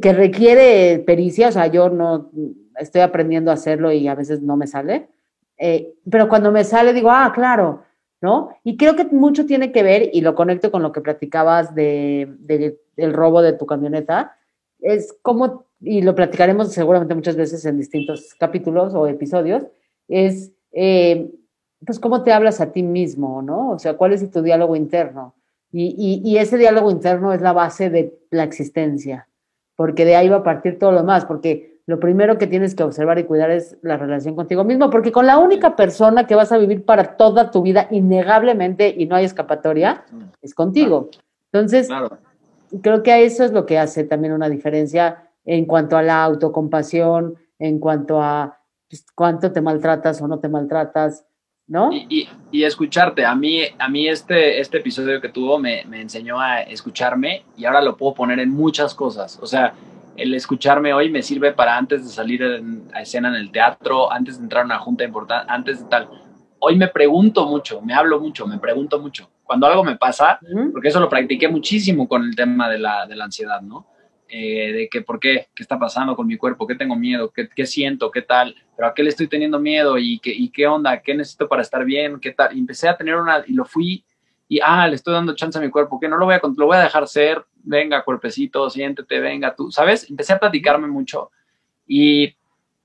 que 0.00 0.12
requiere 0.12 1.00
pericia, 1.00 1.48
o 1.48 1.52
sea, 1.52 1.66
yo 1.66 1.88
no, 1.88 2.30
estoy 2.78 3.00
aprendiendo 3.00 3.50
a 3.50 3.54
hacerlo 3.54 3.92
y 3.92 4.08
a 4.08 4.14
veces 4.14 4.42
no 4.42 4.56
me 4.56 4.66
sale. 4.66 5.08
Eh, 5.56 5.94
pero 6.08 6.28
cuando 6.28 6.52
me 6.52 6.64
sale 6.64 6.92
digo, 6.92 7.10
ah, 7.10 7.32
claro, 7.34 7.82
¿no? 8.20 8.50
Y 8.64 8.76
creo 8.76 8.96
que 8.96 9.04
mucho 9.04 9.46
tiene 9.46 9.72
que 9.72 9.82
ver, 9.82 10.10
y 10.12 10.20
lo 10.20 10.34
conecto 10.34 10.70
con 10.70 10.82
lo 10.82 10.92
que 10.92 11.00
platicabas 11.00 11.74
de, 11.74 12.28
del 12.96 13.12
robo 13.12 13.42
de 13.42 13.52
tu 13.52 13.66
camioneta, 13.66 14.36
es 14.80 15.16
como, 15.22 15.64
y 15.80 16.02
lo 16.02 16.14
platicaremos 16.14 16.72
seguramente 16.72 17.14
muchas 17.14 17.36
veces 17.36 17.64
en 17.64 17.78
distintos 17.78 18.34
capítulos 18.38 18.94
o 18.94 19.06
episodios, 19.06 19.64
es 20.08 20.52
eh, 20.72 21.30
pues 21.84 21.98
cómo 21.98 22.22
te 22.22 22.32
hablas 22.32 22.60
a 22.60 22.72
ti 22.72 22.82
mismo, 22.82 23.42
¿no? 23.42 23.70
O 23.70 23.78
sea, 23.78 23.96
cuál 23.96 24.12
es 24.12 24.30
tu 24.30 24.42
diálogo 24.42 24.76
interno. 24.76 25.34
Y, 25.70 26.22
y, 26.24 26.38
ese 26.38 26.56
diálogo 26.56 26.90
interno 26.90 27.34
es 27.34 27.42
la 27.42 27.52
base 27.52 27.90
de 27.90 28.18
la 28.30 28.42
existencia, 28.42 29.28
porque 29.76 30.06
de 30.06 30.16
ahí 30.16 30.30
va 30.30 30.36
a 30.36 30.42
partir 30.42 30.78
todo 30.78 30.92
lo 30.92 30.98
demás, 31.00 31.26
porque 31.26 31.78
lo 31.84 32.00
primero 32.00 32.38
que 32.38 32.46
tienes 32.46 32.74
que 32.74 32.82
observar 32.82 33.18
y 33.18 33.24
cuidar 33.24 33.50
es 33.50 33.76
la 33.82 33.98
relación 33.98 34.34
contigo 34.34 34.64
mismo, 34.64 34.88
porque 34.88 35.12
con 35.12 35.26
la 35.26 35.38
única 35.38 35.76
persona 35.76 36.26
que 36.26 36.34
vas 36.34 36.52
a 36.52 36.58
vivir 36.58 36.86
para 36.86 37.18
toda 37.18 37.50
tu 37.50 37.60
vida, 37.60 37.86
innegablemente, 37.90 38.94
y 38.96 39.04
no 39.04 39.16
hay 39.16 39.26
escapatoria, 39.26 40.04
es 40.40 40.54
contigo. 40.54 41.10
Entonces, 41.52 41.88
creo 42.82 43.02
que 43.02 43.24
eso 43.24 43.44
es 43.44 43.52
lo 43.52 43.66
que 43.66 43.78
hace 43.78 44.04
también 44.04 44.32
una 44.32 44.48
diferencia 44.48 45.30
en 45.44 45.64
cuanto 45.64 45.96
a 45.96 46.02
la 46.02 46.22
autocompasión, 46.24 47.36
en 47.58 47.78
cuanto 47.78 48.22
a 48.22 48.58
pues, 48.88 49.06
cuánto 49.14 49.52
te 49.52 49.60
maltratas 49.60 50.20
o 50.20 50.28
no 50.28 50.38
te 50.38 50.48
maltratas, 50.48 51.26
¿no? 51.66 51.90
Y, 51.92 52.28
y, 52.50 52.64
escucharte. 52.64 53.24
A 53.24 53.34
mí, 53.34 53.62
a 53.78 53.88
mí 53.88 54.08
este, 54.08 54.60
este 54.60 54.78
episodio 54.78 55.20
que 55.20 55.28
tuvo 55.28 55.58
me, 55.58 55.84
me, 55.86 56.00
enseñó 56.00 56.40
a 56.40 56.62
escucharme 56.62 57.44
y 57.56 57.66
ahora 57.66 57.82
lo 57.82 57.96
puedo 57.96 58.14
poner 58.14 58.38
en 58.38 58.50
muchas 58.50 58.94
cosas. 58.94 59.38
O 59.42 59.46
sea, 59.46 59.74
el 60.16 60.34
escucharme 60.34 60.92
hoy 60.92 61.10
me 61.10 61.22
sirve 61.22 61.52
para 61.52 61.76
antes 61.76 62.04
de 62.04 62.10
salir 62.10 62.42
a 62.92 63.02
escena 63.02 63.28
en 63.28 63.36
el 63.36 63.52
teatro, 63.52 64.10
antes 64.10 64.38
de 64.38 64.44
entrar 64.44 64.62
a 64.62 64.66
una 64.66 64.78
junta 64.78 65.04
importante, 65.04 65.50
antes 65.52 65.80
de 65.80 65.88
tal. 65.88 66.08
Hoy 66.58 66.76
me 66.76 66.88
pregunto 66.88 67.46
mucho, 67.46 67.80
me 67.82 67.94
hablo 67.94 68.18
mucho, 68.18 68.46
me 68.46 68.58
pregunto 68.58 68.98
mucho. 68.98 69.30
Cuando 69.48 69.66
algo 69.66 69.82
me 69.82 69.96
pasa, 69.96 70.38
porque 70.72 70.88
eso 70.88 71.00
lo 71.00 71.08
practiqué 71.08 71.48
muchísimo 71.48 72.06
con 72.06 72.22
el 72.22 72.36
tema 72.36 72.68
de 72.68 72.78
la, 72.78 73.06
de 73.06 73.16
la 73.16 73.24
ansiedad, 73.24 73.62
¿no? 73.62 73.86
Eh, 74.28 74.72
de 74.74 74.88
que 74.90 75.00
por 75.00 75.18
qué, 75.18 75.48
qué 75.54 75.62
está 75.62 75.78
pasando 75.78 76.14
con 76.14 76.26
mi 76.26 76.36
cuerpo, 76.36 76.66
qué 76.66 76.74
tengo 76.74 76.94
miedo, 76.94 77.32
qué, 77.32 77.48
qué 77.48 77.64
siento, 77.64 78.10
qué 78.10 78.20
tal, 78.20 78.54
pero 78.76 78.88
a 78.88 78.92
qué 78.92 79.02
le 79.02 79.08
estoy 79.08 79.26
teniendo 79.26 79.58
miedo 79.58 79.96
y 79.96 80.18
qué, 80.18 80.30
y 80.30 80.50
qué 80.50 80.66
onda, 80.66 81.00
qué 81.00 81.14
necesito 81.14 81.48
para 81.48 81.62
estar 81.62 81.82
bien, 81.86 82.20
qué 82.20 82.32
tal. 82.32 82.54
Y 82.54 82.60
empecé 82.60 82.90
a 82.90 82.96
tener 82.98 83.16
una, 83.16 83.42
y 83.46 83.54
lo 83.54 83.64
fui, 83.64 84.04
y 84.46 84.60
ah, 84.62 84.86
le 84.86 84.96
estoy 84.96 85.14
dando 85.14 85.34
chance 85.34 85.58
a 85.58 85.62
mi 85.62 85.70
cuerpo, 85.70 85.98
que 85.98 86.08
no 86.08 86.18
lo 86.18 86.26
voy 86.26 86.34
a, 86.34 86.40
lo 86.42 86.66
voy 86.66 86.76
a 86.76 86.82
dejar 86.82 87.08
ser, 87.08 87.42
venga, 87.62 88.04
cuerpecito, 88.04 88.68
siéntete, 88.68 89.18
venga, 89.18 89.54
tú, 89.54 89.70
¿sabes? 89.70 90.10
Empecé 90.10 90.34
a 90.34 90.38
platicarme 90.38 90.88
mucho 90.88 91.30
y, 91.86 92.34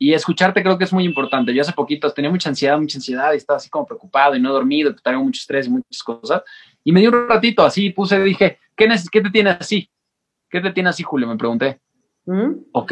y 0.04 0.14
escucharte 0.14 0.62
creo 0.62 0.78
que 0.78 0.84
es 0.84 0.92
muy 0.92 1.06
importante. 1.06 1.54
Yo 1.54 1.62
hace 1.62 1.72
poquito 1.72 2.12
tenía 2.12 2.30
mucha 2.30 2.50
ansiedad, 2.50 2.78
mucha 2.78 2.98
ansiedad 2.98 3.32
y 3.32 3.38
estaba 3.38 3.56
así 3.56 3.70
como 3.70 3.86
preocupado 3.86 4.36
y 4.36 4.42
no 4.42 4.50
he 4.50 4.52
dormido, 4.52 4.94
tengo 4.94 5.24
mucho 5.24 5.40
estrés 5.40 5.68
y 5.68 5.70
muchas 5.70 6.04
cosas. 6.04 6.44
Y 6.84 6.92
me 6.92 7.00
dio 7.00 7.10
un 7.10 7.26
ratito 7.26 7.64
así, 7.64 7.90
puse, 7.90 8.22
dije, 8.22 8.60
¿qué, 8.76 8.90
¿qué 9.10 9.22
te 9.22 9.30
tiene 9.30 9.52
así? 9.52 9.90
¿Qué 10.50 10.60
te 10.60 10.72
tiene 10.72 10.90
así, 10.90 11.04
Julio? 11.04 11.26
Me 11.26 11.38
pregunté. 11.38 11.80
¿Mm? 12.26 12.52
Ok, 12.74 12.92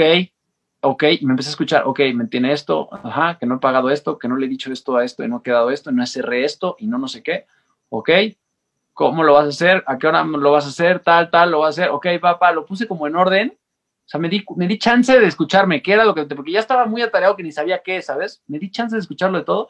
ok, 0.79 1.03
y 1.19 1.25
me 1.25 1.33
empecé 1.33 1.49
a 1.49 1.51
escuchar, 1.51 1.83
ok, 1.85 1.99
me 2.15 2.27
tiene 2.27 2.53
esto, 2.53 2.87
ajá, 2.93 3.37
que 3.37 3.45
no 3.45 3.55
he 3.55 3.59
pagado 3.59 3.89
esto, 3.89 4.17
que 4.17 4.29
no 4.29 4.37
le 4.37 4.45
he 4.45 4.49
dicho 4.49 4.71
esto 4.71 4.95
a 4.95 5.03
esto, 5.03 5.21
y 5.25 5.27
no 5.27 5.39
he 5.39 5.43
quedado 5.43 5.69
esto, 5.69 5.91
y 5.91 5.93
no 5.93 6.05
cerré 6.05 6.45
esto, 6.45 6.77
y 6.79 6.87
no 6.87 6.97
no 6.97 7.09
sé 7.09 7.21
qué, 7.23 7.45
ok, 7.89 8.09
¿cómo 8.93 9.25
lo 9.25 9.33
vas 9.33 9.47
a 9.47 9.49
hacer? 9.49 9.83
¿A 9.85 9.97
qué 9.97 10.07
hora 10.07 10.23
lo 10.23 10.51
vas 10.51 10.63
a 10.63 10.69
hacer? 10.69 11.01
Tal, 11.01 11.29
tal, 11.29 11.51
lo 11.51 11.59
vas 11.59 11.77
a 11.77 11.81
hacer, 11.81 11.93
ok, 11.93 12.07
papá, 12.21 12.53
lo 12.53 12.65
puse 12.65 12.87
como 12.87 13.05
en 13.05 13.17
orden, 13.17 13.57
sea, 14.11 14.19
me 14.19 14.27
di, 14.27 14.43
me 14.57 14.67
di 14.67 14.77
chance 14.77 15.17
de 15.17 15.25
escucharme, 15.25 15.81
qué 15.81 15.93
era 15.93 16.03
lo 16.03 16.13
que, 16.13 16.25
porque 16.25 16.51
ya 16.51 16.59
estaba 16.59 16.85
muy 16.85 17.01
atareado 17.01 17.37
que 17.37 17.43
ni 17.43 17.51
sabía 17.51 17.81
qué, 17.81 18.01
¿sabes? 18.01 18.43
Me 18.47 18.59
di 18.59 18.69
chance 18.69 18.93
de 18.93 18.99
escucharlo 18.99 19.37
de 19.37 19.45
todo, 19.45 19.69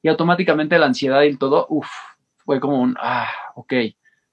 y 0.00 0.08
automáticamente 0.08 0.78
la 0.78 0.86
ansiedad 0.86 1.22
y 1.22 1.28
el 1.28 1.38
todo, 1.38 1.66
uff, 1.68 1.90
fue 2.38 2.58
como 2.58 2.80
un, 2.80 2.96
ah, 2.98 3.28
ok, 3.54 3.74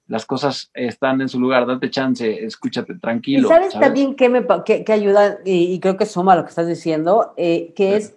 las 0.06 0.24
cosas 0.24 0.70
están 0.72 1.20
en 1.20 1.28
su 1.28 1.38
lugar, 1.38 1.66
date 1.66 1.90
chance, 1.90 2.44
escúchate 2.44 2.94
tranquilo. 2.94 3.48
¿Y 3.48 3.50
sabes, 3.50 3.78
también 3.78 4.16
qué, 4.16 4.30
me, 4.30 4.46
ayuda, 4.88 5.38
y, 5.44 5.78
creo 5.78 5.98
que 5.98 6.06
suma 6.06 6.34
lo 6.34 6.44
que 6.44 6.48
estás 6.48 6.66
diciendo, 6.66 7.34
eh, 7.36 7.74
que 7.76 7.96
es, 7.96 8.16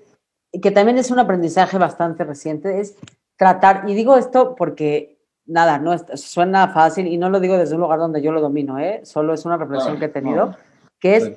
que 0.62 0.72
también 0.72 0.98
es 0.98 1.12
un 1.12 1.20
aprendizaje 1.20 1.78
bastante 1.78 2.24
reciente, 2.24 2.80
es 2.80 2.96
tratar, 3.36 3.84
y 3.90 3.96
digo 3.96 4.18
esto 4.18 4.56
porque, 4.56 5.20
nada, 5.46 5.78
no 5.78 5.98
suena 6.16 6.70
fácil, 6.70 7.06
y 7.08 7.18
no 7.18 7.30
lo 7.30 7.42
digo 7.42 7.58
desde 7.58 7.76
un 7.76 7.82
lugar 7.82 8.00
donde 8.00 8.22
yo 8.22 8.32
lo 8.32 8.40
domino, 8.40 8.80
¿eh? 8.80 9.02
solo 9.04 9.34
es 9.34 9.44
una 9.44 9.58
reflexión 9.58 10.00
que 10.00 10.06
he 10.06 10.10
tenido, 10.10 10.56
que 11.04 11.18
es 11.18 11.32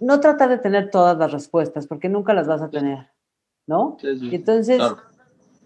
no 0.00 0.18
tratar 0.18 0.48
de 0.48 0.58
tener 0.58 0.90
todas 0.90 1.16
las 1.16 1.30
respuestas, 1.30 1.86
porque 1.86 2.08
nunca 2.08 2.34
las 2.34 2.48
vas 2.48 2.60
a 2.60 2.68
tener, 2.68 3.08
¿no? 3.68 3.96
y 4.02 4.34
entonces 4.34 4.82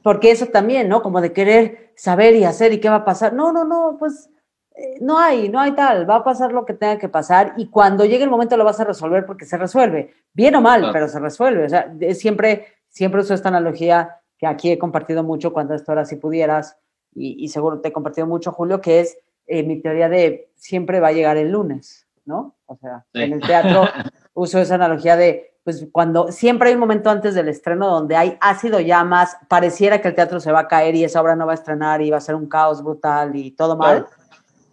porque 0.02 0.30
eso 0.30 0.44
también, 0.48 0.90
¿no? 0.90 1.00
Como 1.00 1.22
de 1.22 1.32
querer 1.32 1.92
saber 1.96 2.36
y 2.36 2.44
hacer 2.44 2.74
y 2.74 2.80
qué 2.80 2.90
va 2.90 2.96
a 2.96 3.04
pasar. 3.06 3.32
No, 3.32 3.50
no, 3.50 3.64
no, 3.64 3.96
pues 3.98 4.28
eh, 4.74 4.98
no 5.00 5.18
hay, 5.18 5.48
no 5.48 5.58
hay 5.58 5.72
tal, 5.72 6.08
va 6.08 6.16
a 6.16 6.24
pasar 6.24 6.52
lo 6.52 6.66
que 6.66 6.74
tenga 6.74 6.98
que 6.98 7.08
pasar 7.08 7.54
y 7.56 7.68
cuando 7.70 8.04
llegue 8.04 8.24
el 8.24 8.28
momento 8.28 8.58
lo 8.58 8.64
vas 8.64 8.78
a 8.78 8.84
resolver 8.84 9.24
porque 9.24 9.46
se 9.46 9.56
resuelve, 9.56 10.12
bien 10.34 10.54
o 10.56 10.60
mal, 10.60 10.90
pero 10.92 11.08
se 11.08 11.18
resuelve. 11.18 11.64
O 11.64 11.68
sea, 11.70 11.90
siempre, 12.12 12.66
siempre 12.90 13.22
uso 13.22 13.32
esta 13.32 13.48
analogía 13.48 14.20
que 14.36 14.46
aquí 14.46 14.70
he 14.70 14.78
compartido 14.78 15.24
mucho 15.24 15.54
cuando 15.54 15.72
esto 15.72 15.92
era 15.92 16.04
si 16.04 16.16
pudieras 16.16 16.76
y, 17.14 17.48
seguro 17.48 17.80
te 17.80 17.88
he 17.88 17.92
compartido 17.92 18.26
mucho, 18.26 18.52
Julio, 18.52 18.82
que 18.82 19.00
es 19.00 19.16
eh, 19.46 19.62
mi 19.62 19.80
teoría 19.80 20.10
de 20.10 20.50
siempre 20.56 21.00
va 21.00 21.08
a 21.08 21.12
llegar 21.12 21.38
el 21.38 21.50
lunes, 21.50 22.03
¿no? 22.24 22.56
O 22.66 22.76
sea, 22.76 23.04
en 23.12 23.32
el 23.32 23.40
teatro 23.40 23.84
uso 24.34 24.58
esa 24.58 24.74
analogía 24.74 25.16
de 25.16 25.54
pues 25.64 25.86
cuando 25.90 26.30
siempre 26.30 26.68
hay 26.68 26.74
un 26.74 26.80
momento 26.80 27.08
antes 27.08 27.34
del 27.34 27.48
estreno 27.48 27.88
donde 27.88 28.16
hay 28.16 28.36
ácido 28.42 28.80
llamas, 28.80 29.38
pareciera 29.48 30.02
que 30.02 30.08
el 30.08 30.14
teatro 30.14 30.38
se 30.38 30.52
va 30.52 30.60
a 30.60 30.68
caer 30.68 30.94
y 30.94 31.04
esa 31.04 31.22
obra 31.22 31.36
no 31.36 31.46
va 31.46 31.52
a 31.52 31.54
estrenar 31.54 32.02
y 32.02 32.10
va 32.10 32.18
a 32.18 32.20
ser 32.20 32.34
un 32.34 32.48
caos 32.48 32.84
brutal 32.84 33.34
y 33.34 33.50
todo 33.50 33.76
mal. 33.76 34.06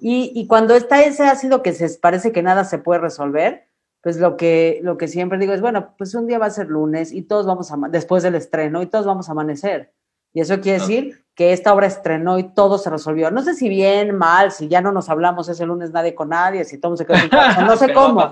Y, 0.04 0.48
cuando 0.48 0.76
está 0.76 1.04
ese 1.04 1.24
ácido 1.28 1.62
que 1.62 1.74
se 1.74 1.98
parece 2.00 2.32
que 2.32 2.42
nada 2.42 2.66
se 2.66 2.80
puede 2.80 3.00
resolver, 3.00 3.68
pues 4.02 4.18
lo 4.18 4.36
que, 4.36 4.80
lo 4.82 4.98
que 4.98 5.08
siempre 5.08 5.38
digo 5.38 5.54
es, 5.54 5.62
bueno, 5.62 5.94
pues 5.98 6.16
un 6.16 6.26
día 6.26 6.40
va 6.40 6.48
a 6.48 6.50
ser 6.50 6.68
lunes 6.68 7.14
y 7.14 7.22
todos 7.22 7.46
vamos 7.46 7.72
a, 7.72 7.78
después 7.90 8.24
del 8.24 8.34
estreno 8.34 8.82
y 8.82 8.88
todos 8.88 9.06
vamos 9.06 9.30
a 9.30 9.34
amanecer. 9.34 9.94
Y 10.34 10.42
eso 10.42 10.60
quiere 10.62 10.80
decir 10.80 11.26
que 11.36 11.54
esta 11.54 11.74
obra 11.74 11.88
estrenó 11.88 12.40
y 12.40 12.54
todo 12.54 12.78
se 12.78 12.90
resolvió. 12.90 13.32
No 13.32 13.42
sé 13.42 13.54
si 13.54 13.70
bien, 13.70 14.16
mal, 14.16 14.52
si 14.52 14.68
ya 14.68 14.82
no 14.82 14.92
nos 14.92 15.10
hablamos 15.10 15.50
ese 15.50 15.66
lunes 15.66 15.92
nadie 15.92 16.16
con 16.16 16.30
nadie, 16.30 16.66
si 16.66 16.78
todo 16.78 16.96
se 16.96 17.06
quedó 17.06 17.18
en 17.18 17.30
no 17.68 17.76
sé 17.78 17.94
cómo 17.94 18.30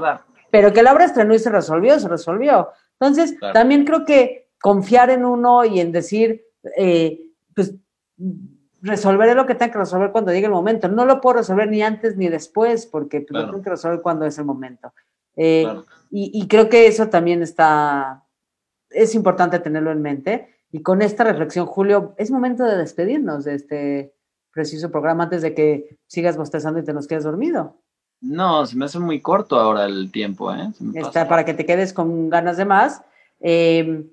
pero 0.52 0.74
que 0.74 0.84
la 0.84 0.94
obra 0.94 1.06
estrenó 1.06 1.34
y 1.34 1.40
se 1.40 1.50
resolvió, 1.50 2.00
se 2.00 2.08
resolvió. 2.08 2.70
Entonces, 3.00 3.36
también 3.54 3.86
creo 3.86 4.06
que 4.06 4.50
confiar 4.62 5.10
en 5.10 5.26
uno 5.26 5.64
y 5.64 5.80
en 5.80 5.92
decir, 5.92 6.44
eh, 6.76 7.22
pues 7.56 7.76
resolveré 8.82 9.36
lo 9.36 9.46
que 9.46 9.56
tenga 9.56 9.72
que 9.72 9.80
resolver 9.80 10.12
cuando 10.12 10.32
llegue 10.32 10.48
el 10.48 10.52
momento. 10.52 10.88
No 10.88 11.06
lo 11.06 11.22
puedo 11.22 11.38
resolver 11.38 11.70
ni 11.70 11.82
antes 11.82 12.18
ni 12.18 12.28
después, 12.28 12.86
porque 12.86 13.22
pues, 13.22 13.42
lo 13.42 13.50
tengo 13.50 13.64
que 13.64 13.70
resolver 13.70 14.02
cuando 14.02 14.26
es 14.26 14.38
el 14.38 14.46
momento. 14.46 14.94
Eh, 15.36 15.68
y, 16.12 16.48
creo 16.48 16.68
que 16.70 16.88
eso 16.88 17.08
también 17.08 17.44
está, 17.44 18.26
es 18.90 19.16
importante 19.16 19.60
tenerlo 19.60 19.92
en 19.92 20.02
mente. 20.02 20.56
Y 20.72 20.82
con 20.82 21.02
esta 21.02 21.24
reflexión, 21.24 21.66
Julio, 21.66 22.14
es 22.18 22.32
momento 22.32 22.64
de 22.64 22.78
despedirnos 22.78 23.44
de 23.46 23.56
este 23.56 24.14
preciso 24.52 24.92
programa 24.92 25.24
antes 25.26 25.42
de 25.42 25.54
que 25.54 25.98
sigas 26.08 26.38
bostezando 26.38 26.80
y 26.80 26.84
te 26.84 26.94
nos 26.94 27.08
quedes 27.08 27.24
dormido. 27.24 27.78
No, 28.22 28.66
se 28.66 28.76
me 28.76 28.86
hace 28.86 29.00
muy 29.00 29.22
corto 29.22 29.58
ahora 29.58 29.86
el 29.86 30.12
tiempo, 30.12 30.54
¿eh? 30.54 30.72
Está 30.94 31.28
para 31.28 31.46
que 31.46 31.54
te 31.54 31.66
quedes 31.66 31.94
con 31.94 32.30
ganas 32.30 32.58
de 32.58 32.66
más. 32.66 33.02
Eh, 33.40 34.06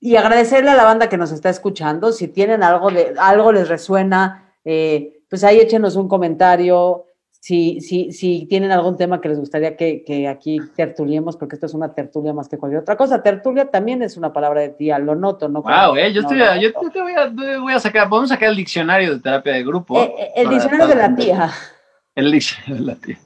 y 0.00 0.16
agradecerle 0.16 0.70
a 0.70 0.74
la 0.74 0.84
banda 0.84 1.08
que 1.08 1.16
nos 1.16 1.32
está 1.32 1.48
escuchando. 1.48 2.12
Si 2.12 2.28
tienen 2.28 2.62
algo, 2.62 2.90
de, 2.90 3.14
algo 3.18 3.52
les 3.52 3.68
resuena, 3.68 4.52
eh, 4.64 5.22
pues 5.30 5.44
ahí 5.44 5.60
échenos 5.60 5.96
un 5.96 6.08
comentario. 6.08 7.06
Si, 7.44 7.82
si, 7.82 8.10
si 8.10 8.46
tienen 8.46 8.72
algún 8.72 8.96
tema 8.96 9.20
que 9.20 9.28
les 9.28 9.38
gustaría 9.38 9.76
que, 9.76 10.02
que, 10.02 10.28
aquí 10.28 10.58
tertuliemos, 10.74 11.36
porque 11.36 11.56
esto 11.56 11.66
es 11.66 11.74
una 11.74 11.92
tertulia 11.92 12.32
más 12.32 12.48
que 12.48 12.56
cualquier 12.56 12.80
otra 12.80 12.96
cosa. 12.96 13.22
Tertulia 13.22 13.70
también 13.70 14.00
es 14.00 14.16
una 14.16 14.32
palabra 14.32 14.62
de 14.62 14.70
tía, 14.70 14.98
lo 14.98 15.14
noto, 15.14 15.46
¿no? 15.50 15.60
Wow, 15.60 15.94
eh, 15.94 16.10
yo, 16.10 16.22
estoy, 16.22 16.38
yo 16.38 16.72
te 16.72 17.02
voy, 17.02 17.12
a, 17.12 17.30
voy 17.60 17.74
a 17.74 17.80
sacar, 17.80 18.08
podemos 18.08 18.30
sacar 18.30 18.48
el 18.48 18.56
diccionario 18.56 19.12
de 19.12 19.20
terapia 19.20 19.52
de 19.52 19.62
grupo. 19.62 20.00
Eh, 20.00 20.32
el 20.36 20.48
diccionario 20.48 20.86
de 20.86 20.94
la 20.94 21.14
tía. 21.14 21.50
El 22.14 22.30
de 22.30 22.80
la 22.80 22.94
tía. 22.94 23.18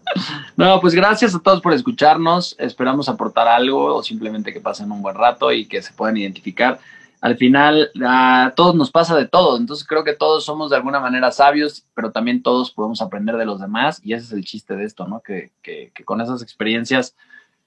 No, 0.56 0.80
pues 0.80 0.96
gracias 0.96 1.32
a 1.36 1.38
todos 1.38 1.60
por 1.60 1.72
escucharnos. 1.72 2.56
Esperamos 2.58 3.08
aportar 3.08 3.46
algo 3.46 3.94
o 3.94 4.02
simplemente 4.02 4.52
que 4.52 4.60
pasen 4.60 4.90
un 4.90 5.00
buen 5.00 5.14
rato 5.14 5.52
y 5.52 5.66
que 5.66 5.80
se 5.80 5.92
puedan 5.92 6.16
identificar. 6.16 6.80
Al 7.20 7.36
final, 7.36 7.90
a 8.04 8.52
todos 8.54 8.74
nos 8.74 8.90
pasa 8.90 9.16
de 9.16 9.26
todo. 9.26 9.56
Entonces 9.56 9.86
creo 9.86 10.04
que 10.04 10.14
todos 10.14 10.44
somos 10.44 10.70
de 10.70 10.76
alguna 10.76 11.00
manera 11.00 11.32
sabios, 11.32 11.84
pero 11.94 12.12
también 12.12 12.42
todos 12.42 12.70
podemos 12.70 13.02
aprender 13.02 13.36
de 13.36 13.46
los 13.46 13.60
demás. 13.60 14.00
Y 14.04 14.12
ese 14.12 14.26
es 14.26 14.32
el 14.32 14.44
chiste 14.44 14.76
de 14.76 14.84
esto, 14.84 15.06
¿no? 15.06 15.20
Que, 15.20 15.50
que, 15.62 15.92
con 16.04 16.20
esas 16.20 16.42
experiencias 16.42 17.16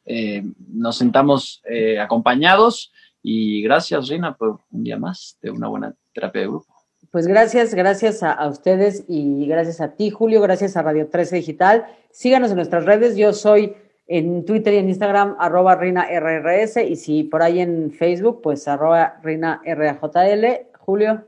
eh, 0.05 0.43
nos 0.69 0.97
sentamos 0.97 1.61
eh, 1.65 1.99
acompañados. 1.99 2.91
Y 3.21 3.61
gracias, 3.61 4.07
Reina, 4.07 4.35
por 4.35 4.59
un 4.71 4.83
día 4.83 4.97
más 4.97 5.37
de 5.41 5.51
una 5.51 5.67
buena 5.67 5.93
terapia 6.13 6.41
de 6.41 6.47
grupo 6.47 6.81
pues 7.11 7.27
gracias, 7.27 7.73
gracias 7.73 8.23
a, 8.23 8.47
ustedes 8.47 9.03
y 9.09 9.45
gracias 9.45 9.81
a 9.81 9.95
ti, 9.95 10.09
Julio, 10.09 10.39
gracias 10.39 10.77
a 10.77 10.81
Radio 10.81 11.09
13 11.09 11.35
Digital. 11.35 11.85
Síganos 12.09 12.51
en 12.51 12.55
nuestras 12.55 12.85
redes. 12.85 13.17
Yo 13.17 13.33
soy 13.33 13.75
en 14.11 14.43
Twitter 14.43 14.73
y 14.73 14.77
en 14.77 14.89
Instagram, 14.89 15.37
arroba 15.39 15.75
RinaRRS, 15.75 16.77
y 16.85 16.97
si 16.97 17.23
por 17.23 17.41
ahí 17.41 17.61
en 17.61 17.91
Facebook, 17.91 18.41
pues 18.43 18.67
arroba 18.67 19.19
RinaRAJL. 19.23 20.67
Julio. 20.77 21.23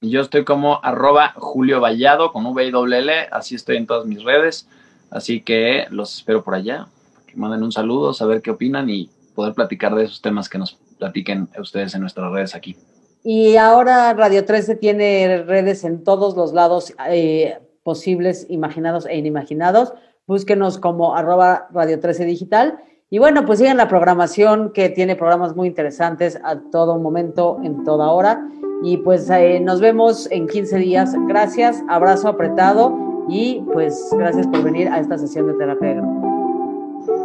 Yo 0.00 0.22
estoy 0.22 0.44
como 0.44 0.80
arroba 0.82 1.34
Julio 1.36 1.80
Vallado 1.80 2.32
con 2.32 2.44
VWL, 2.44 3.10
así 3.30 3.54
estoy 3.54 3.76
en 3.76 3.86
todas 3.86 4.06
mis 4.06 4.24
redes, 4.24 4.68
así 5.10 5.40
que 5.40 5.86
los 5.90 6.16
espero 6.16 6.42
por 6.42 6.54
allá, 6.54 6.88
que 7.28 7.36
manden 7.36 7.62
un 7.62 7.70
saludo, 7.70 8.12
saber 8.12 8.42
qué 8.42 8.50
opinan 8.50 8.90
y 8.90 9.08
poder 9.36 9.54
platicar 9.54 9.94
de 9.94 10.04
esos 10.04 10.20
temas 10.20 10.48
que 10.48 10.58
nos 10.58 10.76
platiquen 10.98 11.48
ustedes 11.60 11.94
en 11.94 12.00
nuestras 12.00 12.32
redes 12.32 12.56
aquí. 12.56 12.76
Y 13.22 13.56
ahora 13.56 14.12
Radio 14.14 14.44
13 14.44 14.74
tiene 14.74 15.44
redes 15.44 15.84
en 15.84 16.02
todos 16.02 16.36
los 16.36 16.52
lados 16.52 16.92
eh, 17.08 17.58
posibles, 17.84 18.46
imaginados 18.48 19.06
e 19.06 19.16
inimaginados 19.16 19.92
búsquenos 20.26 20.78
como 20.78 21.14
arroba 21.14 21.68
Radio 21.72 22.00
13 22.00 22.24
Digital. 22.24 22.78
Y 23.08 23.18
bueno, 23.18 23.44
pues 23.44 23.60
sigan 23.60 23.76
la 23.76 23.88
programación 23.88 24.72
que 24.72 24.88
tiene 24.88 25.14
programas 25.14 25.54
muy 25.54 25.68
interesantes 25.68 26.38
a 26.42 26.58
todo 26.72 26.98
momento, 26.98 27.58
en 27.62 27.84
toda 27.84 28.10
hora. 28.10 28.48
Y 28.82 28.98
pues 28.98 29.30
eh, 29.30 29.60
nos 29.60 29.80
vemos 29.80 30.28
en 30.30 30.48
15 30.48 30.78
días. 30.78 31.14
Gracias, 31.28 31.82
abrazo 31.88 32.28
apretado 32.28 33.24
y 33.28 33.62
pues 33.72 34.10
gracias 34.12 34.46
por 34.48 34.62
venir 34.62 34.88
a 34.88 34.98
esta 34.98 35.18
sesión 35.18 35.46
de 35.46 35.54
terapia. 35.54 36.02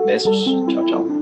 Besos, 0.05 0.63
chao, 0.69 0.85
chao. 0.85 1.20